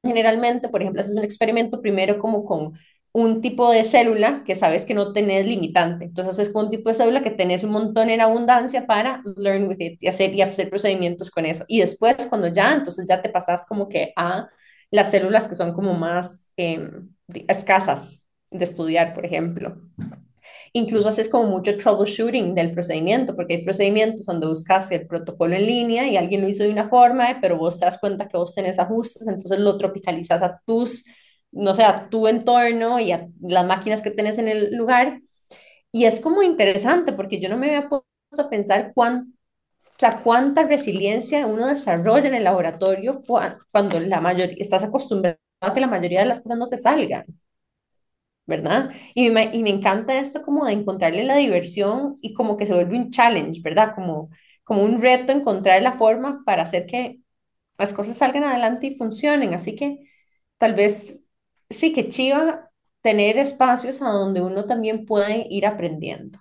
Generalmente, 0.02 0.68
por 0.68 0.80
ejemplo, 0.82 1.02
haces 1.02 1.16
un 1.16 1.24
experimento 1.24 1.82
primero 1.82 2.18
como 2.18 2.44
con 2.44 2.74
un 3.12 3.40
tipo 3.40 3.70
de 3.72 3.82
célula 3.84 4.42
que 4.44 4.54
sabes 4.54 4.84
que 4.84 4.94
no 4.94 5.12
tenés 5.12 5.46
limitante. 5.46 6.04
Entonces 6.04 6.34
haces 6.34 6.50
con 6.52 6.66
un 6.66 6.70
tipo 6.70 6.88
de 6.90 6.94
célula 6.94 7.22
que 7.22 7.30
tenés 7.30 7.64
un 7.64 7.70
montón 7.70 8.10
en 8.10 8.20
abundancia 8.20 8.86
para 8.86 9.22
learn 9.36 9.68
with 9.68 9.80
it 9.80 10.02
y 10.02 10.06
hacer, 10.08 10.34
y 10.34 10.42
hacer 10.42 10.70
procedimientos 10.70 11.30
con 11.30 11.44
eso. 11.46 11.64
Y 11.68 11.80
después, 11.80 12.26
cuando 12.28 12.48
ya, 12.48 12.72
entonces 12.72 13.06
ya 13.08 13.20
te 13.22 13.30
pasas 13.30 13.66
como 13.66 13.88
que 13.88 14.12
a 14.16 14.48
las 14.90 15.10
células 15.10 15.48
que 15.48 15.54
son 15.54 15.72
como 15.74 15.94
más 15.94 16.50
eh, 16.56 16.88
escasas 17.48 18.24
de 18.50 18.64
estudiar, 18.64 19.14
por 19.14 19.26
ejemplo. 19.26 19.76
Incluso 20.72 21.08
haces 21.08 21.28
como 21.28 21.48
mucho 21.48 21.76
troubleshooting 21.78 22.54
del 22.54 22.72
procedimiento, 22.72 23.34
porque 23.34 23.54
hay 23.54 23.64
procedimientos 23.64 24.26
donde 24.26 24.46
buscas 24.46 24.90
el 24.90 25.06
protocolo 25.06 25.54
en 25.54 25.66
línea 25.66 26.08
y 26.08 26.16
alguien 26.16 26.42
lo 26.42 26.48
hizo 26.48 26.64
de 26.64 26.70
una 26.70 26.88
forma, 26.88 27.38
pero 27.40 27.56
vos 27.56 27.78
te 27.78 27.86
das 27.86 27.98
cuenta 27.98 28.28
que 28.28 28.36
vos 28.36 28.54
tenés 28.54 28.78
ajustes, 28.78 29.26
entonces 29.26 29.58
lo 29.58 29.78
tropicalizas 29.78 30.42
a 30.42 30.60
tus, 30.66 31.04
no 31.50 31.74
sé, 31.74 31.82
a 31.84 32.08
tu 32.10 32.28
entorno 32.28 33.00
y 33.00 33.12
a 33.12 33.28
las 33.40 33.66
máquinas 33.66 34.02
que 34.02 34.10
tenés 34.10 34.38
en 34.38 34.48
el 34.48 34.74
lugar. 34.76 35.20
Y 35.92 36.04
es 36.04 36.20
como 36.20 36.42
interesante, 36.42 37.12
porque 37.12 37.40
yo 37.40 37.48
no 37.48 37.56
me 37.56 37.68
había 37.74 37.88
puesto 37.88 38.04
a 38.38 38.50
pensar 38.50 38.92
cuán, 38.94 39.34
o 39.86 39.98
sea, 39.98 40.22
cuánta 40.22 40.64
resiliencia 40.64 41.46
uno 41.46 41.68
desarrolla 41.68 42.28
en 42.28 42.34
el 42.34 42.44
laboratorio 42.44 43.22
cuando 43.72 44.00
la 44.00 44.20
mayoría, 44.20 44.56
estás 44.58 44.84
acostumbrado 44.84 45.38
que 45.74 45.80
la 45.80 45.86
mayoría 45.86 46.20
de 46.20 46.26
las 46.26 46.40
cosas 46.40 46.58
no 46.58 46.68
te 46.68 46.78
salgan. 46.78 47.26
¿verdad? 48.46 48.92
Y 49.14 49.30
me, 49.30 49.50
y 49.52 49.62
me 49.62 49.70
encanta 49.70 50.18
esto 50.18 50.42
como 50.42 50.64
de 50.66 50.72
encontrarle 50.72 51.24
la 51.24 51.36
diversión 51.36 52.16
y 52.20 52.32
como 52.34 52.56
que 52.56 52.66
se 52.66 52.74
vuelve 52.74 52.96
un 52.96 53.10
challenge, 53.10 53.60
¿verdad? 53.62 53.94
Como, 53.94 54.30
como 54.64 54.84
un 54.84 55.00
reto 55.00 55.32
encontrar 55.32 55.82
la 55.82 55.92
forma 55.92 56.42
para 56.44 56.62
hacer 56.62 56.86
que 56.86 57.20
las 57.78 57.94
cosas 57.94 58.18
salgan 58.18 58.44
adelante 58.44 58.88
y 58.88 58.96
funcionen. 58.96 59.54
Así 59.54 59.76
que 59.76 60.00
tal 60.58 60.74
vez 60.74 61.20
sí 61.70 61.92
que 61.92 62.08
chiva 62.08 62.70
tener 63.02 63.38
espacios 63.38 64.02
a 64.02 64.10
donde 64.10 64.42
uno 64.42 64.66
también 64.66 65.06
puede 65.06 65.46
ir 65.50 65.66
aprendiendo 65.66 66.40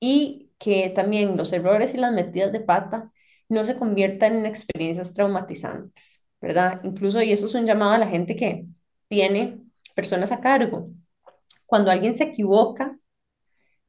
y 0.00 0.52
que 0.58 0.90
también 0.90 1.36
los 1.36 1.52
errores 1.52 1.94
y 1.94 1.98
las 1.98 2.12
metidas 2.12 2.52
de 2.52 2.60
pata 2.60 3.12
no 3.48 3.64
se 3.64 3.76
conviertan 3.76 4.36
en 4.38 4.46
experiencias 4.46 5.14
traumatizantes, 5.14 6.17
¿verdad? 6.40 6.80
Incluso, 6.84 7.22
y 7.22 7.32
eso 7.32 7.46
es 7.46 7.54
un 7.54 7.66
llamado 7.66 7.92
a 7.92 7.98
la 7.98 8.08
gente 8.08 8.36
que 8.36 8.66
tiene 9.08 9.60
personas 9.94 10.32
a 10.32 10.40
cargo, 10.40 10.90
cuando 11.66 11.90
alguien 11.90 12.14
se 12.14 12.24
equivoca, 12.24 12.96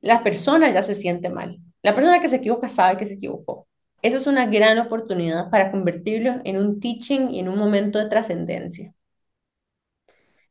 la 0.02 0.24
persona 0.24 0.70
ya 0.72 0.84
se 0.84 0.96
siente 0.96 1.30
mal. 1.30 1.60
La 1.82 1.96
persona 1.96 2.20
que 2.20 2.30
se 2.30 2.38
equivoca 2.38 2.70
sabe 2.70 2.98
que 2.98 3.06
se 3.06 3.16
equivocó. 3.16 3.68
Eso 4.02 4.18
es 4.18 4.28
una 4.28 4.46
gran 4.48 4.78
oportunidad 4.80 5.50
para 5.50 5.72
convertirlo 5.72 6.42
en 6.46 6.58
un 6.58 6.80
teaching 6.80 7.30
y 7.32 7.40
en 7.40 7.50
un 7.50 7.58
momento 7.58 8.00
de 8.00 8.10
trascendencia. 8.10 8.94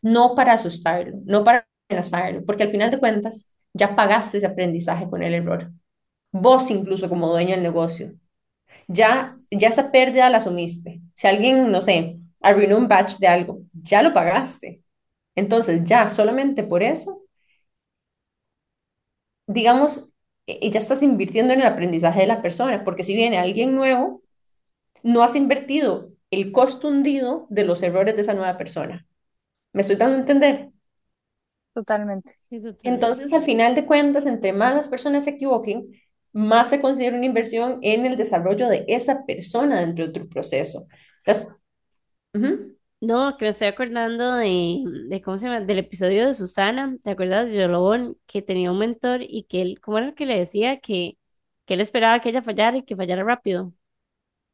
No 0.02 0.34
para 0.34 0.52
asustarlo, 0.54 1.18
no 1.24 1.44
para 1.44 1.66
amenazarlo, 1.88 2.44
porque 2.44 2.64
al 2.64 2.70
final 2.70 2.90
de 2.90 2.98
cuentas 2.98 3.50
ya 3.74 3.96
pagaste 3.96 4.38
ese 4.38 4.46
aprendizaje 4.46 5.08
con 5.08 5.22
el 5.22 5.34
error. 5.34 5.72
Vos 6.32 6.70
incluso 6.70 7.08
como 7.08 7.28
dueño 7.28 7.50
del 7.52 7.62
negocio. 7.62 8.12
Ya, 8.88 9.28
ya 9.50 9.68
esa 9.68 9.90
pérdida 9.92 10.30
la 10.30 10.38
asumiste. 10.38 11.00
Si 11.14 11.26
alguien, 11.26 11.70
no 11.70 11.80
sé, 11.80 12.16
arruinó 12.42 12.78
un 12.78 12.88
batch 12.88 13.18
de 13.18 13.28
algo, 13.28 13.60
ya 13.74 14.02
lo 14.02 14.12
pagaste. 14.14 14.82
Entonces, 15.36 15.84
ya 15.84 16.08
solamente 16.08 16.64
por 16.64 16.82
eso, 16.82 17.22
digamos, 19.46 20.12
e, 20.46 20.70
ya 20.70 20.78
estás 20.78 21.02
invirtiendo 21.02 21.52
en 21.54 21.60
el 21.60 21.66
aprendizaje 21.66 22.20
de 22.20 22.26
la 22.26 22.42
persona, 22.42 22.84
porque 22.84 23.04
si 23.04 23.14
viene 23.14 23.38
alguien 23.38 23.74
nuevo, 23.74 24.22
no 25.04 25.22
has 25.22 25.36
invertido 25.36 26.12
el 26.30 26.52
costo 26.52 26.88
hundido 26.88 27.46
de 27.50 27.64
los 27.64 27.82
errores 27.82 28.16
de 28.16 28.22
esa 28.22 28.34
nueva 28.34 28.58
persona. 28.58 29.06
¿Me 29.74 29.82
estoy 29.82 29.96
dando 29.96 30.16
a 30.18 30.20
entender? 30.20 30.70
Totalmente. 31.72 32.38
Entonces, 32.82 33.32
al 33.32 33.42
final 33.42 33.74
de 33.74 33.86
cuentas, 33.86 34.26
entre 34.26 34.52
más 34.52 34.74
las 34.74 34.88
personas 34.88 35.24
se 35.24 35.30
equivoquen, 35.30 35.90
más 36.32 36.70
se 36.70 36.80
considera 36.80 37.16
una 37.16 37.26
inversión 37.26 37.78
en 37.82 38.06
el 38.06 38.16
desarrollo 38.16 38.68
de 38.68 38.84
esa 38.88 39.24
persona 39.26 39.80
dentro 39.80 40.06
de 40.06 40.12
tu 40.12 40.28
proceso. 40.28 40.86
Las... 41.26 41.48
No, 43.00 43.36
que 43.36 43.44
me 43.44 43.50
estoy 43.50 43.68
acordando 43.68 44.34
de, 44.34 44.82
de, 45.08 45.22
¿cómo 45.22 45.38
se 45.38 45.46
llama? 45.46 45.60
Del 45.60 45.78
episodio 45.78 46.26
de 46.26 46.34
Susana, 46.34 46.96
¿te 47.02 47.10
acuerdas 47.10 47.46
de 47.46 47.54
Yolobón? 47.56 48.18
Que 48.26 48.42
tenía 48.42 48.72
un 48.72 48.78
mentor 48.78 49.20
y 49.22 49.44
que 49.44 49.62
él, 49.62 49.80
¿cómo 49.80 49.98
era 49.98 50.14
que 50.14 50.26
le 50.26 50.36
decía? 50.36 50.80
Que, 50.80 51.16
que 51.64 51.74
él 51.74 51.80
esperaba 51.80 52.20
que 52.20 52.30
ella 52.30 52.42
fallara 52.42 52.76
y 52.76 52.82
que 52.84 52.96
fallara 52.96 53.22
rápido. 53.22 53.72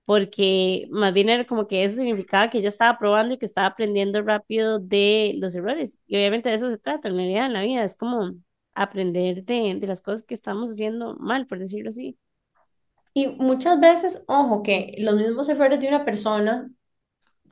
Porque 0.07 0.87
más 0.91 1.15
bien 1.15 1.29
era 1.31 1.47
como 1.47 1.69
que 1.69 1.85
eso 1.85 1.97
significaba 1.97 2.51
que 2.51 2.59
ella 2.59 2.69
estaba 2.71 2.99
probando 2.99 3.35
y 3.35 3.39
que 3.39 3.47
estaba 3.47 3.69
aprendiendo 3.69 4.23
rápido 4.23 4.79
de 4.79 5.35
los 5.39 5.55
errores. 5.55 5.99
Y 6.07 6.17
obviamente 6.17 6.51
de 6.51 6.57
eso 6.57 6.71
se 6.71 6.79
trata 6.79 7.09
en 7.09 7.17
realidad 7.17 7.47
en 7.47 7.55
la 7.55 7.63
vida, 7.63 7.85
es 7.85 7.97
como 7.97 8.35
aprender 8.75 9.45
de, 9.45 9.77
de 9.81 9.87
las 9.87 10.03
cosas 10.03 10.23
que 10.25 10.35
estamos 10.35 10.71
haciendo 10.73 11.17
mal, 11.17 11.47
por 11.47 11.59
decirlo 11.59 11.91
así. 11.91 12.19
Y 13.15 13.29
muchas 13.29 13.81
veces, 13.81 14.25
ojo, 14.27 14.63
que 14.63 14.95
los 14.99 15.15
mismos 15.15 15.49
errores 15.49 15.81
de 15.81 15.89
una 15.89 16.05
persona 16.05 16.71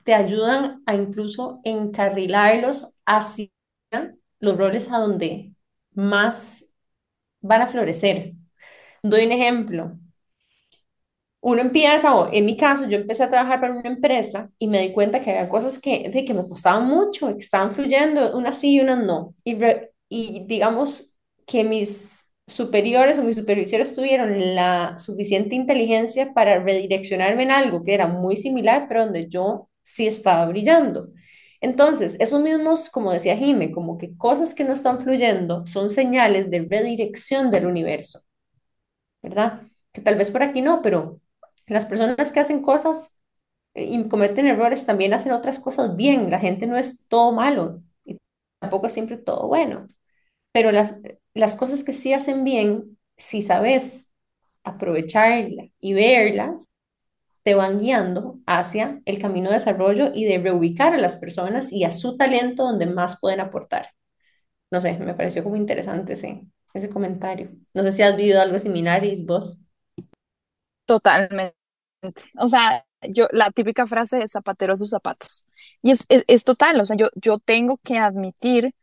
te 0.05 0.15
ayudan 0.15 0.83
a 0.87 0.95
incluso 0.97 1.61
encarrilarlos 1.65 2.95
hacia 3.07 3.51
los 4.41 4.57
roles 4.59 4.91
a 4.93 4.99
donde 4.99 5.55
más 5.93 6.67
van 7.41 7.63
a 7.63 7.67
florecer. 7.69 8.35
Doy 9.03 9.27
un 9.27 9.33
ejemplo. 9.33 9.99
Uno 11.41 11.61
empieza, 11.61 12.15
o 12.15 12.33
en 12.33 12.45
mi 12.47 12.57
caso, 12.57 12.87
yo 12.89 12.97
empecé 12.99 13.25
a 13.25 13.29
trabajar 13.29 13.61
para 13.61 13.75
una 13.75 13.89
empresa 13.89 14.51
y 14.59 14.69
me 14.69 14.81
di 14.81 14.93
cuenta 14.93 15.21
que 15.21 15.31
había 15.33 15.49
cosas 15.49 15.81
que, 15.81 16.09
de 16.09 16.25
que 16.25 16.35
me 16.35 16.49
costaban 16.49 16.87
mucho, 16.87 17.29
que 17.35 17.39
estaban 17.43 17.73
fluyendo, 17.73 18.37
unas 18.37 18.59
sí 18.59 18.77
y 18.77 18.81
unas 18.81 18.99
no. 19.05 19.35
Y, 19.45 19.59
y 20.09 20.45
digamos 20.47 21.12
que 21.47 21.65
mis 21.65 22.31
superiores 22.47 23.19
o 23.19 23.25
mis 23.25 23.37
supervisores 23.37 23.95
tuvieron 23.95 24.55
la 24.55 24.99
suficiente 24.99 25.55
inteligencia 25.55 26.33
para 26.35 26.59
redireccionarme 26.63 27.45
en 27.45 27.51
algo 27.53 27.83
que 27.85 27.95
era 27.95 28.07
muy 28.07 28.37
similar, 28.37 28.87
pero 28.89 29.05
donde 29.05 29.29
yo 29.29 29.69
sí 29.83 30.07
estaba 30.07 30.47
brillando. 30.47 31.09
Entonces, 31.61 32.17
esos 32.21 32.41
mismos, 32.43 32.91
como 32.91 33.13
decía 33.13 33.37
Jime, 33.37 33.71
como 33.73 33.97
que 33.99 34.17
cosas 34.17 34.55
que 34.55 34.65
no 34.65 34.73
están 34.73 35.01
fluyendo 35.01 35.65
son 35.67 35.91
señales 35.91 36.51
de 36.51 36.67
redirección 36.69 37.51
del 37.51 37.67
universo, 37.67 38.23
¿verdad? 39.23 39.63
Que 39.93 40.01
tal 40.01 40.17
vez 40.17 40.31
por 40.31 40.43
aquí 40.43 40.61
no, 40.63 40.83
pero 40.83 41.21
las 41.67 41.87
personas 41.87 42.33
que 42.33 42.41
hacen 42.41 42.63
cosas 42.63 43.15
eh, 43.75 43.85
y 43.85 44.09
cometen 44.09 44.47
errores 44.47 44.87
también 44.87 45.15
hacen 45.15 45.33
otras 45.33 45.61
cosas 45.61 45.97
bien. 45.97 46.31
La 46.31 46.41
gente 46.41 46.67
no 46.67 46.77
es 46.79 47.07
todo 47.09 47.33
malo 47.33 47.83
y 48.05 48.19
tampoco 48.61 48.87
es 48.89 48.95
siempre 48.95 49.19
todo 49.19 49.49
bueno. 49.49 49.89
Pero 50.53 50.73
las, 50.73 51.01
las 51.35 51.57
cosas 51.57 51.85
que 51.85 51.93
sí 51.93 52.13
hacen 52.13 52.45
bien, 52.45 52.99
si 53.17 53.43
sabes 53.43 54.09
aprovecharlas 54.65 55.69
y 55.81 55.95
verlas, 55.95 56.71
te 57.45 57.55
van 57.55 57.79
guiando 57.79 58.41
hacia 58.47 59.01
el 59.07 59.21
camino 59.21 59.49
de 59.51 59.57
desarrollo 59.57 60.11
y 60.15 60.25
de 60.27 60.39
reubicar 60.39 60.95
a 60.95 60.99
las 60.99 61.17
personas 61.17 61.73
y 61.73 61.85
a 61.85 61.93
su 61.93 62.17
talento 62.17 62.65
donde 62.65 62.87
más 62.87 63.19
pueden 63.21 63.41
aportar. 63.41 63.89
No 64.71 64.81
sé, 64.81 64.99
me 64.99 65.15
pareció 65.15 65.45
como 65.45 65.57
interesante 65.57 66.15
ese, 66.15 66.47
ese 66.75 66.91
comentario. 66.91 67.51
No 67.75 67.83
sé 67.85 67.93
si 67.93 68.03
has 68.03 68.17
vivido 68.17 68.41
algo 68.43 68.59
similar, 68.59 69.05
y 69.05 69.25
vos. 69.25 69.61
Totalmente. 70.87 71.57
O 72.39 72.47
sea, 72.47 72.87
yo, 73.03 73.27
la 73.33 73.51
típica 73.51 73.87
frase 73.87 74.19
de 74.19 74.29
zapatero 74.29 74.73
a 74.75 74.77
sus 74.77 74.91
zapatos. 74.91 75.47
Y 75.83 75.93
es, 75.93 76.07
es, 76.09 76.25
es 76.27 76.45
total, 76.45 76.81
o 76.81 76.85
sea, 76.87 76.97
yo, 76.97 77.09
yo 77.17 77.39
tengo 77.39 77.79
que 77.79 77.99
admitir, 77.99 78.75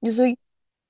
yo 0.00 0.12
soy 0.12 0.38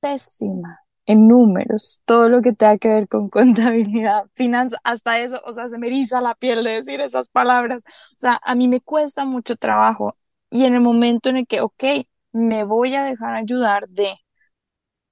pésima 0.01 0.81
en 1.09 1.29
números, 1.29 2.03
todo 2.07 2.29
lo 2.29 2.43
que 2.43 2.53
tenga 2.55 2.79
que 2.79 2.89
ver 2.91 3.09
con 3.09 3.31
contabilidad, 3.31 4.25
finanzas, 4.35 4.81
hasta 4.85 5.21
eso, 5.21 5.43
o 5.47 5.53
sea, 5.55 5.69
se 5.71 5.79
me 5.79 5.89
eriza 5.89 6.21
la 6.21 6.35
piel 6.37 6.65
de 6.65 6.73
decir 6.73 7.01
esas 7.01 7.31
palabras. 7.31 7.85
O 8.13 8.17
sea, 8.19 8.41
a 8.45 8.55
mí 8.55 8.69
me 8.69 8.81
cuesta 8.83 9.25
mucho 9.27 9.57
trabajo 9.57 10.17
y 10.51 10.65
en 10.67 10.75
el 10.75 10.81
momento 10.83 11.31
en 11.31 11.39
el 11.39 11.47
que, 11.49 11.63
ok, 11.63 11.85
me 12.33 12.65
voy 12.65 12.95
a 12.95 13.05
dejar 13.05 13.35
ayudar 13.37 13.89
de 13.89 14.15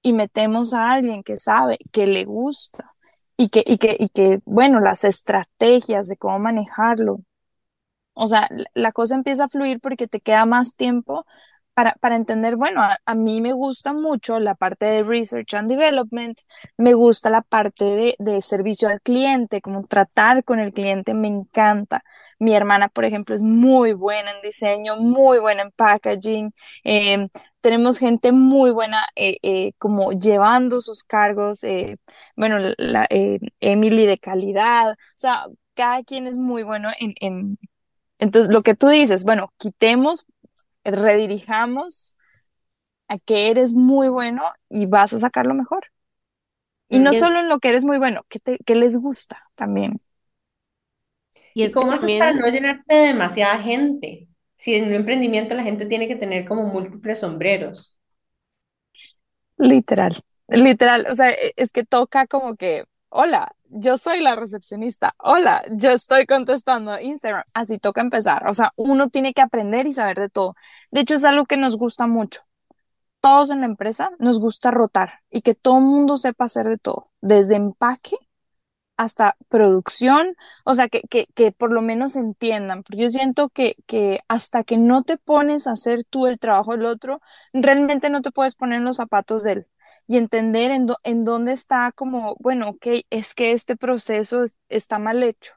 y 0.01 0.13
metemos 0.13 0.73
a 0.73 0.91
alguien 0.91 1.23
que 1.23 1.37
sabe, 1.37 1.77
que 1.93 2.07
le 2.07 2.25
gusta 2.25 2.93
y 3.37 3.49
que, 3.49 3.63
y 3.65 3.77
que, 3.77 3.95
y 3.99 4.09
que, 4.09 4.39
bueno, 4.45 4.79
las 4.79 5.03
estrategias 5.03 6.07
de 6.07 6.17
cómo 6.17 6.39
manejarlo. 6.39 7.19
O 8.13 8.27
sea, 8.27 8.49
la 8.73 8.91
cosa 8.91 9.15
empieza 9.15 9.45
a 9.45 9.49
fluir 9.49 9.79
porque 9.81 10.07
te 10.07 10.19
queda 10.21 10.45
más 10.45 10.75
tiempo 10.75 11.25
para, 11.77 11.93
para 12.01 12.15
entender, 12.15 12.55
bueno, 12.55 12.81
a, 12.81 12.97
a 13.05 13.13
mí 13.13 13.39
me 13.39 13.53
gusta 13.53 13.93
mucho 13.93 14.39
la 14.39 14.55
parte 14.55 14.87
de 14.87 15.03
Research 15.03 15.53
and 15.53 15.69
Development, 15.69 16.39
me 16.75 16.95
gusta 16.95 17.29
la 17.29 17.43
parte 17.43 17.85
de, 17.85 18.15
de 18.17 18.41
servicio 18.41 18.89
al 18.89 18.99
cliente, 18.99 19.61
como 19.61 19.85
tratar 19.85 20.43
con 20.43 20.59
el 20.59 20.73
cliente, 20.73 21.13
me 21.13 21.27
encanta. 21.27 22.03
Mi 22.39 22.55
hermana, 22.55 22.89
por 22.89 23.05
ejemplo, 23.05 23.35
es 23.35 23.43
muy 23.43 23.93
buena 23.93 24.31
en 24.31 24.41
diseño, 24.41 24.97
muy 24.97 25.37
buena 25.37 25.61
en 25.61 25.71
packaging. 25.71 26.51
em, 26.83 27.29
tenemos 27.61 27.99
gente 27.99 28.31
muy 28.31 28.71
buena 28.71 29.05
eh, 29.15 29.37
eh, 29.43 29.73
como 29.77 30.13
llevando 30.13 30.81
sus 30.81 31.03
cargos, 31.03 31.63
eh, 31.63 31.97
bueno, 32.35 32.57
la, 32.77 33.05
eh, 33.11 33.39
Emily 33.59 34.07
de 34.07 34.17
calidad, 34.17 34.93
o 34.93 34.95
sea, 35.15 35.45
cada 35.75 36.01
quien 36.03 36.25
es 36.25 36.37
muy 36.37 36.63
bueno 36.63 36.89
en, 36.99 37.13
en... 37.19 37.59
Entonces, 38.19 38.51
lo 38.51 38.63
que 38.63 38.75
tú 38.75 38.87
dices, 38.87 39.23
bueno, 39.23 39.53
quitemos, 39.57 40.25
redirijamos 40.87 42.17
a 43.09 43.19
que 43.19 43.49
eres 43.51 43.73
muy 43.75 44.09
bueno 44.09 44.43
y 44.69 44.87
vas 44.87 45.13
a 45.13 45.19
sacar 45.19 45.45
lo 45.47 45.55
mejor. 45.55 45.87
Y 46.89 46.99
no 46.99 47.09
Y 47.09 47.15
es, 47.15 47.27
solo 47.27 47.39
en 47.39 47.49
lo 47.49 47.59
que 47.59 47.69
eres 47.69 47.85
muy 47.85 47.97
bueno, 47.97 48.23
que, 48.29 48.39
te, 48.39 48.59
que 48.59 48.75
les 48.75 48.97
gusta 48.97 49.43
también. 49.55 50.01
y 51.53 51.63
¿Y 51.63 51.71
es 51.71 51.71
cómo 51.71 51.91
haces 51.91 52.13
para 52.13 52.31
también, 52.31 52.39
no 52.39 52.47
llenarte 52.49 52.93
de 52.95 53.07
demasiada 53.07 53.57
gente? 53.59 54.27
Si 54.57 54.75
en 54.75 54.85
un 54.87 54.93
emprendimiento 54.93 55.55
la 55.55 55.63
gente 55.63 55.85
tiene 55.85 56.07
que 56.07 56.15
tener 56.15 56.45
como 56.47 56.63
múltiples 56.65 57.19
sombreros. 57.19 57.99
Literal, 59.57 60.23
literal. 60.49 61.05
O 61.11 61.15
sea, 61.15 61.29
e- 61.31 61.53
es 61.57 61.71
que 61.71 61.83
toca 61.83 62.27
como 62.27 62.55
que, 62.55 62.85
hola, 63.09 63.53
yo 63.69 63.97
soy 63.97 64.21
la 64.21 64.35
recepcionista. 64.35 65.15
Hola, 65.17 65.63
yo 65.71 65.91
estoy 65.91 66.25
contestando 66.25 66.99
Instagram. 66.99 67.43
Así 67.53 67.79
toca 67.79 68.01
empezar. 68.01 68.47
O 68.47 68.53
sea, 68.53 68.71
uno 68.75 69.09
tiene 69.09 69.33
que 69.33 69.41
aprender 69.41 69.87
y 69.87 69.93
saber 69.93 70.17
de 70.17 70.29
todo. 70.29 70.55
De 70.91 71.01
hecho, 71.01 71.15
es 71.15 71.25
algo 71.25 71.45
que 71.45 71.57
nos 71.57 71.77
gusta 71.77 72.07
mucho. 72.07 72.41
Todos 73.21 73.51
en 73.51 73.61
la 73.61 73.67
empresa 73.67 74.11
nos 74.19 74.39
gusta 74.39 74.71
rotar 74.71 75.21
y 75.31 75.41
que 75.41 75.55
todo 75.55 75.79
el 75.79 75.85
mundo 75.85 76.17
sepa 76.17 76.45
hacer 76.45 76.67
de 76.67 76.77
todo, 76.77 77.11
desde 77.21 77.55
empaque 77.55 78.17
hasta 78.97 79.37
producción, 79.49 80.35
o 80.65 80.75
sea, 80.75 80.89
que, 80.89 81.01
que, 81.09 81.27
que 81.35 81.51
por 81.51 81.73
lo 81.73 81.81
menos 81.81 82.15
entiendan, 82.15 82.83
porque 82.83 83.03
yo 83.03 83.09
siento 83.09 83.49
que, 83.49 83.75
que 83.87 84.21
hasta 84.27 84.63
que 84.63 84.77
no 84.77 85.03
te 85.03 85.17
pones 85.17 85.67
a 85.67 85.71
hacer 85.73 86.03
tú 86.05 86.27
el 86.27 86.39
trabajo 86.39 86.71
del 86.73 86.85
otro, 86.87 87.21
realmente 87.53 88.09
no 88.09 88.21
te 88.21 88.31
puedes 88.31 88.55
poner 88.55 88.79
en 88.79 88.85
los 88.85 88.97
zapatos 88.97 89.43
de 89.43 89.51
él 89.53 89.67
y 90.07 90.17
entender 90.17 90.71
en, 90.71 90.87
dó- 90.87 90.97
en 91.03 91.23
dónde 91.25 91.53
está 91.53 91.91
como, 91.93 92.35
bueno, 92.39 92.69
ok, 92.69 92.87
es 93.09 93.33
que 93.35 93.51
este 93.51 93.75
proceso 93.77 94.43
es- 94.43 94.57
está 94.69 94.99
mal 94.99 95.23
hecho. 95.23 95.53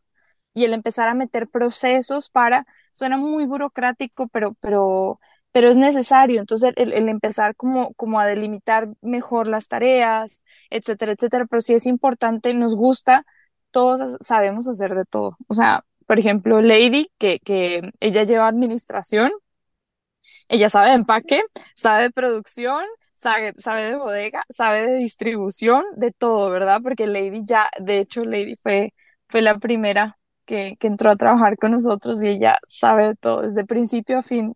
Y 0.53 0.65
el 0.65 0.73
empezar 0.75 1.09
a 1.09 1.15
meter 1.15 1.49
procesos 1.49 2.29
para, 2.31 2.67
suena 2.93 3.17
muy 3.17 3.47
burocrático, 3.47 4.27
pero, 4.29 4.55
pero, 4.61 5.21
pero 5.53 5.69
es 5.71 5.77
necesario. 5.79 6.41
Entonces, 6.41 6.73
el, 6.77 6.93
el 6.93 7.09
empezar 7.09 7.55
como, 7.57 7.95
como 7.95 8.19
a 8.21 8.27
delimitar 8.27 8.89
mejor 9.03 9.47
las 9.49 9.69
tareas, 9.69 10.45
etcétera, 10.71 11.13
etcétera. 11.13 11.47
Pero 11.47 11.61
sí 11.61 11.75
es 11.75 11.87
importante, 11.87 12.53
nos 12.55 12.75
gusta, 12.77 13.25
todos 13.71 14.17
sabemos 14.21 14.67
hacer 14.69 14.95
de 14.95 15.05
todo. 15.05 15.37
O 15.49 15.55
sea, 15.55 15.85
por 16.07 16.19
ejemplo, 16.19 16.61
Lady, 16.61 17.11
que, 17.19 17.39
que 17.41 17.91
ella 18.01 18.25
lleva 18.25 18.49
administración, 18.49 19.31
ella 20.49 20.71
sabe 20.71 20.93
empaque, 20.93 21.43
sabe 21.77 22.11
producción, 22.11 22.85
sabe, 23.21 23.55
sabe 23.59 23.83
de 23.87 23.97
bodega, 23.97 24.45
sabe 24.49 24.87
de 24.87 24.95
distribución, 24.99 25.85
de 25.97 26.13
todo, 26.13 26.51
¿verdad? 26.51 26.81
Porque 26.83 27.07
Lady 27.07 27.43
ya, 27.45 27.69
de 27.81 27.99
hecho, 28.01 28.25
Lady 28.25 28.57
fue, 28.63 28.95
fue 29.29 29.43
la 29.43 29.59
primera 29.59 30.19
que, 30.45 30.77
que 30.79 30.87
entró 30.89 31.11
a 31.11 31.17
trabajar 31.17 31.57
con 31.59 31.73
nosotros 31.73 32.23
y 32.23 32.29
ella 32.29 32.59
sabe 32.69 33.09
de 33.09 33.15
todo, 33.17 33.43
desde 33.43 33.65
principio 33.67 34.19
a 34.19 34.23
fin. 34.23 34.55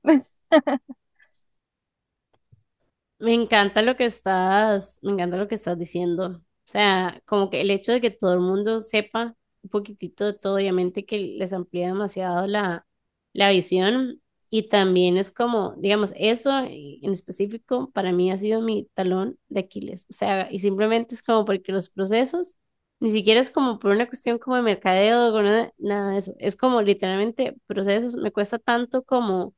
me 3.18 3.34
encanta 3.34 3.82
lo 3.82 3.96
que 3.96 4.04
estás, 4.06 4.98
me 5.02 5.12
encanta 5.12 5.36
lo 5.36 5.48
que 5.48 5.54
estás 5.56 5.78
diciendo. 5.78 6.26
O 6.38 6.42
sea, 6.66 7.22
como 7.26 7.50
que 7.50 7.60
el 7.60 7.70
hecho 7.70 7.92
de 7.92 8.00
que 8.00 8.10
todo 8.10 8.34
el 8.34 8.40
mundo 8.40 8.80
sepa 8.80 9.36
un 9.62 9.70
poquitito 9.70 10.24
de 10.26 10.34
todo, 10.34 10.56
obviamente 10.56 11.04
que 11.06 11.18
les 11.18 11.52
amplía 11.52 11.88
demasiado 11.88 12.46
la, 12.46 12.86
la 13.32 13.50
visión. 13.50 14.20
Y 14.56 14.68
también 14.68 15.16
es 15.16 15.32
como, 15.32 15.74
digamos, 15.78 16.12
eso 16.16 16.50
en 16.60 17.12
específico 17.12 17.90
para 17.92 18.12
mí 18.12 18.30
ha 18.30 18.38
sido 18.38 18.62
mi 18.62 18.84
talón 18.94 19.36
de 19.48 19.60
Aquiles. 19.60 20.06
O 20.08 20.12
sea, 20.12 20.48
y 20.50 20.60
simplemente 20.60 21.14
es 21.16 21.22
como 21.24 21.44
porque 21.44 21.72
los 21.72 21.88
procesos, 21.88 22.56
ni 23.00 23.10
siquiera 23.10 23.40
es 23.40 23.50
como 23.50 23.80
por 23.80 23.90
una 23.90 24.06
cuestión 24.06 24.38
como 24.38 24.54
de 24.56 24.62
mercadeo 24.62 25.34
o 25.34 25.42
nada, 25.42 25.72
nada 25.78 26.12
de 26.12 26.18
eso. 26.18 26.34
Es 26.38 26.54
como 26.56 26.82
literalmente 26.82 27.56
procesos, 27.66 28.14
me 28.14 28.30
cuesta 28.32 28.58
tanto 28.60 29.02
como 29.04 29.54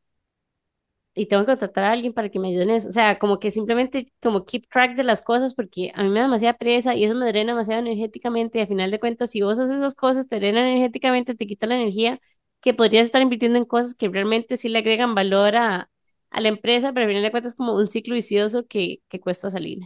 y 1.14 1.26
tengo 1.26 1.42
que 1.44 1.46
contratar 1.52 1.84
a 1.84 1.92
alguien 1.92 2.12
para 2.12 2.28
que 2.28 2.38
me 2.38 2.48
ayude 2.48 2.64
en 2.64 2.70
eso. 2.70 2.88
O 2.88 2.92
sea, 2.92 3.18
como 3.18 3.38
que 3.40 3.50
simplemente 3.50 4.12
como 4.22 4.44
keep 4.44 4.68
track 4.68 4.96
de 4.96 5.02
las 5.04 5.22
cosas 5.22 5.54
porque 5.54 5.90
a 5.94 6.02
mí 6.02 6.10
me 6.10 6.20
da 6.20 6.26
demasiada 6.26 6.58
pereza 6.58 6.94
y 6.94 7.04
eso 7.04 7.14
me 7.14 7.26
drena 7.26 7.52
demasiado 7.52 7.80
energéticamente 7.80 8.58
y 8.58 8.62
al 8.62 8.68
final 8.68 8.90
de 8.90 9.00
cuentas, 9.00 9.30
si 9.30 9.40
vos 9.42 9.58
haces 9.58 9.76
esas 9.78 9.94
cosas, 9.94 10.28
te 10.28 10.36
drena 10.36 10.60
energéticamente, 10.70 11.34
te 11.34 11.46
quita 11.46 11.66
la 11.66 11.76
energía 11.76 12.20
que 12.60 12.74
podrías 12.74 13.06
estar 13.06 13.22
invirtiendo 13.22 13.58
en 13.58 13.64
cosas 13.64 13.94
que 13.94 14.08
realmente 14.08 14.56
sí 14.56 14.68
le 14.68 14.78
agregan 14.80 15.14
valor 15.14 15.56
a, 15.56 15.90
a 16.30 16.40
la 16.40 16.48
empresa, 16.48 16.92
pero 16.92 17.04
al 17.04 17.10
final 17.10 17.22
de 17.22 17.30
cuentas 17.30 17.52
es 17.52 17.56
como 17.56 17.74
un 17.74 17.86
ciclo 17.88 18.14
vicioso 18.14 18.66
que, 18.66 19.02
que 19.08 19.20
cuesta 19.20 19.50
salir. 19.50 19.80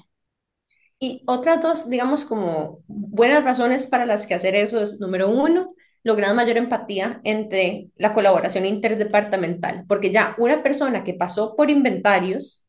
Y 0.98 1.22
otras 1.26 1.62
dos, 1.62 1.88
digamos, 1.88 2.24
como 2.24 2.82
buenas 2.86 3.44
razones 3.44 3.86
para 3.86 4.04
las 4.06 4.26
que 4.26 4.34
hacer 4.34 4.54
eso 4.54 4.80
es, 4.80 5.00
número 5.00 5.30
uno, 5.30 5.74
lograr 6.02 6.34
mayor 6.34 6.56
empatía 6.58 7.20
entre 7.24 7.90
la 7.96 8.12
colaboración 8.12 8.66
interdepartamental, 8.66 9.84
porque 9.88 10.10
ya 10.10 10.34
una 10.38 10.62
persona 10.62 11.02
que 11.04 11.14
pasó 11.14 11.56
por 11.56 11.70
inventarios 11.70 12.66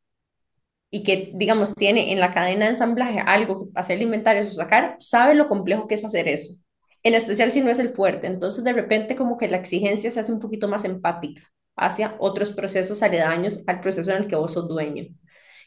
y 0.91 1.03
que, 1.03 1.31
digamos, 1.35 1.75
tiene 1.75 2.11
en 2.11 2.19
la 2.19 2.33
cadena 2.33 2.65
de 2.65 2.71
ensamblaje 2.73 3.19
algo, 3.19 3.69
hacer 3.75 4.01
inventarios 4.01 4.47
o 4.53 4.55
sacar, 4.55 4.95
sabe 4.99 5.35
lo 5.35 5.47
complejo 5.47 5.87
que 5.87 5.95
es 5.95 6.05
hacer 6.05 6.27
eso, 6.27 6.55
en 7.03 7.15
especial 7.15 7.51
si 7.51 7.61
no 7.61 7.69
es 7.69 7.79
el 7.79 7.89
fuerte. 7.89 8.27
Entonces, 8.27 8.63
de 8.63 8.73
repente, 8.73 9.15
como 9.15 9.37
que 9.37 9.49
la 9.49 9.57
exigencia 9.57 10.11
se 10.11 10.19
hace 10.19 10.31
un 10.31 10.39
poquito 10.39 10.67
más 10.67 10.85
empática 10.85 11.43
hacia 11.75 12.15
otros 12.19 12.51
procesos 12.51 13.01
aledaños 13.01 13.63
al 13.67 13.79
proceso 13.81 14.11
en 14.11 14.17
el 14.17 14.27
que 14.27 14.35
vos 14.35 14.53
sos 14.53 14.67
dueño. 14.67 15.05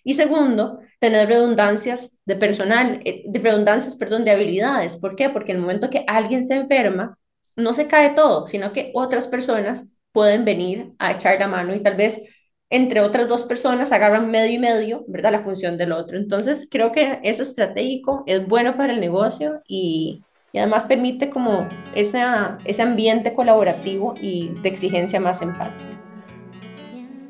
Y 0.05 0.15
segundo, 0.15 0.81
tener 1.01 1.29
redundancias 1.29 2.17
de 2.27 2.37
personal, 2.37 3.01
eh, 3.05 3.25
de 3.27 3.39
redundancias, 3.41 3.97
perdón, 3.97 4.25
de 4.25 4.33
habilidades. 4.33 4.97
¿Por 4.97 5.17
qué? 5.17 5.31
Porque 5.31 5.53
en 5.53 5.59
el 5.59 5.63
momento 5.63 5.91
que 5.91 6.05
alguien 6.07 6.45
se 6.45 6.55
enferma, 6.55 7.19
no 7.57 7.73
se 7.75 7.89
cae 7.89 8.11
todo, 8.11 8.47
sino 8.47 8.73
que 8.73 8.91
otras 8.95 9.27
personas 9.29 9.99
pueden 10.13 10.45
venir 10.45 10.93
a 10.99 11.13
echar 11.13 11.41
la 11.41 11.49
mano 11.49 11.75
y 11.75 11.83
tal 11.83 11.97
vez 11.97 12.23
entre 12.71 13.01
otras 13.01 13.29
dos 13.29 13.45
personas 13.45 13.93
agarran 13.93 14.31
medio 14.31 14.55
y 14.55 14.59
medio, 14.59 15.05
¿verdad? 15.09 15.33
La 15.33 15.43
función 15.43 15.77
del 15.79 15.93
otro. 15.93 16.17
Entonces, 16.17 16.69
creo 16.71 16.93
que 16.93 17.21
es 17.23 17.41
estratégico, 17.41 18.25
es 18.27 18.47
bueno 18.47 18.77
para 18.77 18.93
el 18.93 19.01
negocio 19.01 19.63
y, 19.69 20.23
y 20.55 20.59
además 20.59 20.85
permite 20.85 21.31
como 21.31 21.67
esa, 21.97 22.59
ese 22.65 22.81
ambiente 22.81 23.35
colaborativo 23.35 24.15
y 24.23 24.51
de 24.63 24.69
exigencia 24.69 25.19
más 25.19 25.43
empática. 25.43 25.85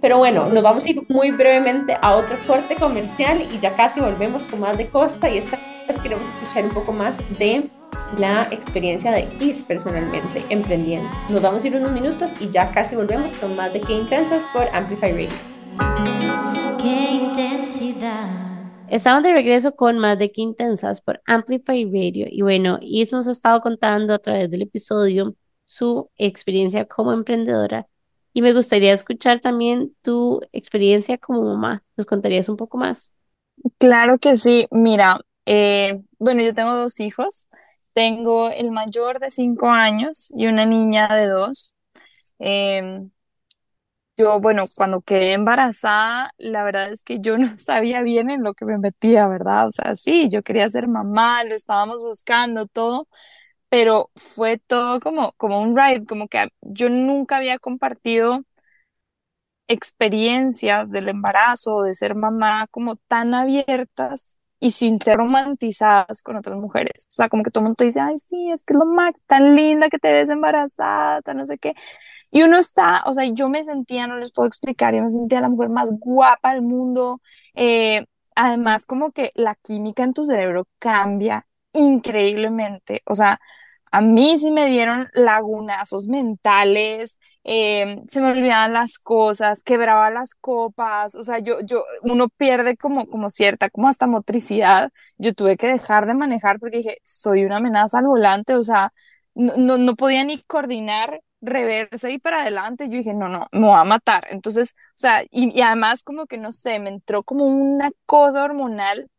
Pero 0.02 0.18
bueno, 0.18 0.46
nos 0.48 0.62
vamos 0.62 0.84
a 0.84 0.90
ir 0.90 1.02
muy 1.08 1.30
brevemente 1.30 1.96
a 2.02 2.16
otro 2.16 2.36
corte 2.46 2.74
comercial 2.74 3.48
y 3.50 3.58
ya 3.58 3.74
casi 3.74 4.00
volvemos 4.00 4.46
con 4.46 4.60
más 4.60 4.76
de 4.76 4.88
Costa 4.88 5.30
y 5.30 5.38
esta 5.38 5.58
vez 5.88 5.98
queremos 5.98 6.28
escuchar 6.28 6.64
un 6.64 6.74
poco 6.74 6.92
más 6.92 7.22
de 7.38 7.70
la 8.18 8.46
experiencia 8.50 9.10
de 9.10 9.26
Is 9.40 9.64
personalmente 9.64 10.44
emprendiendo. 10.50 11.08
Nos 11.30 11.40
vamos 11.40 11.64
a 11.64 11.66
ir 11.66 11.76
unos 11.76 11.92
minutos 11.92 12.34
y 12.40 12.50
ya 12.50 12.72
casi 12.72 12.94
volvemos 12.94 13.38
con 13.38 13.56
más 13.56 13.72
de 13.72 13.80
Qué 13.80 13.94
Intensas 13.94 14.44
por 14.52 14.68
Amplify 14.74 15.12
Radio. 15.12 15.28
qué 16.78 17.10
intensidad. 17.12 18.43
Estamos 18.90 19.22
de 19.22 19.32
regreso 19.32 19.74
con 19.74 19.98
más 19.98 20.18
de 20.18 20.30
Qué 20.30 20.42
Intensas 20.42 21.00
por 21.00 21.22
Amplify 21.26 21.84
Radio. 21.84 22.26
Y 22.30 22.42
bueno, 22.42 22.78
Is 22.80 23.12
nos 23.12 23.26
ha 23.26 23.32
estado 23.32 23.60
contando 23.60 24.14
a 24.14 24.18
través 24.18 24.50
del 24.50 24.62
episodio 24.62 25.34
su 25.64 26.10
experiencia 26.16 26.84
como 26.84 27.12
emprendedora. 27.12 27.86
Y 28.32 28.42
me 28.42 28.52
gustaría 28.52 28.92
escuchar 28.92 29.40
también 29.40 29.94
tu 30.02 30.40
experiencia 30.52 31.18
como 31.18 31.42
mamá. 31.42 31.82
¿Nos 31.96 32.06
contarías 32.06 32.48
un 32.48 32.56
poco 32.56 32.76
más? 32.76 33.12
Claro 33.78 34.18
que 34.18 34.36
sí. 34.36 34.66
Mira, 34.70 35.20
eh, 35.46 36.02
bueno, 36.18 36.42
yo 36.42 36.52
tengo 36.52 36.74
dos 36.74 37.00
hijos. 37.00 37.48
Tengo 37.94 38.50
el 38.50 38.70
mayor 38.70 39.18
de 39.18 39.30
cinco 39.30 39.68
años 39.68 40.32
y 40.36 40.46
una 40.46 40.66
niña 40.66 41.08
de 41.14 41.28
dos. 41.28 41.74
Em, 42.38 43.10
yo, 44.16 44.38
bueno, 44.40 44.64
cuando 44.76 45.00
quedé 45.02 45.32
embarazada, 45.32 46.30
la 46.38 46.62
verdad 46.64 46.92
es 46.92 47.02
que 47.02 47.18
yo 47.20 47.36
no 47.38 47.58
sabía 47.58 48.02
bien 48.02 48.30
en 48.30 48.42
lo 48.44 48.54
que 48.54 48.64
me 48.64 48.78
metía, 48.78 49.26
¿verdad? 49.28 49.66
O 49.68 49.70
sea, 49.70 49.96
sí, 49.96 50.28
yo 50.30 50.42
quería 50.42 50.68
ser 50.68 50.88
mamá, 50.88 51.44
lo 51.44 51.54
estábamos 51.54 52.02
buscando 52.02 52.66
todo, 52.66 53.08
pero 53.70 54.10
fue 54.16 54.58
todo 54.58 55.00
como, 55.00 55.32
como 55.34 55.62
un 55.62 55.76
ride, 55.78 56.06
como 56.06 56.28
que 56.28 56.48
yo 56.62 56.90
nunca 56.90 57.38
había 57.38 57.58
compartido 57.58 58.44
experiencias 59.68 60.90
del 60.90 61.08
embarazo 61.08 61.82
de 61.82 61.94
ser 61.94 62.14
mamá 62.14 62.66
como 62.70 62.96
tan 62.96 63.34
abiertas 63.34 64.38
y 64.60 64.70
sin 64.70 64.98
ser 65.00 65.18
romantizadas 65.18 66.22
con 66.22 66.36
otras 66.36 66.56
mujeres. 66.56 67.06
O 67.10 67.12
sea, 67.12 67.28
como 67.28 67.42
que 67.42 67.50
todo 67.50 67.60
el 67.62 67.64
mundo 67.64 67.76
te 67.76 67.84
dice, 67.86 68.00
ay, 68.00 68.18
sí, 68.18 68.50
es 68.50 68.64
que 68.64 68.74
es 68.74 68.78
lo 68.78 68.86
más 68.86 69.12
tan 69.26 69.54
linda 69.56 69.88
que 69.90 69.98
te 69.98 70.12
ves 70.12 70.30
embarazada, 70.30 71.20
tan 71.22 71.38
no 71.38 71.46
sé 71.46 71.58
qué. 71.58 71.74
Y 72.34 72.42
uno 72.42 72.58
está, 72.58 73.02
o 73.06 73.12
sea, 73.12 73.24
yo 73.32 73.48
me 73.48 73.62
sentía, 73.64 74.06
no 74.08 74.18
les 74.18 74.32
puedo 74.32 74.48
explicar, 74.48 74.92
yo 74.94 75.02
me 75.02 75.08
sentía 75.08 75.40
la 75.40 75.48
mujer 75.48 75.68
más 75.70 75.92
guapa 76.00 76.52
del 76.54 76.62
mundo. 76.62 77.20
eh, 77.54 78.06
además, 78.36 78.86
como 78.86 79.12
que 79.12 79.30
la 79.36 79.54
química 79.54 80.02
en 80.04 80.12
tu 80.14 80.24
cerebro 80.24 80.66
cambia 80.80 81.46
increíblemente. 81.72 83.02
O 83.06 83.14
sea, 83.14 83.40
a 83.92 84.00
mí 84.00 84.36
sí 84.38 84.50
me 84.50 84.66
dieron 84.66 85.08
lagunazos 85.14 86.08
mentales, 86.08 87.20
eh, 87.44 88.02
se 88.08 88.20
me 88.20 88.30
olvidaban 88.32 88.72
las 88.72 88.98
cosas, 88.98 89.62
quebraba 89.62 90.10
las 90.10 90.34
copas, 90.34 91.14
o 91.14 91.22
sea, 91.22 91.38
yo, 91.38 91.60
yo, 91.64 91.84
uno 92.02 92.28
pierde 92.28 92.76
como, 92.76 93.06
como 93.06 93.30
cierta, 93.30 93.70
como 93.70 93.88
hasta 93.88 94.06
motricidad. 94.08 94.90
Yo 95.18 95.32
tuve 95.34 95.56
que 95.56 95.68
dejar 95.68 96.06
de 96.06 96.14
manejar 96.14 96.58
porque 96.58 96.78
dije, 96.78 96.98
soy 97.04 97.44
una 97.44 97.58
amenaza 97.58 97.98
al 98.00 98.06
volante, 98.06 98.56
o 98.56 98.64
sea, 98.64 98.92
no, 99.34 99.56
no, 99.56 99.78
no 99.78 99.94
podía 99.96 100.24
ni 100.24 100.42
coordinar 100.44 101.20
reversa 101.44 102.10
y 102.10 102.18
para 102.18 102.42
adelante. 102.42 102.88
Yo 102.88 102.98
dije, 102.98 103.14
no, 103.14 103.28
no, 103.28 103.46
me 103.52 103.60
voy 103.68 103.78
a 103.78 103.84
matar. 103.84 104.26
Entonces, 104.30 104.74
o 104.90 104.98
sea, 104.98 105.24
y, 105.30 105.60
además 105.62 106.02
como 106.02 106.26
que 106.26 106.38
no 106.38 106.52
sé, 106.52 106.78
me 106.80 106.90
entró 106.90 107.22
como 107.22 107.46
una 107.46 107.90
cosa 108.06 108.44
hormonal 108.44 109.10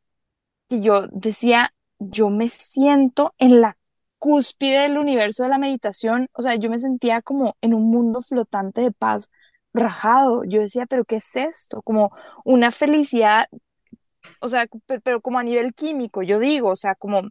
que 0.70 0.82
yo 0.82 1.08
decía, 1.12 1.74
yo 2.00 2.30
me 2.30 2.50
siento 2.50 3.34
en 3.38 3.62
la 3.62 3.78
cúspide 4.20 4.82
del 4.82 4.98
universo 4.98 5.44
de 5.44 5.50
la 5.50 5.58
meditación, 5.60 6.28
o 6.34 6.42
sea, 6.42 6.56
yo 6.56 6.70
me 6.70 6.80
sentía 6.80 7.22
como 7.22 7.56
en 7.62 7.74
un 7.74 7.90
mundo 7.92 8.22
flotante 8.22 8.82
de 8.82 8.92
paz, 8.92 9.30
rajado. 9.74 10.44
Yo 10.46 10.62
decía, 10.62 10.86
pero 10.88 11.06
¿qué 11.06 11.18
es 11.18 11.36
esto? 11.36 11.82
Como 11.84 12.12
una 12.46 12.72
felicidad, 12.72 13.48
o 14.40 14.48
sea, 14.48 14.66
pe- 14.88 15.00
pero, 15.02 15.22
como 15.22 15.40
a 15.40 15.44
nivel 15.44 15.74
químico, 15.74 16.24
yo 16.24 16.40
digo, 16.40 16.70
o 16.72 16.76
sea, 16.76 16.96
como 16.96 17.22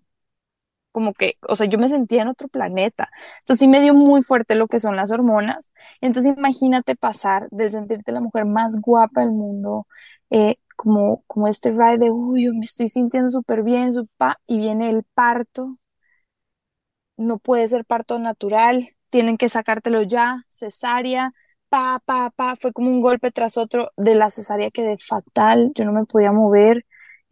como 0.95 1.13
que, 1.15 1.35
o 1.49 1.57
sea, 1.57 1.67
yo 1.69 1.79
me 1.79 1.91
sentía 1.91 2.23
en 2.23 2.29
otro 2.29 2.49
planeta. 2.49 3.11
Entonces 3.41 3.61
sí 3.61 3.69
me 3.69 3.83
dio 3.83 3.95
muy 3.95 4.23
fuerte 4.23 4.55
lo 4.55 4.69
que 4.69 4.81
son 4.81 4.97
las 4.97 5.11
hormonas. 5.13 5.73
Entonces 6.01 6.35
imagínate 6.39 6.97
pasar 6.97 7.49
del 7.51 7.73
sentirte 7.73 8.13
la 8.13 8.21
mujer 8.23 8.47
más 8.47 8.81
guapa 8.81 9.23
del 9.23 9.33
mundo, 9.33 9.87
eh, 10.31 10.57
como, 10.77 11.25
como 11.27 11.49
este 11.49 11.71
ride 11.71 11.99
de, 11.99 12.11
uy, 12.11 12.45
yo 12.47 12.55
me 12.55 12.65
estoy 12.65 12.89
sintiendo 12.89 13.29
súper 13.31 13.63
bien, 13.65 13.93
su 13.95 14.07
pa, 14.17 14.39
y 14.47 14.59
viene 14.59 14.91
el 14.91 15.05
parto, 15.15 15.79
no 17.17 17.39
puede 17.39 17.69
ser 17.69 17.85
parto 17.85 18.19
natural, 18.19 18.89
tienen 19.11 19.37
que 19.37 19.49
sacártelo 19.49 20.03
ya, 20.03 20.45
cesárea, 20.49 21.33
pa, 21.69 22.01
pa, 22.05 22.31
pa, 22.31 22.57
fue 22.57 22.73
como 22.73 22.89
un 22.91 23.01
golpe 23.01 23.31
tras 23.31 23.57
otro, 23.59 23.91
de 23.97 24.15
la 24.15 24.31
cesárea 24.31 24.71
quedé 24.71 24.97
fatal, 24.99 25.73
yo 25.75 25.85
no 25.85 25.93
me 25.93 26.05
podía 26.07 26.33
mover, 26.33 26.85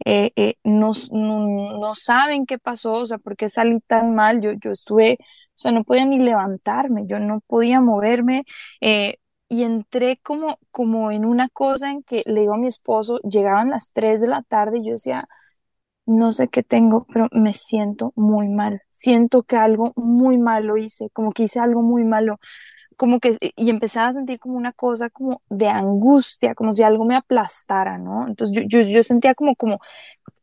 eh, 0.05 0.31
eh, 0.35 0.55
no, 0.63 0.91
no, 1.11 1.47
no 1.79 1.95
saben 1.95 2.45
qué 2.45 2.57
pasó, 2.59 2.93
o 2.93 3.05
sea, 3.05 3.17
por 3.17 3.35
qué 3.37 3.49
salí 3.49 3.79
tan 3.87 4.15
mal, 4.15 4.41
yo, 4.41 4.51
yo 4.53 4.71
estuve, 4.71 5.17
o 5.21 5.25
sea, 5.55 5.71
no 5.71 5.83
podía 5.83 6.05
ni 6.05 6.19
levantarme, 6.19 7.05
yo 7.07 7.19
no 7.19 7.41
podía 7.47 7.81
moverme, 7.81 8.43
eh, 8.81 9.17
y 9.49 9.63
entré 9.63 10.17
como, 10.23 10.57
como 10.71 11.11
en 11.11 11.25
una 11.25 11.47
cosa 11.49 11.91
en 11.91 12.03
que 12.03 12.23
le 12.25 12.41
digo 12.41 12.53
a 12.55 12.57
mi 12.57 12.67
esposo, 12.67 13.19
llegaban 13.19 13.69
las 13.69 13.91
3 13.93 14.19
de 14.21 14.27
la 14.27 14.41
tarde 14.43 14.79
y 14.79 14.85
yo 14.87 14.91
decía, 14.93 15.27
no 16.05 16.31
sé 16.33 16.49
qué 16.49 16.63
tengo, 16.63 17.05
pero 17.13 17.27
me 17.31 17.53
siento 17.53 18.11
muy 18.15 18.53
mal. 18.53 18.81
Siento 18.89 19.43
que 19.43 19.55
algo 19.57 19.93
muy 19.95 20.37
malo 20.37 20.77
hice, 20.77 21.09
como 21.13 21.31
que 21.31 21.43
hice 21.43 21.59
algo 21.59 21.81
muy 21.81 22.03
malo, 22.03 22.39
como 23.03 23.19
que, 23.19 23.37
y 23.57 23.69
empezaba 23.69 24.07
a 24.07 24.13
sentir 24.13 24.39
como 24.39 24.55
una 24.55 24.71
cosa 24.71 25.09
como 25.09 25.41
de 25.49 25.67
angustia, 25.67 26.55
como 26.55 26.71
si 26.71 26.83
algo 26.83 27.03
me 27.03 27.17
aplastara, 27.17 27.97
¿no? 27.97 28.25
Entonces 28.29 28.55
yo, 28.55 28.61
yo, 28.65 28.79
yo 28.87 29.03
sentía 29.03 29.35
como, 29.35 29.57
como, 29.57 29.81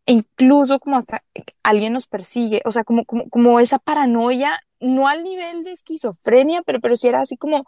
incluso 0.04 0.78
como 0.78 0.98
hasta 0.98 1.20
alguien 1.62 1.94
nos 1.94 2.06
persigue, 2.06 2.60
o 2.66 2.70
sea, 2.70 2.84
como, 2.84 3.06
como, 3.06 3.30
como 3.30 3.60
esa 3.60 3.78
paranoia, 3.78 4.60
no 4.78 5.08
al 5.08 5.24
nivel 5.24 5.64
de 5.64 5.72
esquizofrenia, 5.72 6.60
pero, 6.66 6.80
pero 6.80 6.96
sí 6.96 7.08
era 7.08 7.22
así 7.22 7.38
como, 7.38 7.64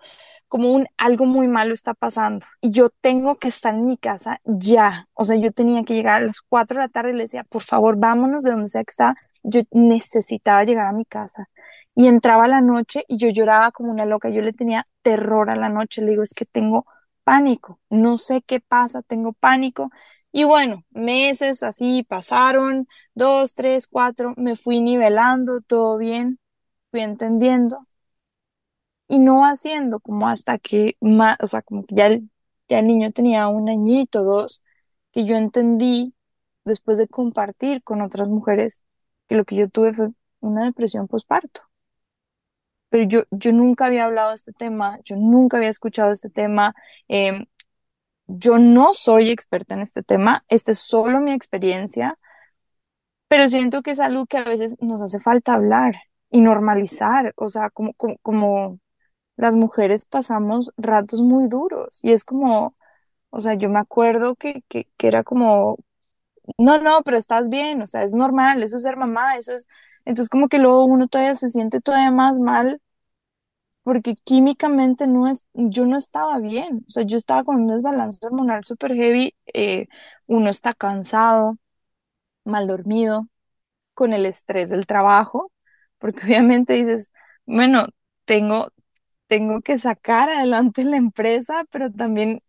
como 0.47 0.72
un 0.74 0.86
algo 0.99 1.24
muy 1.24 1.49
malo 1.49 1.72
está 1.72 1.95
pasando 1.95 2.45
y 2.61 2.70
yo 2.70 2.90
tengo 3.01 3.36
que 3.36 3.49
estar 3.49 3.74
en 3.74 3.86
mi 3.86 3.97
casa 3.97 4.43
ya, 4.45 5.09
o 5.14 5.24
sea, 5.24 5.36
yo 5.38 5.53
tenía 5.53 5.84
que 5.84 5.95
llegar 5.95 6.22
a 6.22 6.26
las 6.26 6.43
4 6.43 6.76
de 6.76 6.82
la 6.84 6.88
tarde 6.90 7.12
y 7.12 7.14
le 7.14 7.22
decía, 7.24 7.45
por 7.45 7.62
favor, 7.62 7.97
vámonos 7.97 8.43
de 8.43 8.51
donde 8.51 8.68
sea 8.68 8.84
que 8.84 8.90
está, 8.90 9.14
yo 9.43 9.62
necesitaba 9.70 10.64
llegar 10.64 10.86
a 10.88 10.93
mi 10.93 11.07
casa. 11.07 11.49
Y 11.95 12.07
entraba 12.09 12.49
la 12.49 12.61
noche 12.61 13.05
y 13.09 13.18
yo 13.18 13.28
lloraba 13.30 13.70
como 13.72 13.93
una 13.93 14.07
loca, 14.07 14.30
yo 14.30 14.40
le 14.43 14.53
tenía 14.55 14.84
terror 15.03 15.51
a 15.51 15.57
la 15.57 15.68
noche, 15.68 16.01
le 16.03 16.11
digo, 16.12 16.22
es 16.22 16.34
que 16.34 16.47
tengo 16.47 16.86
pánico, 17.24 17.80
no 17.90 18.16
sé 18.18 18.43
qué 18.43 18.61
pasa, 18.61 19.03
tengo 19.03 19.32
pánico. 19.34 19.90
Y 20.32 20.45
bueno, 20.45 20.84
meses 20.90 21.62
así 21.62 22.03
pasaron, 22.05 22.88
dos, 23.14 23.55
tres, 23.55 23.88
cuatro, 23.88 24.32
me 24.38 24.57
fui 24.57 24.80
nivelando, 24.80 25.61
todo 25.61 25.99
bien, 25.99 26.38
fui 26.90 27.01
entendiendo 27.03 27.86
y 29.09 29.18
no 29.18 29.45
haciendo 29.47 30.01
como 30.01 30.28
hasta 30.28 30.59
que 30.59 30.97
más, 31.01 31.36
o 31.40 31.47
sea, 31.47 31.62
como 31.62 31.84
que 31.86 31.95
ya 31.95 32.07
el, 32.07 32.30
ya 32.68 32.78
el 32.80 32.86
niño 32.86 33.12
tenía 33.12 33.49
un 33.49 33.68
añito, 33.68 34.24
dos, 34.24 34.62
que 35.12 35.24
yo 35.26 35.36
entendí 35.36 36.14
después 36.64 36.99
de 36.99 37.09
compartir 37.09 37.82
con 37.82 38.01
otras 38.03 38.28
mujeres 38.30 38.82
que 39.28 39.36
lo 39.36 39.45
que 39.45 39.57
yo 39.57 39.68
tuve 39.68 39.93
fue 39.95 40.09
una 40.40 40.64
depresión 40.64 41.09
postparto. 41.09 41.62
Pero 42.93 43.05
yo, 43.07 43.24
yo 43.32 43.53
nunca 43.53 43.86
había 43.86 44.07
hablado 44.07 44.30
de 44.30 44.36
este 44.36 44.53
tema, 44.55 45.01
yo 45.05 45.16
nunca 45.16 45.59
había 45.59 45.70
escuchado 45.70 46.12
este 46.12 46.30
tema. 46.30 46.74
em, 47.09 47.47
yo 48.28 48.59
no 48.59 48.95
soy 48.95 49.30
experta 49.30 49.74
en 49.74 49.82
este 49.82 50.03
tema, 50.05 50.45
esta 50.49 50.72
es 50.72 50.78
solo 50.80 51.20
mi 51.20 51.32
experiencia 51.32 52.18
pero 53.28 53.49
siento 53.49 53.82
que 53.82 53.93
es 53.93 54.01
algo 54.01 54.26
que 54.26 54.38
a 54.38 54.45
veces 54.45 54.76
nos 54.80 55.01
hace 55.03 55.18
falta 55.20 55.55
hablar 55.55 55.95
y 56.30 56.40
normalizar, 56.43 57.32
o 57.36 57.49
sea, 57.49 57.70
como, 57.70 57.95
como, 57.95 58.16
como 58.22 58.78
las 59.36 59.57
mujeres 59.57 60.07
pasamos 60.07 60.72
ratos 60.78 61.22
muy 61.22 61.49
duros 61.49 62.01
y 62.03 62.12
es 62.12 62.24
como, 62.24 62.76
o 63.30 63.40
sea, 63.40 63.55
yo 63.55 63.68
me 63.70 63.80
acuerdo 63.80 64.36
que, 64.36 64.64
que, 64.68 64.88
que 64.99 65.09
era 65.09 65.24
como, 65.24 65.78
no, 66.59 66.78
no, 66.80 67.03
pero 67.05 67.16
estás 67.18 67.48
bien, 67.50 67.82
o 67.82 67.86
sea, 67.86 68.03
es 68.03 68.14
normal, 68.14 68.62
eso 68.62 68.76
es 68.76 68.82
ser 68.82 68.96
mamá, 68.96 69.36
eso 69.36 69.55
es, 69.55 69.68
entonces 70.05 70.28
como 70.30 70.48
que 70.48 70.59
luego 70.59 70.84
uno 70.84 71.09
todavía 71.09 71.34
se 71.36 71.50
siente 71.50 71.80
todavía 71.80 72.11
más 72.11 72.40
mal 72.40 72.80
porque 73.82 74.14
químicamente 74.24 75.07
no 75.07 75.28
es, 75.28 75.48
yo 75.55 75.86
no 75.86 75.96
estaba 75.96 76.38
bien, 76.38 76.84
o 76.86 76.90
sea, 76.90 77.03
yo 77.05 77.16
estaba 77.16 77.42
con 77.44 77.57
un 77.57 77.66
desbalance 77.68 78.24
hormonal 78.26 78.64
súper 78.64 78.94
heavy, 78.94 79.34
eh, 79.55 79.86
uno 80.26 80.50
está 80.50 80.72
cansado, 80.74 81.57
mal 82.44 82.68
dormido 82.68 83.28
con 83.94 84.12
el 84.14 84.26
estrés 84.26 84.70
del 84.70 84.86
trabajo, 84.86 85.53
porque 85.98 86.22
obviamente 86.26 86.74
dices, 86.74 87.12
bueno, 87.46 87.88
tengo, 88.26 88.70
tengo 89.28 89.62
que 89.62 89.78
sacar 89.78 90.30
adelante 90.30 90.84
la 90.84 90.96
empresa, 90.98 91.64
pero 91.70 91.90
también 91.92 92.42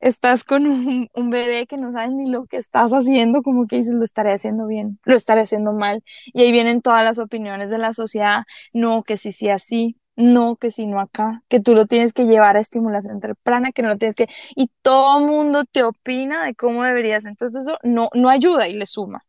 estás 0.00 0.44
con 0.44 0.66
un, 0.66 1.30
bebé 1.30 1.66
que 1.66 1.76
no 1.76 1.92
sabes 1.92 2.12
ni 2.12 2.28
lo 2.30 2.46
que 2.46 2.56
estás 2.56 2.92
haciendo, 2.92 3.42
como 3.42 3.66
que 3.66 3.76
dices, 3.76 3.94
lo 3.94 4.04
estaré 4.04 4.32
haciendo 4.32 4.66
bien, 4.66 4.98
lo 5.04 5.16
estaré 5.16 5.42
haciendo 5.42 5.72
mal. 5.72 6.02
Y 6.26 6.42
ahí 6.42 6.52
vienen 6.52 6.82
todas 6.82 7.04
las 7.04 7.18
opiniones 7.18 7.70
de 7.70 7.78
la 7.78 7.92
sociedad, 7.94 8.44
no, 8.74 9.02
que 9.02 9.16
sí, 9.18 9.32
sí, 9.32 9.48
así. 9.48 9.96
No, 10.16 10.56
que 10.56 10.70
si 10.70 10.86
no 10.86 11.00
acá, 11.00 11.42
que 11.48 11.58
tú 11.58 11.74
lo 11.74 11.86
tienes 11.86 12.12
que 12.12 12.26
llevar 12.26 12.56
a 12.56 12.60
estimulación 12.60 13.18
temprana, 13.20 13.72
que 13.72 13.82
no 13.82 13.88
lo 13.88 13.98
tienes 13.98 14.14
que, 14.14 14.28
y 14.54 14.70
todo 14.82 15.20
mundo 15.20 15.64
te 15.64 15.82
opina 15.82 16.44
de 16.44 16.54
cómo 16.54 16.84
deberías, 16.84 17.26
entonces 17.26 17.62
eso 17.62 17.78
no, 17.82 18.10
no 18.14 18.30
ayuda 18.30 18.68
y 18.68 18.74
le 18.74 18.86
suma. 18.86 19.24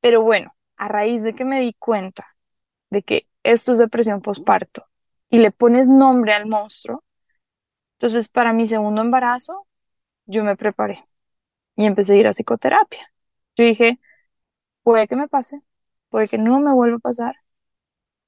Pero 0.00 0.22
bueno, 0.22 0.54
a 0.76 0.88
raíz 0.88 1.22
de 1.22 1.34
que 1.34 1.44
me 1.46 1.60
di 1.60 1.74
cuenta 1.78 2.36
de 2.90 3.02
que 3.02 3.28
esto 3.42 3.72
es 3.72 3.78
depresión 3.78 4.22
postparto 4.22 4.86
y 5.30 5.38
le 5.38 5.50
pones 5.50 5.88
nombre 5.88 6.34
al 6.34 6.46
monstruo, 6.46 7.04
entonces 7.94 8.28
para 8.28 8.52
mi 8.52 8.66
segundo 8.66 9.00
embarazo 9.00 9.66
yo 10.32 10.44
me 10.44 10.56
preparé 10.56 11.04
y 11.76 11.86
empecé 11.86 12.14
a 12.14 12.18
ir 12.18 12.26
a 12.28 12.30
psicoterapia. 12.32 13.12
Yo 13.56 13.64
dije, 13.64 14.00
puede 14.82 15.08
que 15.08 15.16
me 15.16 15.28
pase, 15.28 15.62
puede 16.10 16.28
que 16.28 16.38
no 16.38 16.60
me 16.60 16.72
vuelva 16.74 16.96
a 16.98 17.00
pasar, 17.00 17.36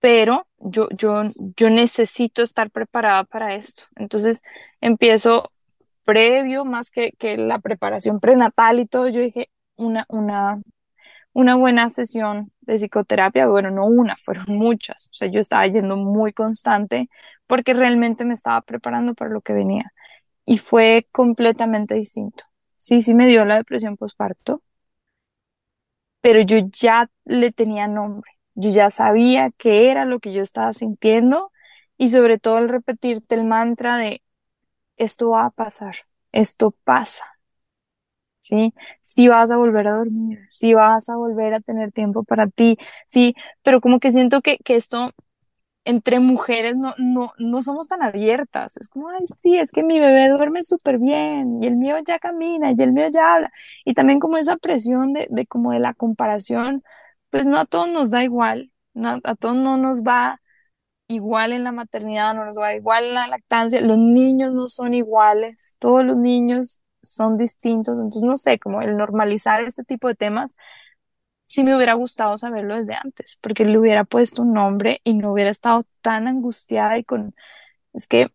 pero 0.00 0.46
yo, 0.58 0.88
yo, 0.90 1.22
yo 1.56 1.70
necesito 1.70 2.42
estar 2.42 2.70
preparada 2.70 3.24
para 3.24 3.54
esto. 3.54 3.84
Entonces 3.96 4.42
empiezo 4.80 5.44
previo, 6.04 6.64
más 6.64 6.90
que, 6.90 7.12
que 7.12 7.36
la 7.38 7.58
preparación 7.60 8.20
prenatal 8.20 8.80
y 8.80 8.86
todo, 8.86 9.08
yo 9.08 9.20
dije, 9.20 9.50
una, 9.76 10.06
una 10.08 10.60
una 11.32 11.56
buena 11.56 11.90
sesión 11.90 12.52
de 12.62 12.76
psicoterapia, 12.78 13.46
bueno, 13.46 13.70
no 13.70 13.86
una, 13.86 14.14
fueron 14.24 14.46
muchas, 14.58 15.10
o 15.12 15.16
sea, 15.16 15.28
yo 15.30 15.40
estaba 15.40 15.66
yendo 15.66 15.96
muy 15.96 16.32
constante 16.32 17.08
porque 17.46 17.74
realmente 17.74 18.24
me 18.24 18.34
estaba 18.34 18.60
preparando 18.62 19.14
para 19.14 19.30
lo 19.30 19.40
que 19.42 19.52
venía 19.52 19.92
y 20.46 20.58
fue 20.58 21.08
completamente 21.12 21.94
distinto. 21.94 22.44
Sí, 22.76 23.02
sí 23.02 23.14
me 23.14 23.28
dio 23.28 23.44
la 23.44 23.56
depresión 23.56 23.96
postparto, 23.96 24.62
pero 26.20 26.40
yo 26.40 26.58
ya 26.72 27.10
le 27.24 27.52
tenía 27.52 27.86
nombre, 27.88 28.30
yo 28.54 28.70
ya 28.70 28.90
sabía 28.90 29.50
qué 29.58 29.90
era 29.90 30.04
lo 30.04 30.20
que 30.20 30.32
yo 30.32 30.42
estaba 30.42 30.72
sintiendo 30.72 31.52
y 31.98 32.08
sobre 32.10 32.38
todo 32.38 32.58
el 32.58 32.68
repetirte 32.68 33.34
el 33.34 33.44
mantra 33.44 33.98
de 33.98 34.22
esto 34.96 35.30
va 35.30 35.46
a 35.46 35.50
pasar, 35.50 35.96
esto 36.32 36.72
pasa. 36.84 37.26
¿sí? 38.40 38.74
Sí 39.00 39.28
vas 39.28 39.50
a 39.50 39.56
volver 39.56 39.86
a 39.88 39.92
dormir, 39.98 40.40
sí 40.50 40.74
vas 40.74 41.08
a 41.08 41.16
volver 41.16 41.54
a 41.54 41.60
tener 41.60 41.92
tiempo 41.92 42.24
para 42.24 42.46
ti, 42.48 42.76
sí, 43.06 43.34
pero 43.62 43.80
como 43.80 44.00
que 44.00 44.12
siento 44.12 44.42
que, 44.42 44.58
que 44.58 44.76
esto 44.76 45.12
entre 45.84 46.18
mujeres 46.20 46.76
no, 46.76 46.94
no, 46.98 47.32
no 47.38 47.62
somos 47.62 47.88
tan 47.88 48.02
abiertas. 48.02 48.76
Es 48.78 48.88
como, 48.88 49.08
ay, 49.10 49.24
sí, 49.42 49.58
es 49.58 49.70
que 49.72 49.82
mi 49.82 50.00
bebé 50.00 50.28
duerme 50.30 50.62
súper 50.62 50.98
bien 50.98 51.62
y 51.62 51.66
el 51.66 51.76
mío 51.76 51.96
ya 52.06 52.18
camina 52.18 52.72
y 52.76 52.82
el 52.82 52.92
mío 52.92 53.06
ya 53.12 53.34
habla. 53.34 53.52
Y 53.84 53.94
también 53.94 54.18
como 54.20 54.38
esa 54.38 54.56
presión 54.56 55.12
de, 55.12 55.26
de 55.30 55.46
como 55.46 55.72
de 55.72 55.80
la 55.80 55.94
comparación, 55.94 56.82
pues 57.30 57.46
no 57.48 57.58
a 57.58 57.66
todos 57.66 57.88
nos 57.88 58.10
da 58.12 58.24
igual, 58.24 58.72
no, 58.94 59.20
a 59.24 59.34
todos 59.34 59.56
no 59.56 59.76
nos 59.76 60.02
va 60.02 60.40
igual 61.08 61.52
en 61.52 61.64
la 61.64 61.72
maternidad, 61.72 62.34
no 62.34 62.44
nos 62.44 62.58
va 62.58 62.74
igual 62.74 63.04
en 63.06 63.14
la 63.14 63.28
lactancia, 63.28 63.80
los 63.80 63.98
niños 63.98 64.52
no 64.54 64.68
son 64.68 64.94
iguales, 64.94 65.76
todos 65.78 66.04
los 66.04 66.16
niños 66.16 66.80
son 67.02 67.36
distintos, 67.36 67.98
entonces 67.98 68.22
no 68.24 68.36
sé, 68.36 68.58
como 68.58 68.80
el 68.82 68.96
normalizar 68.96 69.62
este 69.64 69.84
tipo 69.84 70.08
de 70.08 70.14
temas 70.14 70.56
sí 71.48 71.64
me 71.64 71.76
hubiera 71.76 71.94
gustado 71.94 72.36
saberlo 72.36 72.76
desde 72.76 72.94
antes, 72.94 73.38
porque 73.42 73.64
le 73.64 73.78
hubiera 73.78 74.04
puesto 74.04 74.42
un 74.42 74.52
nombre 74.54 75.00
y 75.04 75.14
no 75.14 75.32
hubiera 75.32 75.50
estado 75.50 75.82
tan 76.02 76.28
angustiada 76.28 76.98
y 76.98 77.04
con... 77.04 77.34
Es 77.94 78.08
que... 78.08 78.32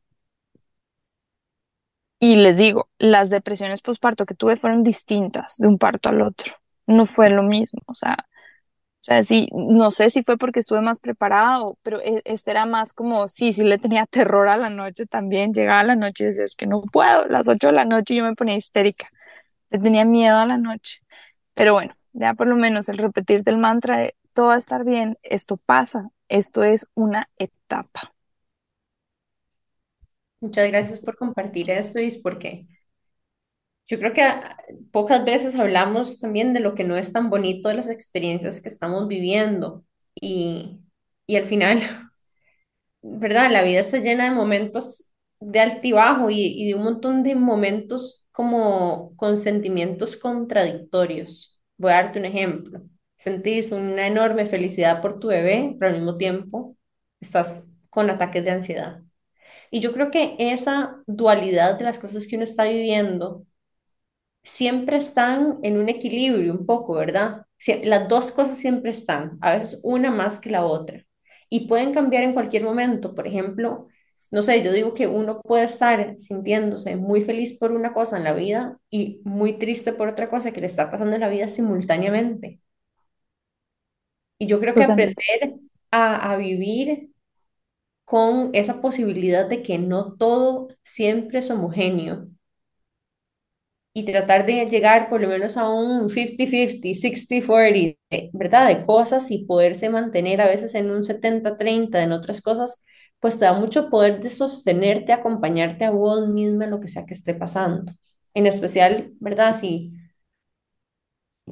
Y 2.19 2.35
les 2.35 2.57
digo, 2.57 2.89
las 2.97 3.29
depresiones 3.29 3.81
postparto 3.81 4.25
que 4.25 4.35
tuve 4.35 4.57
fueron 4.57 4.83
distintas 4.83 5.57
de 5.57 5.67
un 5.67 5.77
parto 5.77 6.09
al 6.09 6.21
otro. 6.21 6.53
No 6.85 7.05
fue 7.05 7.29
lo 7.29 7.43
mismo, 7.43 7.79
o 7.85 7.93
sea, 7.95 8.17
o 8.21 9.05
sea, 9.05 9.23
sí, 9.23 9.49
no 9.53 9.91
sé 9.91 10.09
si 10.11 10.23
fue 10.23 10.37
porque 10.37 10.59
estuve 10.61 10.81
más 10.81 11.01
preparado, 11.01 11.77
pero 11.83 12.01
e, 12.01 12.21
este 12.25 12.51
era 12.51 12.65
más 12.65 12.93
como, 12.93 13.27
sí, 13.29 13.53
sí 13.53 13.63
le 13.63 13.79
tenía 13.79 14.05
terror 14.07 14.49
a 14.49 14.57
la 14.57 14.69
noche 14.71 15.05
también. 15.07 15.53
Llegaba 15.53 15.81
a 15.81 15.83
la 15.85 15.95
noche 15.97 16.25
y 16.25 16.27
decía, 16.29 16.45
es 16.45 16.55
que 16.57 16.67
no 16.67 16.81
puedo, 16.83 17.27
las 17.27 17.49
8 17.49 17.67
de 17.69 17.73
la 17.73 17.85
noche 17.85 18.15
yo 18.15 18.23
me 18.25 18.35
ponía 18.35 18.55
histérica. 18.55 19.09
Le 19.71 19.79
tenía 19.79 20.05
miedo 20.05 20.37
a 20.37 20.45
la 20.47 20.57
noche. 20.57 21.01
Pero 21.55 21.73
bueno, 21.75 21.95
ya 22.13 22.33
por 22.33 22.47
lo 22.47 22.55
menos 22.55 22.89
el 22.89 22.97
repetirte 22.97 23.51
el 23.51 23.57
mantra 23.57 23.97
de 23.99 24.15
todo 24.35 24.47
va 24.47 24.55
a 24.55 24.59
estar 24.59 24.85
bien, 24.85 25.17
esto 25.23 25.57
pasa, 25.57 26.11
esto 26.29 26.63
es 26.63 26.87
una 26.95 27.29
etapa. 27.37 28.13
Muchas 30.41 30.67
gracias 30.69 30.99
por 30.99 31.15
compartir 31.17 31.69
esto, 31.71 31.97
y 32.01 32.11
porque 32.21 32.59
yo 33.87 33.97
creo 33.99 34.13
que 34.13 34.23
pocas 34.91 35.25
veces 35.25 35.55
hablamos 35.55 36.19
también 36.19 36.53
de 36.53 36.59
lo 36.59 36.75
que 36.75 36.83
no 36.83 36.95
es 36.97 37.11
tan 37.13 37.29
bonito 37.29 37.69
de 37.69 37.75
las 37.75 37.89
experiencias 37.89 38.61
que 38.61 38.69
estamos 38.69 39.07
viviendo 39.07 39.83
y, 40.15 40.79
y 41.27 41.35
al 41.37 41.43
final, 41.45 41.81
¿verdad? 43.01 43.51
La 43.51 43.63
vida 43.63 43.79
está 43.81 43.99
llena 43.99 44.25
de 44.25 44.31
momentos 44.31 45.09
de 45.39 45.59
altibajo 45.61 46.29
y, 46.29 46.37
y 46.57 46.67
de 46.69 46.75
un 46.75 46.83
montón 46.83 47.23
de 47.23 47.35
momentos 47.35 48.27
como 48.31 49.15
con 49.17 49.37
sentimientos 49.37 50.17
contradictorios. 50.17 51.58
Voy 51.79 51.91
a 51.93 51.95
darte 51.95 52.19
un 52.19 52.25
ejemplo. 52.25 52.81
Sentís 53.17 53.71
una 53.73 54.07
enorme 54.07 54.47
felicidad 54.47 55.01
por 55.01 55.19
tu 55.19 55.29
bebé, 55.29 55.77
pero 55.79 55.91
al 55.91 55.97
mismo 55.99 56.17
tiempo 56.17 56.77
estás 57.21 57.67
con 57.91 58.09
ataques 58.11 58.45
de 58.45 58.51
ansiedad. 58.51 59.03
Y 59.71 59.81
yo 59.81 59.93
creo 59.93 60.11
que 60.11 60.35
esa 60.39 61.01
dualidad 61.07 61.77
de 61.79 61.85
las 61.85 61.99
cosas 61.99 62.27
que 62.27 62.35
uno 62.37 62.45
está 62.45 62.65
viviendo 62.65 63.45
siempre 64.43 64.97
están 64.97 65.59
en 65.63 65.77
un 65.79 65.89
equilibrio 65.89 66.53
un 66.53 66.65
poco, 66.65 66.95
¿verdad? 66.95 67.45
Las 67.83 68.07
dos 68.07 68.31
cosas 68.31 68.57
siempre 68.57 68.91
están, 68.91 69.37
a 69.41 69.53
veces 69.55 69.81
una 69.83 70.11
más 70.11 70.39
que 70.39 70.49
la 70.49 70.65
otra. 70.65 71.05
Y 71.49 71.67
pueden 71.67 71.93
cambiar 71.93 72.23
en 72.23 72.33
cualquier 72.33 72.63
momento. 72.63 73.15
Por 73.15 73.27
ejemplo, 73.27 73.87
no 74.31 74.41
sé, 74.41 74.63
yo 74.63 74.71
digo 74.73 74.93
que 74.93 75.07
uno 75.07 75.41
puede 75.41 75.63
estar 75.65 76.15
sintiéndose 76.19 76.95
muy 76.95 77.21
feliz 77.21 77.57
por 77.57 77.71
una 77.71 77.93
cosa 77.93 78.17
en 78.17 78.23
la 78.25 78.33
vida 78.33 78.79
y 78.89 79.21
muy 79.25 79.53
triste 79.59 79.93
por 79.93 80.09
otra 80.09 80.29
cosa 80.29 80.51
que 80.51 80.61
le 80.61 80.67
está 80.67 80.91
pasando 80.91 81.15
en 81.15 81.21
la 81.21 81.29
vida 81.29 81.49
simultáneamente. 81.49 82.61
Y 84.37 84.47
yo 84.47 84.59
creo 84.59 84.75
que 84.75 84.83
aprender 84.83 85.15
a, 85.91 86.31
a 86.33 86.37
vivir 86.37 87.09
con 88.05 88.51
esa 88.53 88.81
posibilidad 88.81 89.47
de 89.49 89.63
que 89.63 89.79
no 89.79 90.15
todo 90.17 90.69
siempre 90.83 91.39
es 91.39 91.51
homogéneo 91.51 92.29
y 93.93 94.05
tratar 94.05 94.45
de 94.45 94.65
llegar 94.67 95.09
por 95.09 95.21
lo 95.21 95.27
menos 95.27 95.57
a 95.57 95.69
un 95.69 96.09
50-50, 96.09 96.93
60-40, 96.99 98.29
¿verdad? 98.33 98.67
De 98.67 98.85
cosas 98.85 99.31
y 99.31 99.45
poderse 99.45 99.89
mantener 99.89 100.41
a 100.41 100.47
veces 100.47 100.75
en 100.75 100.91
un 100.91 101.03
70-30 101.03 102.01
en 102.03 102.11
otras 102.11 102.41
cosas 102.41 102.83
pues 103.19 103.37
te 103.37 103.45
da 103.45 103.53
mucho 103.53 103.89
poder 103.89 104.19
de 104.21 104.29
sostenerte, 104.29 105.13
acompañarte 105.13 105.85
a 105.85 105.91
vos 105.91 106.27
misma 106.29 106.65
en 106.65 106.71
lo 106.71 106.79
que 106.79 106.87
sea 106.87 107.05
que 107.05 107.13
esté 107.13 107.33
pasando. 107.35 107.91
En 108.33 108.45
especial, 108.47 109.13
¿verdad? 109.19 109.55
Si, 109.59 109.93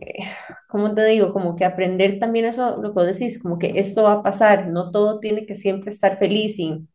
eh, 0.01 0.23
¿cómo 0.69 0.93
te 0.95 1.05
digo? 1.05 1.33
Como 1.33 1.55
que 1.55 1.65
aprender 1.65 2.19
también 2.19 2.45
eso, 2.45 2.77
lo 2.81 2.93
que 2.93 3.03
decís, 3.03 3.41
como 3.41 3.59
que 3.59 3.73
esto 3.79 4.03
va 4.03 4.13
a 4.13 4.23
pasar, 4.23 4.67
no 4.67 4.91
todo 4.91 5.19
tiene 5.19 5.45
que 5.45 5.55
siempre 5.55 5.91
estar 5.91 6.17
feliz 6.17 6.57
y, 6.59 6.87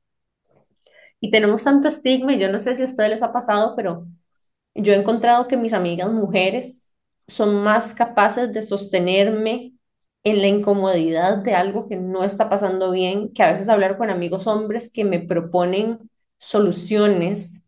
y 1.20 1.30
tenemos 1.30 1.62
tanto 1.64 1.88
estigma, 1.88 2.32
y 2.34 2.38
yo 2.38 2.50
no 2.50 2.60
sé 2.60 2.74
si 2.76 2.82
a 2.82 2.84
ustedes 2.86 3.10
les 3.10 3.22
ha 3.22 3.32
pasado, 3.32 3.74
pero 3.76 4.06
yo 4.74 4.92
he 4.94 4.96
encontrado 4.96 5.48
que 5.48 5.58
mis 5.58 5.72
amigas 5.72 6.10
mujeres 6.12 6.90
son 7.28 7.62
más 7.64 7.94
capaces 7.94 8.52
de 8.52 8.62
sostenerme 8.62 9.71
en 10.24 10.40
la 10.40 10.48
incomodidad 10.48 11.38
de 11.38 11.54
algo 11.54 11.88
que 11.88 11.96
no 11.96 12.24
está 12.24 12.48
pasando 12.48 12.90
bien, 12.92 13.32
que 13.32 13.42
a 13.42 13.52
veces 13.52 13.68
hablar 13.68 13.98
con 13.98 14.10
amigos 14.10 14.46
hombres 14.46 14.90
que 14.92 15.04
me 15.04 15.20
proponen 15.20 16.10
soluciones 16.38 17.64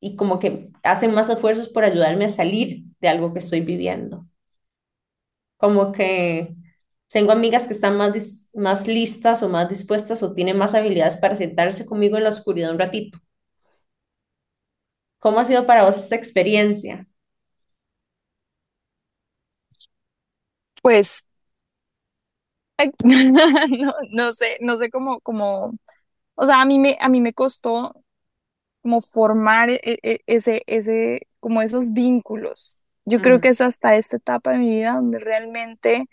y 0.00 0.16
como 0.16 0.38
que 0.38 0.70
hacen 0.82 1.14
más 1.14 1.28
esfuerzos 1.28 1.68
por 1.68 1.84
ayudarme 1.84 2.26
a 2.26 2.28
salir 2.30 2.84
de 3.00 3.08
algo 3.08 3.32
que 3.32 3.40
estoy 3.40 3.60
viviendo. 3.60 4.26
Como 5.58 5.92
que 5.92 6.54
tengo 7.08 7.32
amigas 7.32 7.66
que 7.66 7.74
están 7.74 7.96
más, 7.96 8.48
más 8.54 8.86
listas 8.86 9.42
o 9.42 9.48
más 9.48 9.68
dispuestas 9.68 10.22
o 10.22 10.34
tienen 10.34 10.56
más 10.58 10.74
habilidades 10.74 11.16
para 11.16 11.36
sentarse 11.36 11.86
conmigo 11.86 12.16
en 12.16 12.24
la 12.24 12.30
oscuridad 12.30 12.72
un 12.72 12.78
ratito. 12.78 13.18
¿Cómo 15.18 15.40
ha 15.40 15.44
sido 15.44 15.66
para 15.66 15.84
vos 15.84 15.96
esta 15.98 16.16
experiencia? 16.16 17.06
Pues 20.82 21.26
no, 23.04 23.94
no 24.10 24.32
sé, 24.32 24.58
no 24.60 24.76
sé 24.76 24.90
cómo, 24.90 25.20
cómo, 25.20 25.74
o 26.36 26.46
sea, 26.46 26.62
a 26.62 26.66
mí 26.66 26.78
me, 26.78 26.98
a 27.00 27.08
mí 27.08 27.20
me 27.20 27.34
costó 27.34 27.94
como 28.82 29.02
formar 29.02 29.70
e, 29.70 29.80
e, 29.84 30.20
ese, 30.26 30.62
ese, 30.66 31.28
como 31.40 31.62
esos 31.62 31.92
vínculos. 31.92 32.78
Yo 33.06 33.20
creo 33.20 33.38
Mm. 33.38 33.40
que 33.40 33.48
es 33.50 33.60
hasta 33.60 33.96
esta 33.96 34.16
etapa 34.18 34.52
de 34.52 34.58
mi 34.58 34.70
vida 34.76 34.94
donde 34.94 35.18
realmente 35.20 36.06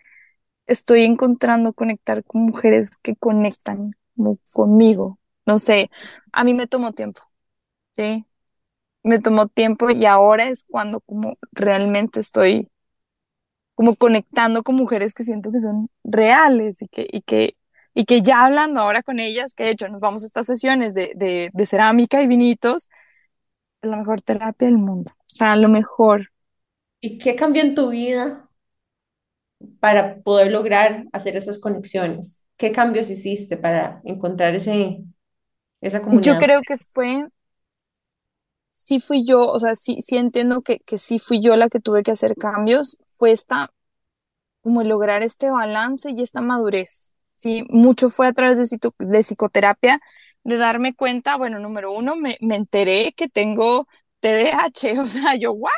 estoy 0.68 1.04
encontrando 1.06 1.74
conectar 1.74 2.24
con 2.26 2.44
mujeres 2.44 2.98
que 3.00 3.16
conectan 3.18 3.94
como 4.18 4.38
conmigo. 4.54 5.20
No 5.46 5.60
sé, 5.60 5.92
a 6.34 6.44
mí 6.44 6.54
me 6.56 6.68
tomó 6.68 6.94
tiempo, 6.94 7.22
¿sí? 7.94 8.26
Me 9.04 9.20
tomó 9.20 9.48
tiempo 9.50 9.90
y 9.92 10.06
ahora 10.06 10.50
es 10.50 10.66
cuando 10.70 11.02
como 11.02 11.34
realmente 11.54 12.20
estoy 12.22 12.70
como 13.76 13.96
conectando 13.96 14.64
con 14.64 14.76
mujeres 14.76 15.14
que 15.14 15.24
siento 15.24 15.52
que 15.52 15.60
son 15.60 15.90
reales 16.04 16.82
y 16.82 16.88
que, 16.88 17.08
y 17.12 17.22
que, 17.22 17.58
y 17.94 18.06
que 18.06 18.22
ya 18.22 18.46
hablando 18.46 18.82
ahora 18.82 19.04
con 19.04 19.20
ellas, 19.20 19.56
que 19.56 19.64
de 19.66 19.72
hecho 19.72 19.90
nos 19.90 20.02
vamos 20.02 20.24
a 20.24 20.28
estas 20.28 20.48
sesiones 20.48 20.94
de, 20.94 21.14
de, 21.16 21.50
de 21.54 21.66
cerámica 21.66 22.22
y 22.22 22.28
vinitos, 22.28 22.90
es 23.82 23.90
la 23.90 23.98
mejor 23.98 24.22
terapia 24.24 24.68
del 24.68 24.78
mundo. 24.80 25.12
O 25.20 25.36
sea, 25.36 25.56
lo 25.56 25.70
mejor. 25.70 26.30
¿Y 27.02 27.18
qué 27.20 27.36
cambió 27.36 27.62
en 27.62 27.76
tu 27.76 27.90
vida 27.92 28.50
para 29.80 30.22
poder 30.24 30.52
lograr 30.52 31.06
hacer 31.14 31.36
esas 31.36 31.60
conexiones? 31.60 32.46
¿Qué 32.58 32.72
cambios 32.72 33.10
hiciste 33.10 33.58
para 33.58 34.02
encontrar 34.06 34.56
ese, 34.56 35.04
esa 35.82 36.02
Yo 36.10 36.38
comunidad? 36.38 36.38
creo 36.38 36.64
que 36.64 36.78
fue, 36.78 37.28
sí 38.70 39.00
fui 39.00 39.26
yo, 39.26 39.42
o 39.48 39.60
sea, 39.60 39.76
sí, 39.76 39.98
sí 40.02 40.18
entiendo 40.18 40.62
que, 40.62 40.80
que 40.80 40.98
sí 40.98 41.20
fui 41.20 41.42
yo 41.42 41.56
la 41.56 41.70
que 41.70 41.80
tuve 41.80 42.04
que 42.04 42.12
hacer 42.12 42.36
cambios, 42.38 42.98
fue 43.24 43.32
esta, 43.32 43.72
como 44.62 44.84
lograr 44.84 45.24
este 45.24 45.50
balance 45.50 46.12
y 46.12 46.22
esta 46.22 46.42
madurez. 46.42 47.14
Sí, 47.36 47.64
mucho 47.70 48.10
fue 48.10 48.28
a 48.28 48.34
través 48.34 48.58
de, 48.70 48.80
de 49.00 49.20
psicoterapia, 49.24 50.00
de 50.44 50.58
darme 50.58 50.94
cuenta, 50.96 51.38
bueno, 51.38 51.60
número 51.60 51.94
uno, 51.94 52.16
me, 52.18 52.38
me 52.42 52.56
enteré 52.58 53.14
que 53.14 53.30
tengo 53.30 53.88
TDAH, 54.20 55.00
o 55.02 55.06
sea, 55.06 55.36
yo, 55.36 55.54
¿what? 55.54 55.72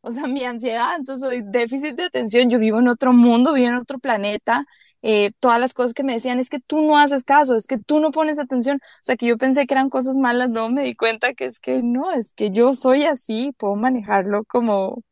O 0.00 0.10
sea, 0.10 0.26
mi 0.26 0.44
ansiedad, 0.44 0.96
entonces 0.98 1.28
soy 1.28 1.42
déficit 1.44 1.94
de 1.96 2.04
atención, 2.04 2.50
yo 2.50 2.58
vivo 2.58 2.78
en 2.80 2.88
otro 2.88 3.12
mundo, 3.12 3.52
vivo 3.54 3.68
en 3.68 3.76
otro 3.76 3.98
planeta, 4.00 4.64
eh, 5.02 5.32
todas 5.40 5.60
las 5.60 5.74
cosas 5.74 5.94
que 5.94 6.02
me 6.04 6.14
decían 6.14 6.40
es 6.40 6.50
que 6.50 6.60
tú 6.60 6.82
no 6.82 6.98
haces 6.98 7.24
caso, 7.24 7.56
es 7.56 7.66
que 7.68 7.78
tú 7.78 8.00
no 8.00 8.10
pones 8.10 8.38
atención, 8.40 8.78
o 8.82 8.88
sea, 9.02 9.16
que 9.16 9.26
yo 9.26 9.38
pensé 9.38 9.66
que 9.66 9.74
eran 9.74 9.90
cosas 9.90 10.16
malas, 10.18 10.50
no, 10.50 10.68
me 10.70 10.84
di 10.84 10.94
cuenta 10.96 11.34
que 11.34 11.46
es 11.46 11.60
que 11.60 11.82
no, 11.82 12.10
es 12.12 12.32
que 12.32 12.50
yo 12.50 12.74
soy 12.74 13.04
así, 13.04 13.52
puedo 13.58 13.76
manejarlo 13.76 14.44
como, 14.44 15.02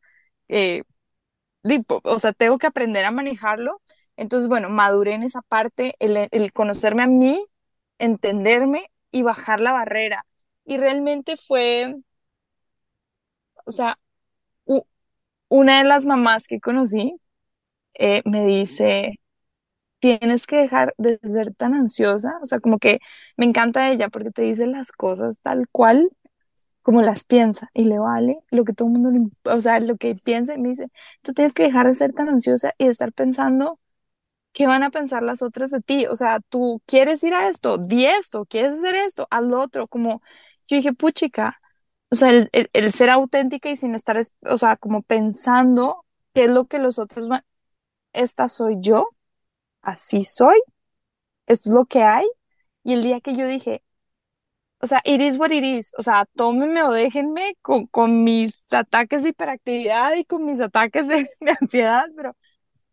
eh, 0.49 0.83
o 2.03 2.19
sea, 2.19 2.33
tengo 2.33 2.57
que 2.57 2.67
aprender 2.67 3.05
a 3.05 3.11
manejarlo. 3.11 3.81
Entonces, 4.17 4.49
bueno, 4.49 4.69
maduré 4.69 5.13
en 5.13 5.23
esa 5.23 5.41
parte, 5.43 5.95
el, 5.99 6.27
el 6.31 6.53
conocerme 6.53 7.03
a 7.03 7.07
mí, 7.07 7.45
entenderme 7.99 8.91
y 9.11 9.23
bajar 9.23 9.59
la 9.61 9.73
barrera. 9.73 10.25
Y 10.65 10.77
realmente 10.77 11.37
fue, 11.37 11.95
o 13.65 13.71
sea, 13.71 13.97
una 15.49 15.77
de 15.79 15.83
las 15.85 16.05
mamás 16.05 16.47
que 16.47 16.59
conocí 16.59 17.15
eh, 17.95 18.21
me 18.25 18.45
dice, 18.45 19.19
tienes 19.99 20.47
que 20.47 20.57
dejar 20.57 20.93
de 20.97 21.19
ser 21.23 21.55
tan 21.55 21.75
ansiosa, 21.75 22.33
o 22.43 22.45
sea, 22.47 22.59
como 22.61 22.79
que 22.79 22.99
me 23.37 23.45
encanta 23.47 23.91
ella 23.91 24.09
porque 24.09 24.31
te 24.31 24.43
dice 24.43 24.67
las 24.67 24.91
cosas 24.93 25.41
tal 25.41 25.67
cual 25.71 26.09
como 26.87 27.03
las 27.03 27.25
piensa 27.25 27.69
y 27.75 27.85
le 27.85 27.99
vale 27.99 28.39
lo 28.51 28.65
que 28.65 28.73
todo 28.73 28.87
el 28.89 28.93
mundo, 28.95 29.11
le 29.11 29.27
o 29.53 29.61
sea, 29.61 29.79
lo 29.81 29.97
que 29.97 30.15
piensa 30.15 30.55
y 30.55 30.59
me 30.59 30.69
dice, 30.71 30.85
tú 31.23 31.33
tienes 31.33 31.53
que 31.53 31.65
dejar 31.65 31.87
de 31.87 31.95
ser 31.95 32.13
tan 32.13 32.29
ansiosa 32.29 32.73
y 32.79 32.85
de 32.85 32.91
estar 32.91 33.13
pensando 33.13 33.79
qué 34.53 34.67
van 34.67 34.83
a 34.83 34.89
pensar 34.91 35.23
las 35.23 35.41
otras 35.43 35.71
de 35.71 35.81
ti, 35.81 36.07
o 36.07 36.15
sea, 36.15 36.39
tú 36.49 36.81
quieres 36.85 37.23
ir 37.23 37.33
a 37.35 37.47
esto, 37.49 37.77
di 37.77 38.05
esto, 38.05 38.45
quieres 38.45 38.77
hacer 38.79 38.95
esto, 38.95 39.27
lo 39.43 39.61
otro, 39.61 39.87
como 39.87 40.21
yo 40.67 40.77
dije, 40.77 40.93
puchica, 40.93 41.59
o 42.11 42.15
sea, 42.15 42.29
el, 42.31 42.49
el- 42.73 42.91
ser 42.93 43.09
auténtica 43.09 43.69
y 43.69 43.75
sin 43.77 43.95
estar, 43.95 44.17
es- 44.17 44.35
o 44.49 44.57
sea, 44.57 44.77
como 44.77 45.03
pensando 45.03 46.05
qué 46.33 46.45
es 46.45 46.49
lo 46.51 46.65
que 46.67 46.79
los 46.79 46.99
otros 46.99 47.27
van, 47.29 47.43
esta 48.13 48.49
soy 48.49 48.77
yo, 48.81 49.09
así 49.83 50.23
soy, 50.23 50.59
esto 51.47 51.69
es 51.69 51.73
lo 51.75 51.85
que 51.85 52.03
hay, 52.03 52.25
y 52.83 52.93
el 52.93 53.03
día 53.03 53.21
que 53.21 53.35
yo 53.35 53.47
dije, 53.47 53.83
o 54.81 54.87
sea, 54.87 55.01
it 55.05 55.21
is 55.21 55.37
what 55.39 55.51
it 55.51 55.63
is. 55.63 55.93
O 55.97 56.03
sea, 56.03 56.25
tómenme 56.35 56.83
o 56.83 56.91
déjenme 56.91 57.55
con, 57.61 57.87
con 57.87 58.23
mis 58.23 58.71
ataques 58.73 59.23
de 59.23 59.29
hiperactividad 59.29 60.13
y 60.15 60.25
con 60.25 60.45
mis 60.45 60.61
ataques 60.61 61.07
de, 61.07 61.29
de 61.41 61.51
ansiedad, 61.61 62.05
pero 62.15 62.35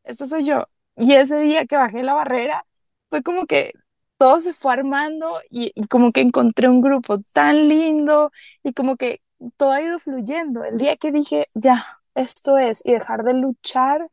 esta 0.04 0.26
soy 0.26 0.44
yo. 0.46 0.66
Y 0.96 1.14
ese 1.14 1.38
día 1.38 1.66
que 1.66 1.76
bajé 1.76 2.02
la 2.02 2.14
barrera, 2.14 2.64
fue 3.10 3.22
como 3.22 3.46
que 3.46 3.72
todo 4.18 4.40
se 4.40 4.54
fue 4.54 4.72
armando 4.74 5.40
y, 5.50 5.72
y 5.74 5.86
como 5.88 6.12
que 6.12 6.20
encontré 6.20 6.68
un 6.68 6.80
grupo 6.80 7.18
tan 7.32 7.68
lindo 7.68 8.30
y 8.62 8.72
como 8.72 8.96
que 8.96 9.22
todo 9.56 9.72
ha 9.72 9.82
ido 9.82 9.98
fluyendo. 9.98 10.64
El 10.64 10.78
día 10.78 10.96
que 10.96 11.12
dije, 11.12 11.48
ya, 11.54 11.86
esto 12.14 12.58
es, 12.58 12.82
y 12.84 12.92
dejar 12.92 13.24
de 13.24 13.34
luchar, 13.34 14.08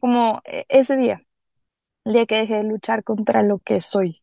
como 0.00 0.42
e- 0.44 0.66
ese 0.68 0.96
día, 0.96 1.22
el 2.04 2.12
día 2.14 2.26
que 2.26 2.36
dejé 2.36 2.56
de 2.56 2.64
luchar 2.64 3.04
contra 3.04 3.42
lo 3.42 3.58
que 3.60 3.80
soy. 3.80 4.22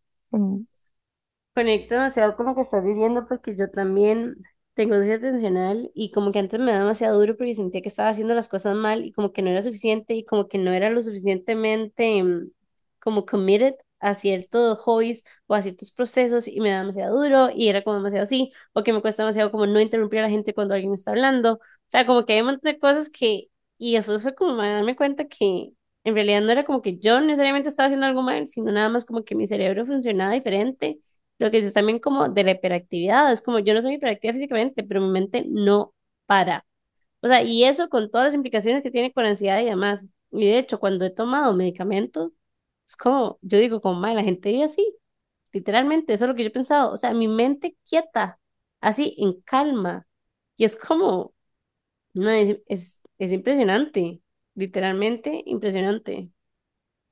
Conecto 1.57 1.95
demasiado 1.95 2.35
con 2.35 2.45
lo 2.45 2.53
que 2.55 2.61
estás 2.61 2.83
diciendo 2.85 3.25
porque 3.27 3.55
yo 3.55 3.69
también 3.71 4.35
tengo 4.75 4.93
déficit 4.99 5.25
atencional 5.25 5.89
y 5.95 6.11
como 6.11 6.31
que 6.31 6.37
antes 6.37 6.59
me 6.59 6.67
daba 6.67 6.81
demasiado 6.83 7.17
duro 7.19 7.35
porque 7.35 7.55
sentía 7.55 7.81
que 7.81 7.87
estaba 7.89 8.09
haciendo 8.09 8.35
las 8.35 8.47
cosas 8.47 8.75
mal 8.75 9.03
y 9.03 9.11
como 9.11 9.33
que 9.33 9.41
no 9.41 9.49
era 9.49 9.63
suficiente 9.63 10.13
y 10.13 10.23
como 10.23 10.47
que 10.47 10.59
no 10.59 10.71
era 10.71 10.91
lo 10.91 11.01
suficientemente 11.01 12.21
mm, 12.23 12.51
como 12.99 13.25
committed 13.25 13.73
a 13.99 14.13
ciertos 14.13 14.77
hobbies 14.81 15.23
o 15.47 15.55
a 15.55 15.63
ciertos 15.63 15.91
procesos 15.91 16.47
y 16.47 16.59
me 16.61 16.69
daba 16.69 16.81
demasiado 16.83 17.17
duro 17.19 17.49
y 17.53 17.69
era 17.69 17.83
como 17.83 17.95
demasiado 17.97 18.23
así 18.25 18.51
o 18.73 18.83
que 18.83 18.93
me 18.93 19.01
cuesta 19.01 19.23
demasiado 19.23 19.49
como 19.51 19.65
no 19.65 19.79
interrumpir 19.81 20.19
a 20.19 20.23
la 20.23 20.29
gente 20.29 20.53
cuando 20.53 20.75
alguien 20.75 20.93
está 20.93 21.09
hablando. 21.11 21.53
O 21.55 21.59
sea, 21.87 22.05
como 22.05 22.23
que 22.25 22.33
hay 22.33 22.41
un 22.41 22.47
montón 22.47 22.71
de 22.71 22.77
cosas 22.79 23.09
que 23.09 23.47
y 23.79 23.95
después 23.95 24.21
fue 24.21 24.35
como 24.35 24.57
darme 24.57 24.95
cuenta 24.95 25.25
que 25.27 25.71
en 26.03 26.13
realidad 26.13 26.41
no 26.41 26.51
era 26.51 26.65
como 26.65 26.81
que 26.83 26.97
yo 26.99 27.19
necesariamente 27.21 27.69
estaba 27.69 27.87
haciendo 27.87 28.05
algo 28.05 28.21
mal, 28.21 28.47
sino 28.47 28.71
nada 28.71 28.89
más 28.89 29.05
como 29.05 29.23
que 29.23 29.33
mi 29.35 29.47
cerebro 29.47 29.85
funcionaba 29.87 30.33
diferente 30.33 30.99
lo 31.39 31.51
que 31.51 31.57
dices 31.57 31.73
también 31.73 31.99
como 31.99 32.29
de 32.29 32.43
la 32.43 32.51
hiperactividad, 32.51 33.31
es 33.31 33.41
como 33.41 33.59
yo 33.59 33.73
no 33.73 33.81
soy 33.81 33.95
hiperactiva 33.95 34.33
físicamente, 34.33 34.83
pero 34.83 35.01
mi 35.01 35.09
mente 35.09 35.45
no 35.47 35.93
para. 36.25 36.65
O 37.21 37.27
sea, 37.27 37.43
y 37.43 37.63
eso 37.65 37.89
con 37.89 38.11
todas 38.11 38.27
las 38.27 38.35
implicaciones 38.35 38.83
que 38.83 38.91
tiene 38.91 39.13
con 39.13 39.25
ansiedad 39.25 39.59
y 39.61 39.65
demás. 39.65 40.05
Y 40.31 40.47
de 40.47 40.59
hecho, 40.59 40.79
cuando 40.79 41.05
he 41.05 41.11
tomado 41.11 41.53
medicamentos, 41.55 42.31
es 42.87 42.95
como, 42.97 43.39
yo 43.41 43.59
digo, 43.59 43.81
como, 43.81 43.99
"Mae, 43.99 44.15
la 44.15 44.23
gente 44.23 44.49
vive 44.51 44.63
así, 44.65 44.95
literalmente, 45.53 46.13
eso 46.13 46.25
es 46.25 46.29
lo 46.29 46.35
que 46.35 46.43
yo 46.43 46.49
he 46.49 46.51
pensado. 46.51 46.91
O 46.93 46.97
sea, 46.97 47.13
mi 47.13 47.27
mente 47.27 47.77
quieta, 47.89 48.39
así, 48.81 49.15
en 49.19 49.41
calma. 49.41 50.07
Y 50.57 50.65
es 50.65 50.75
como, 50.77 51.35
no, 52.13 52.29
es, 52.29 52.59
es, 52.67 53.01
es 53.19 53.31
impresionante, 53.31 54.21
literalmente 54.55 55.43
impresionante. 55.45 56.31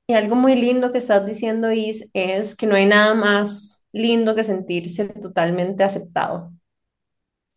Y 0.08 0.14
algo 0.14 0.36
muy 0.36 0.54
lindo 0.56 0.92
que 0.92 0.98
estás 0.98 1.26
diciendo, 1.26 1.72
Is, 1.72 2.08
es 2.14 2.54
que 2.56 2.66
no 2.66 2.76
hay 2.76 2.86
nada 2.86 3.14
más 3.14 3.84
lindo 3.96 4.34
que 4.36 4.44
sentirse 4.44 5.08
totalmente 5.08 5.84
aceptado 5.84 6.52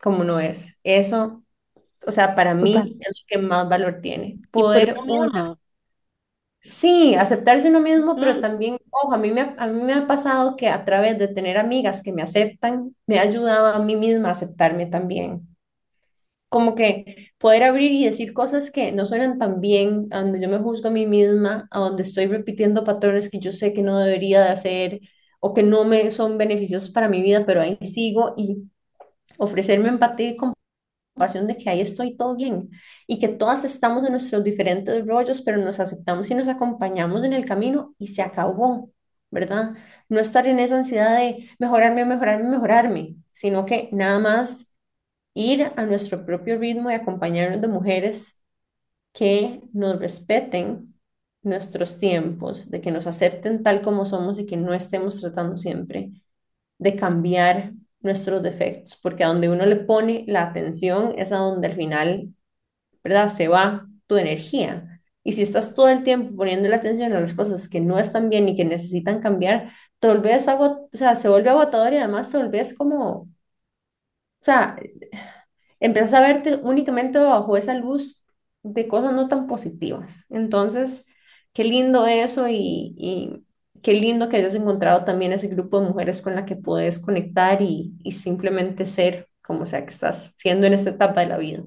como 0.01 0.21
uno 0.21 0.39
es. 0.39 0.79
Eso, 0.83 1.43
o 2.07 2.11
sea, 2.11 2.35
para 2.35 2.53
Total. 2.57 2.85
mí 2.85 2.97
es 3.01 3.09
lo 3.21 3.25
que 3.27 3.37
más 3.39 3.69
valor 3.69 4.01
tiene. 4.01 4.41
Poder 4.51 5.03
uno 5.07 5.59
sí, 6.59 7.15
aceptarse 7.15 7.69
uno 7.69 7.79
mismo, 7.81 8.19
pero 8.19 8.39
también, 8.39 8.77
ojo, 8.91 9.13
a 9.13 9.17
mí 9.17 9.31
me, 9.31 9.41
ha- 9.41 9.55
a 9.57 9.67
mí 9.67 9.81
me 9.81 9.93
ha 9.93 10.07
pasado 10.07 10.55
que 10.55 10.67
a 10.69 10.85
través 10.85 11.17
de 11.19 11.27
tener 11.27 11.57
amigas 11.57 12.01
que 12.03 12.13
me 12.13 12.21
aceptan, 12.21 12.95
me 13.07 13.19
ha 13.19 13.23
ayudado 13.23 13.67
a 13.73 13.79
mí 13.83 13.95
misma 13.95 14.29
a 14.29 14.31
aceptarme 14.33 14.85
también. 14.87 15.47
como 16.49 16.73
que 16.75 17.31
poder 17.37 17.63
abrir 17.63 17.91
y 17.91 18.05
decir 18.05 18.33
cosas 18.33 18.71
que 18.71 18.91
no 18.91 19.05
suenan 19.05 19.37
tan 19.39 19.61
bien, 19.61 20.07
a 20.11 20.21
donde 20.21 20.41
yo 20.41 20.49
me 20.49 20.57
juzgo 20.59 20.87
a 20.89 20.91
mí 20.91 21.05
misma, 21.07 21.67
a 21.71 21.79
donde 21.79 22.01
estoy 22.03 22.25
repitiendo 22.27 22.83
patrones 22.83 23.29
que 23.29 23.39
yo 23.39 23.51
sé 23.51 23.73
que 23.73 23.83
no 23.83 23.99
debería 23.99 24.41
de 24.43 24.49
hacer 24.49 24.99
o 25.39 25.53
que 25.53 25.63
no 25.63 25.85
me 25.85 26.09
son 26.11 26.37
beneficiosos 26.37 26.91
para 26.91 27.09
mi 27.09 27.21
vida, 27.21 27.45
pero 27.45 27.61
ahí 27.61 27.77
sigo 27.81 28.33
y 28.37 28.69
ofrecerme 29.37 29.89
empatía 29.89 30.29
y 30.31 30.37
compasión 31.15 31.47
de 31.47 31.57
que 31.57 31.69
ahí 31.69 31.81
estoy 31.81 32.15
todo 32.17 32.35
bien 32.35 32.69
y 33.07 33.19
que 33.19 33.27
todas 33.29 33.63
estamos 33.65 34.03
en 34.05 34.11
nuestros 34.11 34.43
diferentes 34.43 35.05
rollos, 35.05 35.41
pero 35.41 35.57
nos 35.57 35.79
aceptamos 35.79 36.29
y 36.31 36.35
nos 36.35 36.47
acompañamos 36.47 37.23
en 37.23 37.33
el 37.33 37.45
camino 37.45 37.95
y 37.99 38.07
se 38.07 38.21
acabó. 38.21 38.91
¿Verdad? 39.31 39.75
No 40.09 40.19
estar 40.19 40.47
en 40.47 40.57
esa 40.59 40.77
ansiedad 40.77 41.17
de 41.19 41.49
mejorarme, 41.59 42.03
mejorarme, 42.03 42.49
mejorarme, 42.49 43.15
sino 43.31 43.65
que 43.65 43.89
nada 43.91 44.17
más 44.19 44.71
ir 45.33 45.71
a 45.75 45.85
nuestro 45.85 46.25
propio 46.25 46.57
ritmo 46.57 46.91
y 46.91 46.95
acompañarnos 46.95 47.61
de 47.61 47.67
mujeres 47.67 48.39
que 49.13 49.61
nos 49.73 49.99
respeten 49.99 50.98
nuestros 51.41 51.99
tiempos, 51.99 52.69
de 52.69 52.81
que 52.81 52.91
nos 52.91 53.07
acepten 53.07 53.63
tal 53.63 53.81
como 53.81 54.05
somos 54.05 54.39
y 54.39 54.45
que 54.45 54.57
no 54.57 54.73
estemos 54.73 55.19
tratando 55.21 55.57
siempre 55.57 56.11
de 56.79 56.95
cambiar 56.95 57.73
nuestros 58.01 58.43
defectos, 58.43 58.97
porque 59.01 59.23
a 59.23 59.27
donde 59.29 59.49
uno 59.49 59.65
le 59.65 59.77
pone 59.77 60.25
la 60.27 60.43
atención 60.43 61.13
es 61.17 61.31
a 61.31 61.37
donde 61.37 61.67
al 61.67 61.73
final, 61.73 62.33
¿verdad? 63.03 63.31
Se 63.31 63.47
va 63.47 63.87
tu 64.07 64.17
energía. 64.17 65.01
Y 65.23 65.33
si 65.33 65.41
estás 65.43 65.75
todo 65.75 65.89
el 65.89 66.03
tiempo 66.03 66.35
poniendo 66.35 66.69
la 66.69 66.77
atención 66.77 67.13
a 67.13 67.19
las 67.21 67.33
cosas 67.33 67.67
que 67.69 67.81
no 67.81 67.99
están 67.99 68.29
bien 68.29 68.49
y 68.49 68.55
que 68.55 68.65
necesitan 68.65 69.21
cambiar, 69.21 69.71
te 69.99 70.07
volvés 70.07 70.47
o 70.47 70.89
sea, 70.93 71.15
se 71.15 71.29
vuelve 71.29 71.49
agotador 71.49 71.93
y 71.93 71.97
además 71.97 72.29
te 72.31 72.37
volvés 72.37 72.73
como, 72.73 73.09
o 73.11 73.27
sea, 74.41 74.75
empiezas 75.79 76.13
a 76.13 76.21
verte 76.21 76.55
únicamente 76.63 77.19
bajo 77.19 77.57
esa 77.57 77.73
luz 77.75 78.23
de 78.63 78.87
cosas 78.87 79.13
no 79.13 79.27
tan 79.27 79.47
positivas. 79.47 80.25
Entonces, 80.29 81.05
qué 81.53 81.63
lindo 81.63 82.05
eso 82.07 82.47
y, 82.47 82.95
y 82.97 83.45
qué 83.81 83.93
lindo 83.93 84.29
que 84.29 84.37
hayas 84.37 84.55
encontrado 84.55 85.05
también 85.05 85.33
ese 85.33 85.47
grupo 85.47 85.81
de 85.81 85.87
mujeres 85.89 86.21
con 86.21 86.35
la 86.35 86.45
que 86.45 86.55
puedes 86.55 86.99
conectar 86.99 87.61
y, 87.61 87.95
y 88.03 88.11
simplemente 88.13 88.85
ser 88.85 89.29
como 89.43 89.65
sea 89.65 89.83
que 89.83 89.89
estás 89.91 90.33
siendo 90.37 90.67
en 90.67 90.73
esta 90.73 90.91
etapa 90.91 91.21
de 91.21 91.27
la 91.27 91.37
vida. 91.37 91.63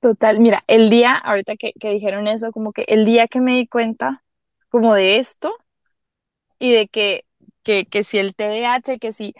Total, 0.00 0.38
mira, 0.38 0.62
el 0.66 0.90
día, 0.90 1.14
ahorita 1.16 1.56
que, 1.56 1.72
que 1.80 1.90
dijeron 1.90 2.28
eso, 2.28 2.52
como 2.52 2.72
que 2.72 2.84
el 2.88 3.04
día 3.06 3.26
que 3.26 3.40
me 3.40 3.52
di 3.56 3.66
cuenta 3.66 4.22
como 4.68 4.94
de 4.94 5.16
esto 5.16 5.54
y 6.58 6.72
de 6.72 6.88
que, 6.88 7.24
que, 7.62 7.84
que 7.86 8.04
si 8.04 8.18
el 8.18 8.34
TDAH, 8.34 8.98
que 8.98 9.12
si 9.12 9.34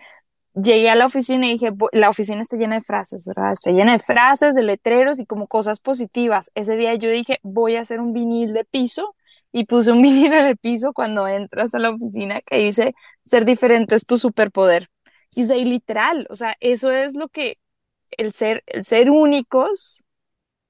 llegué 0.54 0.90
a 0.90 0.96
la 0.96 1.06
oficina 1.06 1.46
y 1.48 1.54
dije, 1.54 1.72
"Vo- 1.72 1.90
la 1.92 2.10
oficina 2.10 2.42
está 2.42 2.56
llena 2.56 2.76
de 2.76 2.82
frases, 2.82 3.26
¿verdad? 3.26 3.52
Está 3.54 3.70
llena 3.72 3.92
de 3.94 3.98
frases, 4.00 4.54
de 4.56 4.62
letreros 4.62 5.20
y 5.20 5.26
como 5.26 5.48
cosas 5.48 5.80
positivas. 5.80 6.50
Ese 6.54 6.76
día 6.78 6.94
yo 6.96 7.10
dije, 7.10 7.38
voy 7.42 7.76
a 7.76 7.82
hacer 7.82 8.00
un 8.00 8.12
vinil 8.14 8.52
de 8.54 8.64
piso 8.64 9.16
y 9.54 9.66
puse 9.66 9.92
un 9.92 10.02
vinil 10.04 10.32
de 10.32 10.56
piso 10.56 10.94
cuando 10.94 11.28
entras 11.28 11.74
a 11.74 11.80
la 11.80 11.90
oficina 11.92 12.42
que 12.42 12.58
dice, 12.58 12.94
ser 13.24 13.46
diferente 13.46 13.96
es 13.96 14.06
tu 14.06 14.18
superpoder. 14.18 14.90
Y, 15.36 15.44
o 15.44 15.46
sea, 15.46 15.58
y 15.58 15.66
literal, 15.66 16.28
o 16.30 16.36
sea, 16.36 16.56
eso 16.60 16.92
es 16.92 17.14
lo 17.16 17.28
que 17.30 17.58
el 18.18 18.32
ser, 18.34 18.64
el 18.66 18.84
ser 18.86 19.10
únicos 19.10 20.06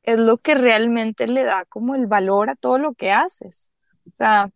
es 0.05 0.19
lo 0.19 0.37
que 0.39 0.55
realmente 0.55 1.27
le 1.29 1.45
da 1.45 1.65
como 1.67 1.95
el 1.95 2.07
valor 2.07 2.51
a 2.51 2.57
todo 2.57 2.79
lo 2.79 2.95
que 2.95 3.13
haces. 3.13 3.73
O 4.09 4.13
sea, 4.17 4.51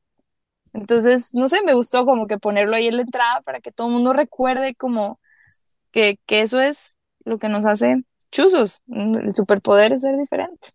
entonces, 0.73 1.35
no 1.35 1.49
sé, 1.49 1.63
me 1.65 1.75
gustó 1.75 2.05
como 2.07 2.27
que 2.27 2.39
ponerlo 2.39 2.77
ahí 2.77 2.87
en 2.89 2.97
la 2.97 3.03
entrada 3.03 3.41
para 3.43 3.61
que 3.61 3.73
todo 3.73 3.89
el 3.89 3.95
mundo 3.95 4.13
recuerde 4.13 4.75
como 4.75 5.21
que, 5.93 6.19
que 6.27 6.43
eso 6.43 6.61
es 6.61 6.99
lo 7.25 7.39
que 7.39 7.49
nos 7.51 7.67
hace 7.67 8.05
chuzos. 8.33 8.83
El 8.89 9.33
superpoder 9.35 9.93
es 9.95 10.03
ser 10.03 10.17
diferente. 10.19 10.71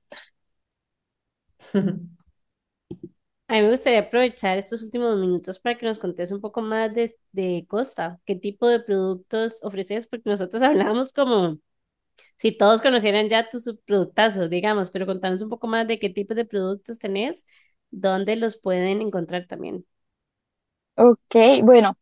A 3.48 3.54
mí 3.56 3.62
me 3.62 3.72
gustaría 3.72 4.00
aprovechar 4.00 4.58
estos 4.58 4.82
últimos 4.82 5.18
minutos 5.20 5.60
para 5.60 5.78
que 5.78 5.86
nos 5.86 6.00
contes 6.00 6.32
un 6.32 6.42
poco 6.42 6.62
más 6.62 6.94
de, 6.94 7.16
de 7.32 7.66
Costa, 7.68 8.20
qué 8.26 8.36
tipo 8.36 8.68
de 8.68 8.80
productos 8.80 9.60
ofreces, 9.62 10.08
porque 10.08 10.30
nosotros 10.30 10.62
hablamos 10.64 11.14
como 11.14 11.60
si 12.38 12.52
todos 12.54 12.82
conocieran 12.82 13.30
ya 13.30 13.50
tus 13.50 13.66
subproductazos, 13.66 14.50
digamos, 14.50 14.92
pero 14.92 15.08
contanos 15.08 15.42
un 15.44 15.50
poco 15.50 15.68
más 15.68 15.88
de 15.88 16.00
qué 16.00 16.10
tipo 16.12 16.36
de 16.36 16.46
productos 16.46 17.00
tenés, 17.00 17.46
dónde 17.92 18.36
los 18.38 18.58
pueden 18.58 19.02
encontrar 19.02 19.48
también. 19.48 19.86
Ok, 20.96 21.36
bueno, 21.64 21.98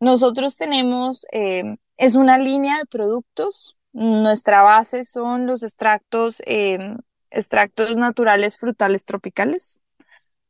nosotros 0.00 0.56
tenemos, 0.58 1.26
eh, 1.32 1.76
es 1.98 2.16
una 2.16 2.38
línea 2.38 2.78
de 2.78 2.86
productos. 2.86 3.78
Nuestra 3.94 4.62
base 4.62 5.04
son 5.04 5.48
los 5.48 5.64
extractos, 5.64 6.42
eh, 6.46 6.78
extractos 7.32 7.98
naturales 7.98 8.58
frutales 8.58 9.06
tropicales. 9.06 9.81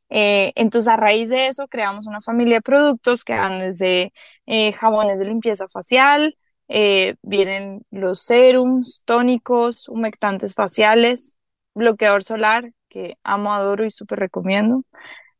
Eh, 0.09 0.51
entonces, 0.55 0.87
a 0.91 0.97
raíz 0.97 1.29
de 1.29 1.47
eso, 1.47 1.67
creamos 1.67 2.07
una 2.07 2.21
familia 2.21 2.57
de 2.57 2.61
productos 2.61 3.23
que 3.23 3.33
van 3.33 3.59
desde 3.59 4.13
eh, 4.45 4.73
jabones 4.73 5.19
de 5.19 5.25
limpieza 5.25 5.67
facial, 5.69 6.37
eh, 6.67 7.15
vienen 7.23 7.81
los 7.91 8.21
serums, 8.21 9.03
tónicos, 9.05 9.87
humectantes 9.89 10.53
faciales, 10.55 11.37
bloqueador 11.73 12.23
solar, 12.23 12.71
que 12.89 13.17
amo, 13.23 13.53
adoro 13.53 13.85
y 13.85 13.91
súper 13.91 14.19
recomiendo. 14.19 14.83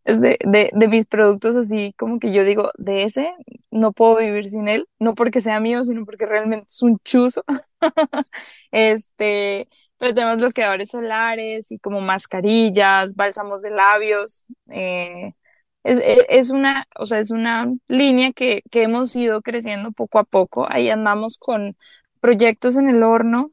Es 0.05 0.21
de, 0.21 0.37
de, 0.45 0.69
de 0.73 0.87
mis 0.89 1.05
productos 1.07 1.55
así 1.55 1.93
como 1.97 2.19
que 2.19 2.33
yo 2.33 2.43
digo, 2.43 2.71
de 2.77 3.03
ese 3.03 3.33
no 3.71 3.93
puedo 3.93 4.17
vivir 4.17 4.45
sin 4.45 4.67
él, 4.67 4.87
no 4.99 5.15
porque 5.15 5.41
sea 5.41 5.59
mío, 5.61 5.83
sino 5.83 6.05
porque 6.05 6.25
realmente 6.25 6.67
es 6.69 6.81
un 6.83 6.99
chuzo. 7.03 7.43
Este, 8.71 9.67
pero 10.03 10.15
tenemos 10.15 10.39
bloqueadores 10.39 10.89
solares 10.91 11.71
y 11.71 11.79
como 11.79 12.01
mascarillas, 12.01 13.15
bálsamos 13.15 13.61
de 13.61 13.69
labios. 13.71 14.43
eh, 14.69 15.33
es, 15.83 15.99
es- 15.99 16.25
es 16.29 16.51
una, 16.51 16.85
o 16.97 17.05
sea, 17.05 17.19
es 17.19 17.31
una 17.31 17.73
línea 17.87 18.31
que, 18.33 18.63
que 18.71 18.83
hemos 18.83 19.15
ido 19.15 19.41
creciendo 19.41 19.91
poco 19.91 20.19
a 20.19 20.23
poco. 20.25 20.65
Ahí 20.69 20.89
andamos 20.89 21.37
con 21.37 21.77
proyectos 22.21 22.77
en 22.77 22.89
el 22.89 23.03
horno 23.03 23.51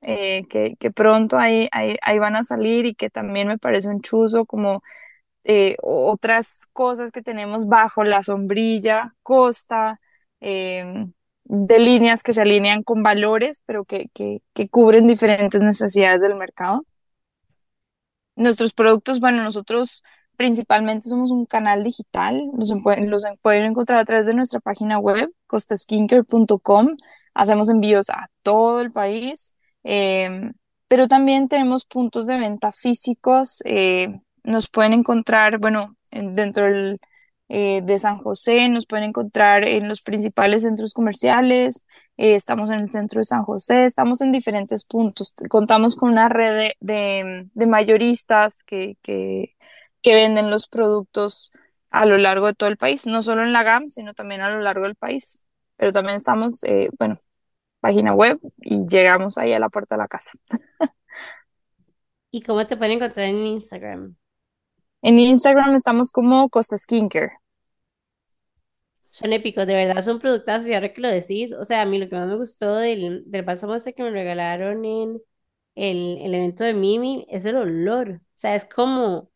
eh, 0.00 0.42
que, 0.50 0.74
que 0.80 0.90
pronto 0.90 1.38
ahí, 1.38 1.68
ahí, 1.72 1.96
ahí 2.02 2.18
van 2.18 2.34
a 2.36 2.44
salir 2.44 2.86
y 2.86 2.94
que 2.94 3.08
también 3.10 3.46
me 3.48 3.58
parece 3.58 3.88
un 3.90 4.00
chuzo 4.02 4.44
como 4.46 4.82
eh, 5.44 5.76
otras 5.82 6.66
cosas 6.72 7.12
que 7.12 7.22
tenemos 7.22 7.66
bajo 7.66 8.04
la 8.04 8.22
sombrilla, 8.22 9.14
costa, 9.22 10.00
em, 10.40 11.12
de 11.54 11.78
líneas 11.78 12.22
que 12.22 12.32
se 12.32 12.42
alinean 12.42 12.82
con 12.82 13.02
valores, 13.02 13.62
pero 13.66 13.84
que, 13.84 14.08
que, 14.14 14.40
que 14.54 14.68
cubren 14.70 15.06
diferentes 15.06 15.62
necesidades 15.62 16.20
del 16.22 16.36
mercado. 16.36 16.84
Nuestros 18.36 18.72
productos, 18.72 19.20
bueno, 19.20 19.42
nosotros 19.42 20.02
principalmente 20.36 21.08
somos 21.08 21.30
un 21.30 21.44
canal 21.46 21.82
digital, 21.84 22.40
los, 22.58 22.72
los 23.06 23.24
en- 23.24 23.36
pueden 23.42 23.64
encontrar 23.66 24.00
a 24.00 24.04
través 24.06 24.26
de 24.26 24.34
nuestra 24.34 24.60
página 24.60 24.98
web, 24.98 25.30
costaskincare.com. 25.46 26.96
Hacemos 27.34 27.68
envíos 27.70 28.08
a 28.10 28.28
todo 28.42 28.80
el 28.80 28.90
país, 28.92 29.54
em, 29.84 30.52
pero 30.88 31.08
también 31.08 31.48
tenemos 31.48 31.84
puntos 31.84 32.26
de 32.26 32.38
venta 32.38 32.72
físicos. 32.72 33.62
eh, 33.66 34.20
nos 34.44 34.68
pueden 34.68 34.92
encontrar, 34.94 35.58
bueno, 35.58 35.96
en- 36.10 36.34
dentro 36.34 36.64
del, 36.64 36.98
eh, 37.48 37.82
de 37.82 37.98
San 37.98 38.18
José, 38.18 38.68
nos 38.68 38.86
pueden 38.86 39.06
encontrar 39.06 39.64
en 39.64 39.88
los 39.88 40.02
principales 40.02 40.62
centros 40.62 40.92
comerciales. 40.94 41.84
eh, 42.16 42.34
estamos 42.34 42.70
en 42.70 42.80
el 42.80 42.90
centro 42.90 43.18
de 43.20 43.24
San 43.24 43.44
José, 43.44 43.84
estamos 43.86 44.20
en 44.20 44.32
diferentes 44.32 44.84
puntos. 44.84 45.34
Contamos 45.50 45.96
con 45.96 46.10
una 46.10 46.28
red 46.28 46.72
de, 46.80 47.44
de- 47.54 47.66
mayoristas 47.66 48.62
que, 48.64 48.96
que, 49.02 49.54
que 50.02 50.14
venden 50.14 50.50
los 50.50 50.68
productos 50.68 51.50
a 51.90 52.06
lo 52.06 52.16
largo 52.18 52.46
de 52.46 52.54
todo 52.54 52.68
el 52.68 52.76
país, 52.78 53.06
no 53.06 53.22
solo 53.22 53.42
en 53.42 53.52
la 53.52 53.62
GAM, 53.62 53.88
sino 53.88 54.14
también 54.14 54.40
a 54.40 54.50
lo 54.50 54.60
largo 54.60 54.84
del 54.84 54.96
país. 54.96 55.40
Pero 55.76 55.92
también 55.92 56.16
estamos, 56.16 56.62
eh, 56.64 56.88
bueno, 56.98 57.20
página 57.80 58.14
web 58.14 58.40
y 58.58 58.86
llegamos 58.88 59.38
ahí 59.38 59.52
a 59.54 59.58
la 59.60 59.68
puerta 59.70 59.96
de 59.96 60.00
la 60.02 60.08
casa. 60.08 60.32
¿Y 62.32 62.42
cómo 62.42 62.66
te 62.66 62.76
pueden 62.76 62.94
encontrar 62.94 63.26
en 63.28 63.46
Instagram? 63.46 64.16
En 65.02 65.18
Instagram 65.20 65.74
estamos 65.74 66.10
como 66.10 66.48
Costa 66.48 66.76
Skincare. 66.76 67.34
Son 69.10 69.32
épicos, 69.32 69.66
de 69.66 69.74
verdad, 69.74 70.02
son 70.02 70.18
productazos 70.18 70.68
y 70.68 70.74
ahora 70.74 70.92
que 70.92 71.00
lo 71.02 71.08
decís, 71.08 71.52
o 71.52 71.64
sea, 71.64 71.82
a 71.82 71.86
mí 71.86 71.98
lo 71.98 72.08
que 72.08 72.16
más 72.16 72.26
me 72.28 72.36
gustó 72.36 72.76
del, 72.76 73.22
del 73.26 73.42
bálsamo 73.42 73.74
este 73.74 73.92
que 73.94 74.02
me 74.02 74.10
regalaron 74.10 74.84
en 74.86 75.20
el, 75.74 76.18
el 76.22 76.34
evento 76.34 76.64
de 76.64 76.72
Mimi 76.74 77.26
es 77.28 77.44
el 77.44 77.56
olor, 77.56 78.10
o 78.12 78.20
sea, 78.34 78.54
es 78.54 78.64
como, 78.66 79.30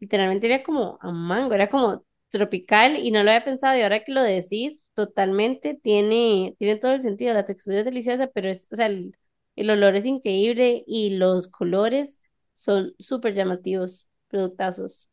literalmente 0.00 0.46
era 0.46 0.62
como 0.62 0.98
a 1.02 1.12
mango, 1.12 1.54
era 1.54 1.68
como 1.68 2.04
tropical 2.30 2.96
y 2.96 3.10
no 3.10 3.22
lo 3.24 3.30
había 3.30 3.44
pensado 3.44 3.76
y 3.78 3.82
ahora 3.82 4.02
que 4.04 4.12
lo 4.12 4.22
decís, 4.22 4.82
totalmente 4.94 5.74
tiene, 5.74 6.54
tiene 6.58 6.76
todo 6.76 6.92
el 6.92 7.00
sentido, 7.02 7.34
la 7.34 7.44
textura 7.44 7.80
es 7.80 7.84
deliciosa, 7.84 8.28
pero 8.28 8.48
es, 8.50 8.66
o 8.72 8.76
sea, 8.76 8.86
el, 8.86 9.14
el 9.56 9.70
olor 9.70 9.94
es 9.96 10.06
increíble 10.06 10.84
y 10.86 11.10
los 11.18 11.48
colores 11.48 12.20
son 12.54 12.94
súper 12.98 13.34
llamativos, 13.34 14.08
productazos. 14.28 15.07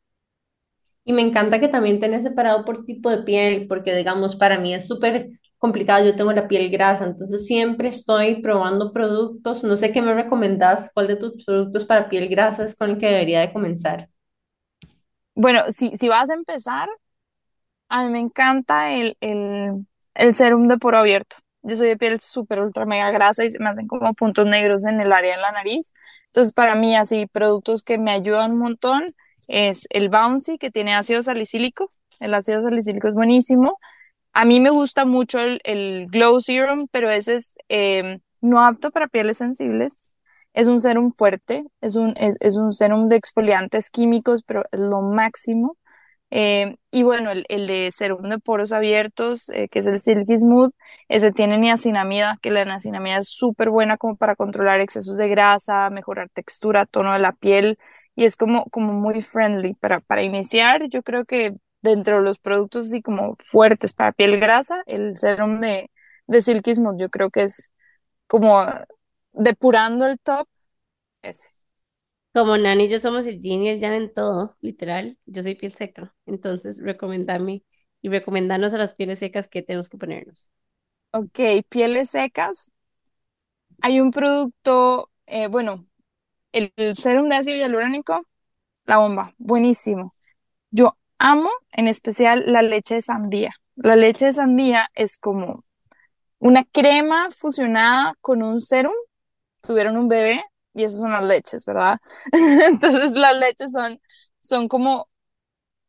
Y 1.06 1.14
me 1.14 1.22
encanta 1.24 1.60
que 1.62 1.70
también 1.70 2.00
tenés 2.00 2.24
separado 2.24 2.66
por 2.66 2.86
tipo 2.86 3.10
de 3.12 3.20
piel, 3.24 3.68
porque 3.68 3.96
digamos, 3.96 4.36
para 4.36 4.60
mí 4.60 4.74
es 4.74 4.88
súper 4.88 5.30
complicado, 5.60 6.06
yo 6.06 6.16
tengo 6.16 6.34
la 6.34 6.48
piel 6.48 6.70
grasa, 6.72 7.06
entonces 7.06 7.48
siempre 7.48 7.90
estoy 7.90 8.42
probando 8.42 8.92
productos, 8.92 9.64
no 9.64 9.78
sé 9.78 9.92
qué 9.94 10.02
me 10.02 10.14
recomendás, 10.16 10.92
cuál 10.94 11.08
de 11.08 11.16
tus 11.18 11.46
productos 11.46 11.86
para 11.86 12.10
piel 12.10 12.28
grasa 12.30 12.66
es 12.66 12.76
con 12.76 12.92
el 12.92 12.98
que 12.98 13.08
debería 13.08 13.42
de 13.42 13.54
comenzar. 13.54 14.10
Bueno, 15.36 15.64
si, 15.70 15.96
si 15.98 16.08
vas 16.10 16.30
a 16.30 16.34
empezar, 16.34 16.90
a 17.90 18.04
mí 18.04 18.10
me 18.12 18.20
encanta 18.20 18.92
el, 18.94 19.18
el, 19.22 19.86
el 20.16 20.36
serum 20.36 20.68
de 20.68 20.78
poro 20.78 20.98
abierto. 21.00 21.38
Yo 21.64 21.76
soy 21.76 21.88
de 21.90 21.98
piel 21.98 22.20
súper 22.22 22.60
ultra 22.62 22.86
mega 22.86 23.12
grasa 23.12 23.44
y 23.44 23.52
se 23.52 23.60
me 23.60 23.70
hacen 23.70 23.88
como 23.88 24.14
puntos 24.14 24.46
negros 24.48 24.86
en 24.86 25.00
el 25.02 25.12
área 25.12 25.36
de 25.36 25.42
la 25.42 25.52
nariz. 25.52 25.94
Entonces, 26.28 26.54
para 26.54 26.76
mí, 26.76 26.96
así, 26.96 27.28
productos 27.28 27.84
que 27.84 27.98
me 27.98 28.12
ayudan 28.12 28.52
un 28.54 28.60
montón 28.60 29.06
es 29.48 29.88
el 29.90 30.10
Bouncy, 30.10 30.58
que 30.58 30.72
tiene 30.72 30.96
ácido 30.96 31.22
salicílico. 31.24 31.90
El 32.20 32.34
ácido 32.34 32.62
salicílico 32.64 33.08
es 33.08 33.16
buenísimo. 33.16 33.78
A 34.34 34.46
mí 34.46 34.60
me 34.60 34.70
gusta 34.70 35.06
mucho 35.06 35.40
el, 35.40 35.62
el 35.64 36.08
Glow 36.10 36.40
Serum, 36.42 36.88
pero 36.92 37.10
ese 37.10 37.36
es 37.36 37.56
eh, 37.70 38.20
no 38.42 38.62
apto 38.62 38.92
para 38.92 39.08
pieles 39.08 39.38
sensibles. 39.38 40.16
Es 40.54 40.68
un 40.68 40.82
serum 40.82 41.12
fuerte, 41.14 41.66
es 41.82 41.96
un, 41.98 42.14
es, 42.18 42.38
es 42.40 42.58
un 42.58 42.72
serum 42.72 43.10
de 43.10 43.18
exfoliantes 43.18 43.92
químicos, 43.92 44.44
pero 44.44 44.64
es 44.72 44.80
lo 44.80 45.02
máximo. 45.02 45.78
Eh, 46.32 46.76
y 46.92 47.04
bueno, 47.04 47.32
el, 47.32 47.46
el 47.50 47.68
de 47.68 47.92
serum 47.92 48.30
de 48.30 48.40
poros 48.40 48.74
abiertos, 48.74 49.50
eh, 49.50 49.70
que 49.70 49.80
es 49.80 49.86
el 49.88 50.02
Silky 50.02 50.38
Smooth, 50.38 50.72
ese 51.08 51.32
tiene 51.32 51.58
niacinamida, 51.58 52.40
que 52.42 52.52
la 52.52 52.66
niacinamida 52.66 53.18
es 53.18 53.30
súper 53.30 53.70
buena 53.70 53.98
como 53.98 54.18
para 54.18 54.36
controlar 54.36 54.82
excesos 54.82 55.18
de 55.18 55.30
grasa, 55.30 55.90
mejorar 55.90 56.30
textura, 56.30 56.86
tono 56.86 57.14
de 57.14 57.20
la 57.20 57.32
piel, 57.34 57.78
y 58.16 58.26
es 58.26 58.36
como, 58.38 58.66
como 58.72 58.94
muy 58.94 59.22
friendly 59.22 59.74
para, 59.76 60.00
para 60.02 60.24
iniciar. 60.24 60.90
Yo 60.90 61.04
creo 61.04 61.26
que 61.26 61.56
dentro 61.82 62.18
de 62.18 62.24
los 62.24 62.40
productos 62.40 62.88
así 62.88 63.02
como 63.02 63.38
fuertes 63.46 63.94
para 63.94 64.12
piel 64.14 64.40
grasa, 64.40 64.84
el 64.88 65.18
serum 65.18 65.60
de, 65.62 65.92
de 66.28 66.42
Silky 66.42 66.76
Smooth, 66.76 67.00
yo 67.00 67.10
creo 67.10 67.30
que 67.32 67.44
es 67.44 67.72
como 68.28 68.66
depurando 69.34 70.08
el 70.08 70.20
top, 70.20 70.48
ese. 71.24 71.50
Como 72.34 72.58
Nani 72.58 72.84
y 72.86 72.90
yo 72.90 73.00
somos 73.00 73.26
el 73.28 73.42
yin 73.42 73.64
y 73.64 73.70
el 73.70 73.80
yang 73.80 73.94
en 73.96 74.14
todo, 74.14 74.58
literal. 74.62 75.18
Yo 75.26 75.42
soy 75.42 75.56
piel 75.56 75.74
seca. 75.74 76.14
Entonces, 76.26 76.80
recomendame 76.82 77.64
y 78.02 78.10
recomendarnos 78.10 78.74
a 78.74 78.78
las 78.78 78.94
pieles 78.94 79.20
secas 79.20 79.48
que 79.48 79.62
tenemos 79.64 79.90
que 79.90 79.98
ponernos. 79.98 80.50
Ok, 81.12 81.40
pieles 81.70 82.12
secas. 82.12 82.72
Hay 83.82 84.00
un 84.02 84.12
producto, 84.12 85.12
eh, 85.28 85.48
bueno, 85.48 85.88
el, 86.56 86.96
serum 86.96 87.30
de 87.30 87.36
ácido 87.36 87.58
hialurónico, 87.58 88.26
la 88.86 88.98
bomba, 88.98 89.34
buenísimo. 89.38 90.16
Yo 90.72 90.98
amo 91.20 91.50
en 91.72 91.88
especial 91.88 92.44
la 92.48 92.62
leche 92.62 92.96
de 92.96 93.02
sandía. 93.02 93.54
La 93.76 93.96
leche 93.96 94.28
de 94.28 94.34
sandía 94.34 94.90
es 94.96 95.18
como 95.18 95.64
una 96.40 96.64
crema 96.66 97.30
fusionada 97.32 98.14
con 98.22 98.44
un 98.44 98.62
serum. 98.62 98.94
Tuvieron 99.62 99.98
un 99.98 100.08
bebé 100.08 100.44
y 100.74 100.84
esas 100.84 101.02
son 101.02 101.12
las 101.12 101.24
leches, 101.24 101.66
¿verdad? 101.66 102.00
Entonces 102.32 103.12
las 103.14 103.38
leches 103.40 103.72
son, 103.72 104.00
son 104.42 104.68
como 104.68 105.10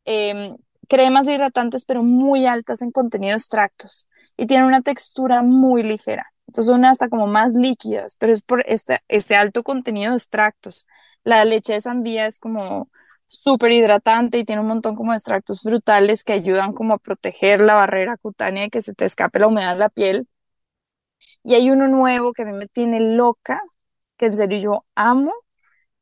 em, 0.04 0.56
cremas 0.88 1.28
hidratantes, 1.28 1.84
pero 1.84 2.02
muy 2.02 2.46
altas 2.46 2.82
en 2.82 2.90
contenido 2.92 3.34
extractos 3.34 4.08
y 4.36 4.46
tienen 4.46 4.66
una 4.66 4.82
textura 4.82 5.42
muy 5.42 5.82
ligera. 5.82 6.32
Entonces 6.46 6.66
son 6.72 6.84
hasta 6.84 7.08
como 7.08 7.26
más 7.26 7.54
líquidas, 7.54 8.16
pero 8.18 8.32
es 8.32 8.42
por 8.42 8.62
este, 8.66 9.00
este 9.08 9.36
alto 9.36 9.62
contenido 9.62 10.12
de 10.12 10.16
extractos. 10.18 10.86
La 11.24 11.44
leche 11.44 11.74
de 11.74 11.80
sandía 11.80 12.26
es 12.26 12.38
como 12.38 12.88
súper 13.26 13.72
hidratante 13.72 14.38
y 14.38 14.44
tiene 14.44 14.60
un 14.62 14.68
montón 14.68 14.94
como 14.96 15.12
de 15.12 15.16
extractos 15.18 15.62
frutales 15.62 16.22
que 16.24 16.32
ayudan 16.34 16.72
como 16.72 16.94
a 16.94 16.98
proteger 16.98 17.60
la 17.60 17.74
barrera 17.74 18.16
cutánea 18.16 18.64
y 18.66 18.70
que 18.70 18.82
se 18.82 18.94
te 18.94 19.04
escape 19.04 19.40
la 19.40 19.48
humedad 19.48 19.74
de 19.74 19.80
la 19.80 19.88
piel. 19.90 20.28
Y 21.42 21.54
hay 21.54 21.70
uno 21.70 21.88
nuevo 21.88 22.32
que 22.32 22.42
a 22.42 22.44
mí 22.46 22.52
me 22.52 22.68
tiene 22.68 23.00
loca, 23.00 23.60
que 24.16 24.26
en 24.26 24.36
serio 24.36 24.58
yo 24.60 24.86
amo, 24.94 25.32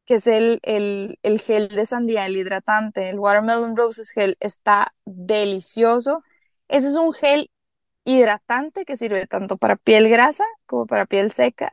que 0.07 0.17
es 0.17 0.27
el, 0.27 0.61
el, 0.65 1.19
el 1.23 1.41
gel 1.41 1.69
de 1.69 1.87
sandía, 1.87 2.27
el 2.27 2.37
hidratante, 2.39 3.11
el 3.11 3.21
Watermelon 3.21 3.77
Roses 3.77 4.11
Gel, 4.13 4.37
está 4.41 4.95
delicioso. 5.07 6.23
Ese 6.69 6.89
es 6.89 6.97
un 6.97 7.13
gel 7.15 7.51
hidratante 8.05 8.85
que 8.85 8.97
sirve 8.97 9.27
tanto 9.27 9.57
para 9.57 9.77
piel 9.77 10.09
grasa 10.09 10.45
como 10.67 10.87
para 10.87 11.07
piel 11.07 11.31
seca 11.31 11.73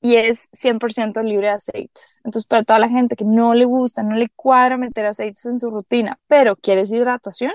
y 0.00 0.16
es 0.16 0.48
100% 0.52 1.22
libre 1.22 1.48
de 1.48 1.54
aceites. 1.54 2.20
Entonces, 2.24 2.46
para 2.46 2.64
toda 2.64 2.78
la 2.78 2.88
gente 2.88 3.16
que 3.16 3.24
no 3.24 3.54
le 3.54 3.66
gusta, 3.66 4.02
no 4.02 4.14
le 4.16 4.28
cuadra 4.30 4.76
meter 4.76 5.06
aceites 5.06 5.44
en 5.46 5.58
su 5.58 5.70
rutina, 5.70 6.18
pero 6.26 6.56
quieres 6.56 6.90
hidratación, 6.90 7.52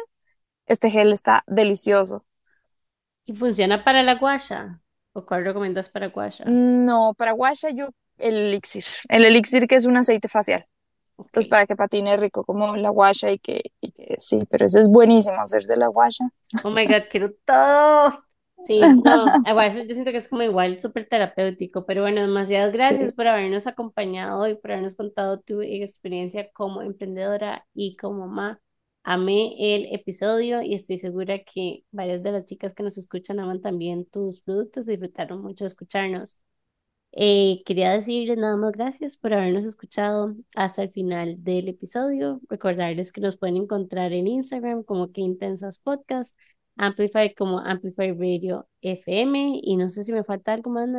este 0.68 0.90
gel 0.92 1.14
está 1.14 1.44
delicioso. 1.48 2.26
¿Y 3.26 3.34
funciona 3.34 3.84
para 3.84 4.04
la 4.04 4.16
guasha? 4.16 4.82
¿O 5.14 5.26
cuál 5.26 5.46
recomiendas 5.46 5.90
para 5.90 6.08
guasha? 6.08 6.44
No, 6.46 7.14
para 7.18 7.32
guasha 7.32 7.70
yo 7.72 7.90
el 8.18 8.36
elixir, 8.36 8.86
el 9.10 9.26
elixir 9.26 9.68
que 9.68 9.76
es 9.76 9.86
un 9.86 9.98
aceite 9.98 10.28
facial. 10.28 10.68
Pues 11.32 11.48
para 11.48 11.66
que 11.66 11.76
patine 11.76 12.18
rico 12.18 12.44
como 12.46 12.76
la 12.78 12.90
guasha 12.90 13.32
y 13.32 13.40
que, 13.40 13.62
y 13.82 13.92
que 13.92 14.16
sí, 14.20 14.44
pero 14.50 14.66
eso 14.66 14.80
es 14.80 14.90
buenísimo 14.90 15.42
hacerse 15.42 15.76
la 15.78 15.88
guasha. 15.88 16.30
Oh 16.64 16.70
my 16.72 16.86
God, 16.88 17.04
quiero 17.10 17.32
todo. 17.46 18.24
Sí, 18.62 18.90
no, 18.90 19.40
yo 19.46 19.94
siento 19.94 20.12
que 20.12 20.18
es 20.18 20.28
como 20.28 20.42
igual 20.42 20.80
súper 20.80 21.08
terapéutico, 21.08 21.86
pero 21.86 22.02
bueno, 22.02 22.22
demasiadas 22.22 22.74
gracias 22.74 23.12
Sí. 23.12 23.14
por 23.14 23.28
habernos 23.28 23.68
acompañado 23.68 24.48
y 24.48 24.56
por 24.56 24.72
habernos 24.72 24.96
contado 24.96 25.40
tu 25.40 25.62
experiencia 25.62 26.50
como 26.52 26.82
emprendedora 26.82 27.68
y 27.76 27.96
como 27.96 28.26
mamá. 28.28 28.60
Amé 29.04 29.56
el 29.60 29.94
episodio 29.94 30.64
y 30.64 30.74
estoy 30.74 30.98
segura 30.98 31.40
que 31.44 31.84
varias 31.92 32.24
de 32.24 32.32
las 32.32 32.46
chicas 32.46 32.74
que 32.74 32.82
nos 32.82 32.98
escuchan 32.98 33.40
aman 33.40 33.62
también 33.62 34.06
tus 34.08 34.42
productos 34.42 34.88
y 34.88 34.92
disfrutaron 34.92 35.42
mucho 35.44 35.64
de 35.66 35.68
escucharnos. 35.68 36.40
Eh, 37.18 37.64
quería 37.66 37.92
decirles 37.92 38.38
nada 38.38 38.58
más 38.58 38.74
gracias 38.74 39.18
por 39.18 39.34
habernos 39.34 39.64
escuchado 39.66 40.36
hasta 40.56 40.84
el 40.84 40.92
final 40.92 41.44
del 41.44 41.70
episodio. 41.70 42.42
Recordarles 42.50 43.12
que 43.12 43.22
nos 43.22 43.38
pueden 43.38 43.58
encontrar 43.58 44.12
en 44.14 44.28
Instagram 44.28 44.84
como 44.84 45.12
Que 45.12 45.22
Intensas 45.22 45.80
Podcast, 45.80 46.38
Amplify 46.76 47.34
como 47.34 47.60
Amplify 47.60 48.12
Radio 48.12 48.68
FM 48.82 49.62
y 49.64 49.78
no 49.78 49.90
sé 49.90 50.04
si 50.04 50.12
me 50.14 50.24
falta 50.26 50.54
algo 50.54 50.72
más. 50.72 50.90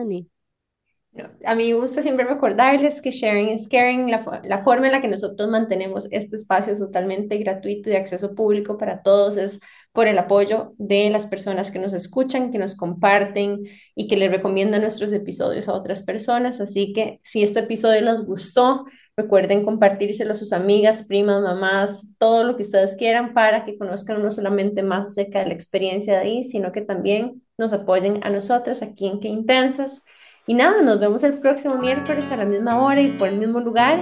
A 1.44 1.54
mí 1.54 1.72
me 1.72 1.78
gusta 1.80 2.02
siempre 2.02 2.26
recordarles 2.26 3.00
que 3.00 3.10
sharing 3.10 3.50
is 3.50 3.68
caring, 3.68 4.10
la, 4.10 4.24
fo- 4.24 4.40
la 4.44 4.58
forma 4.58 4.86
en 4.86 4.92
la 4.92 5.00
que 5.00 5.08
nosotros 5.08 5.48
mantenemos 5.48 6.08
este 6.10 6.36
espacio 6.36 6.72
es 6.72 6.78
totalmente 6.78 7.38
gratuito 7.38 7.88
y 7.88 7.92
de 7.92 7.98
acceso 7.98 8.34
público 8.34 8.76
para 8.76 9.02
todos 9.02 9.36
es 9.36 9.60
por 9.92 10.06
el 10.08 10.18
apoyo 10.18 10.74
de 10.78 11.08
las 11.10 11.24
personas 11.26 11.70
que 11.70 11.78
nos 11.78 11.94
escuchan, 11.94 12.50
que 12.52 12.58
nos 12.58 12.74
comparten 12.74 13.60
y 13.94 14.08
que 14.08 14.16
le 14.16 14.28
recomiendan 14.28 14.82
nuestros 14.82 15.12
episodios 15.12 15.68
a 15.68 15.72
otras 15.72 16.02
personas. 16.02 16.60
Así 16.60 16.92
que 16.92 17.18
si 17.22 17.42
este 17.42 17.60
episodio 17.60 18.02
les 18.02 18.20
gustó, 18.22 18.84
recuerden 19.16 19.64
compartírselo 19.64 20.32
a 20.32 20.34
sus 20.36 20.52
amigas, 20.52 21.02
primas, 21.04 21.40
mamás, 21.40 22.16
todo 22.18 22.44
lo 22.44 22.56
que 22.56 22.62
ustedes 22.62 22.96
quieran 22.96 23.32
para 23.32 23.64
que 23.64 23.78
conozcan 23.78 24.22
no 24.22 24.30
solamente 24.30 24.82
más 24.82 25.06
acerca 25.06 25.40
de 25.40 25.46
la 25.46 25.54
experiencia 25.54 26.14
de 26.14 26.18
ahí, 26.20 26.42
sino 26.44 26.72
que 26.72 26.82
también 26.82 27.42
nos 27.56 27.72
apoyen 27.72 28.20
a 28.22 28.30
nosotras 28.30 28.82
aquí 28.82 29.06
en 29.06 29.20
Qué 29.20 29.28
Intensas. 29.28 30.02
Y 30.46 30.54
nada, 30.54 30.80
nos 30.82 31.00
vemos 31.00 31.22
el 31.24 31.38
próximo 31.38 31.76
miércoles 31.76 32.30
a 32.30 32.36
la 32.36 32.44
misma 32.44 32.80
hora 32.80 33.02
y 33.02 33.12
por 33.12 33.28
el 33.28 33.38
mismo 33.38 33.58
lugar. 33.60 33.98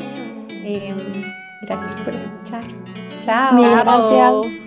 Em, 0.50 0.96
gracias 1.62 1.98
por 2.00 2.14
escuchar. 2.14 2.64
Chao. 3.24 3.58
Gracias. 3.60 4.63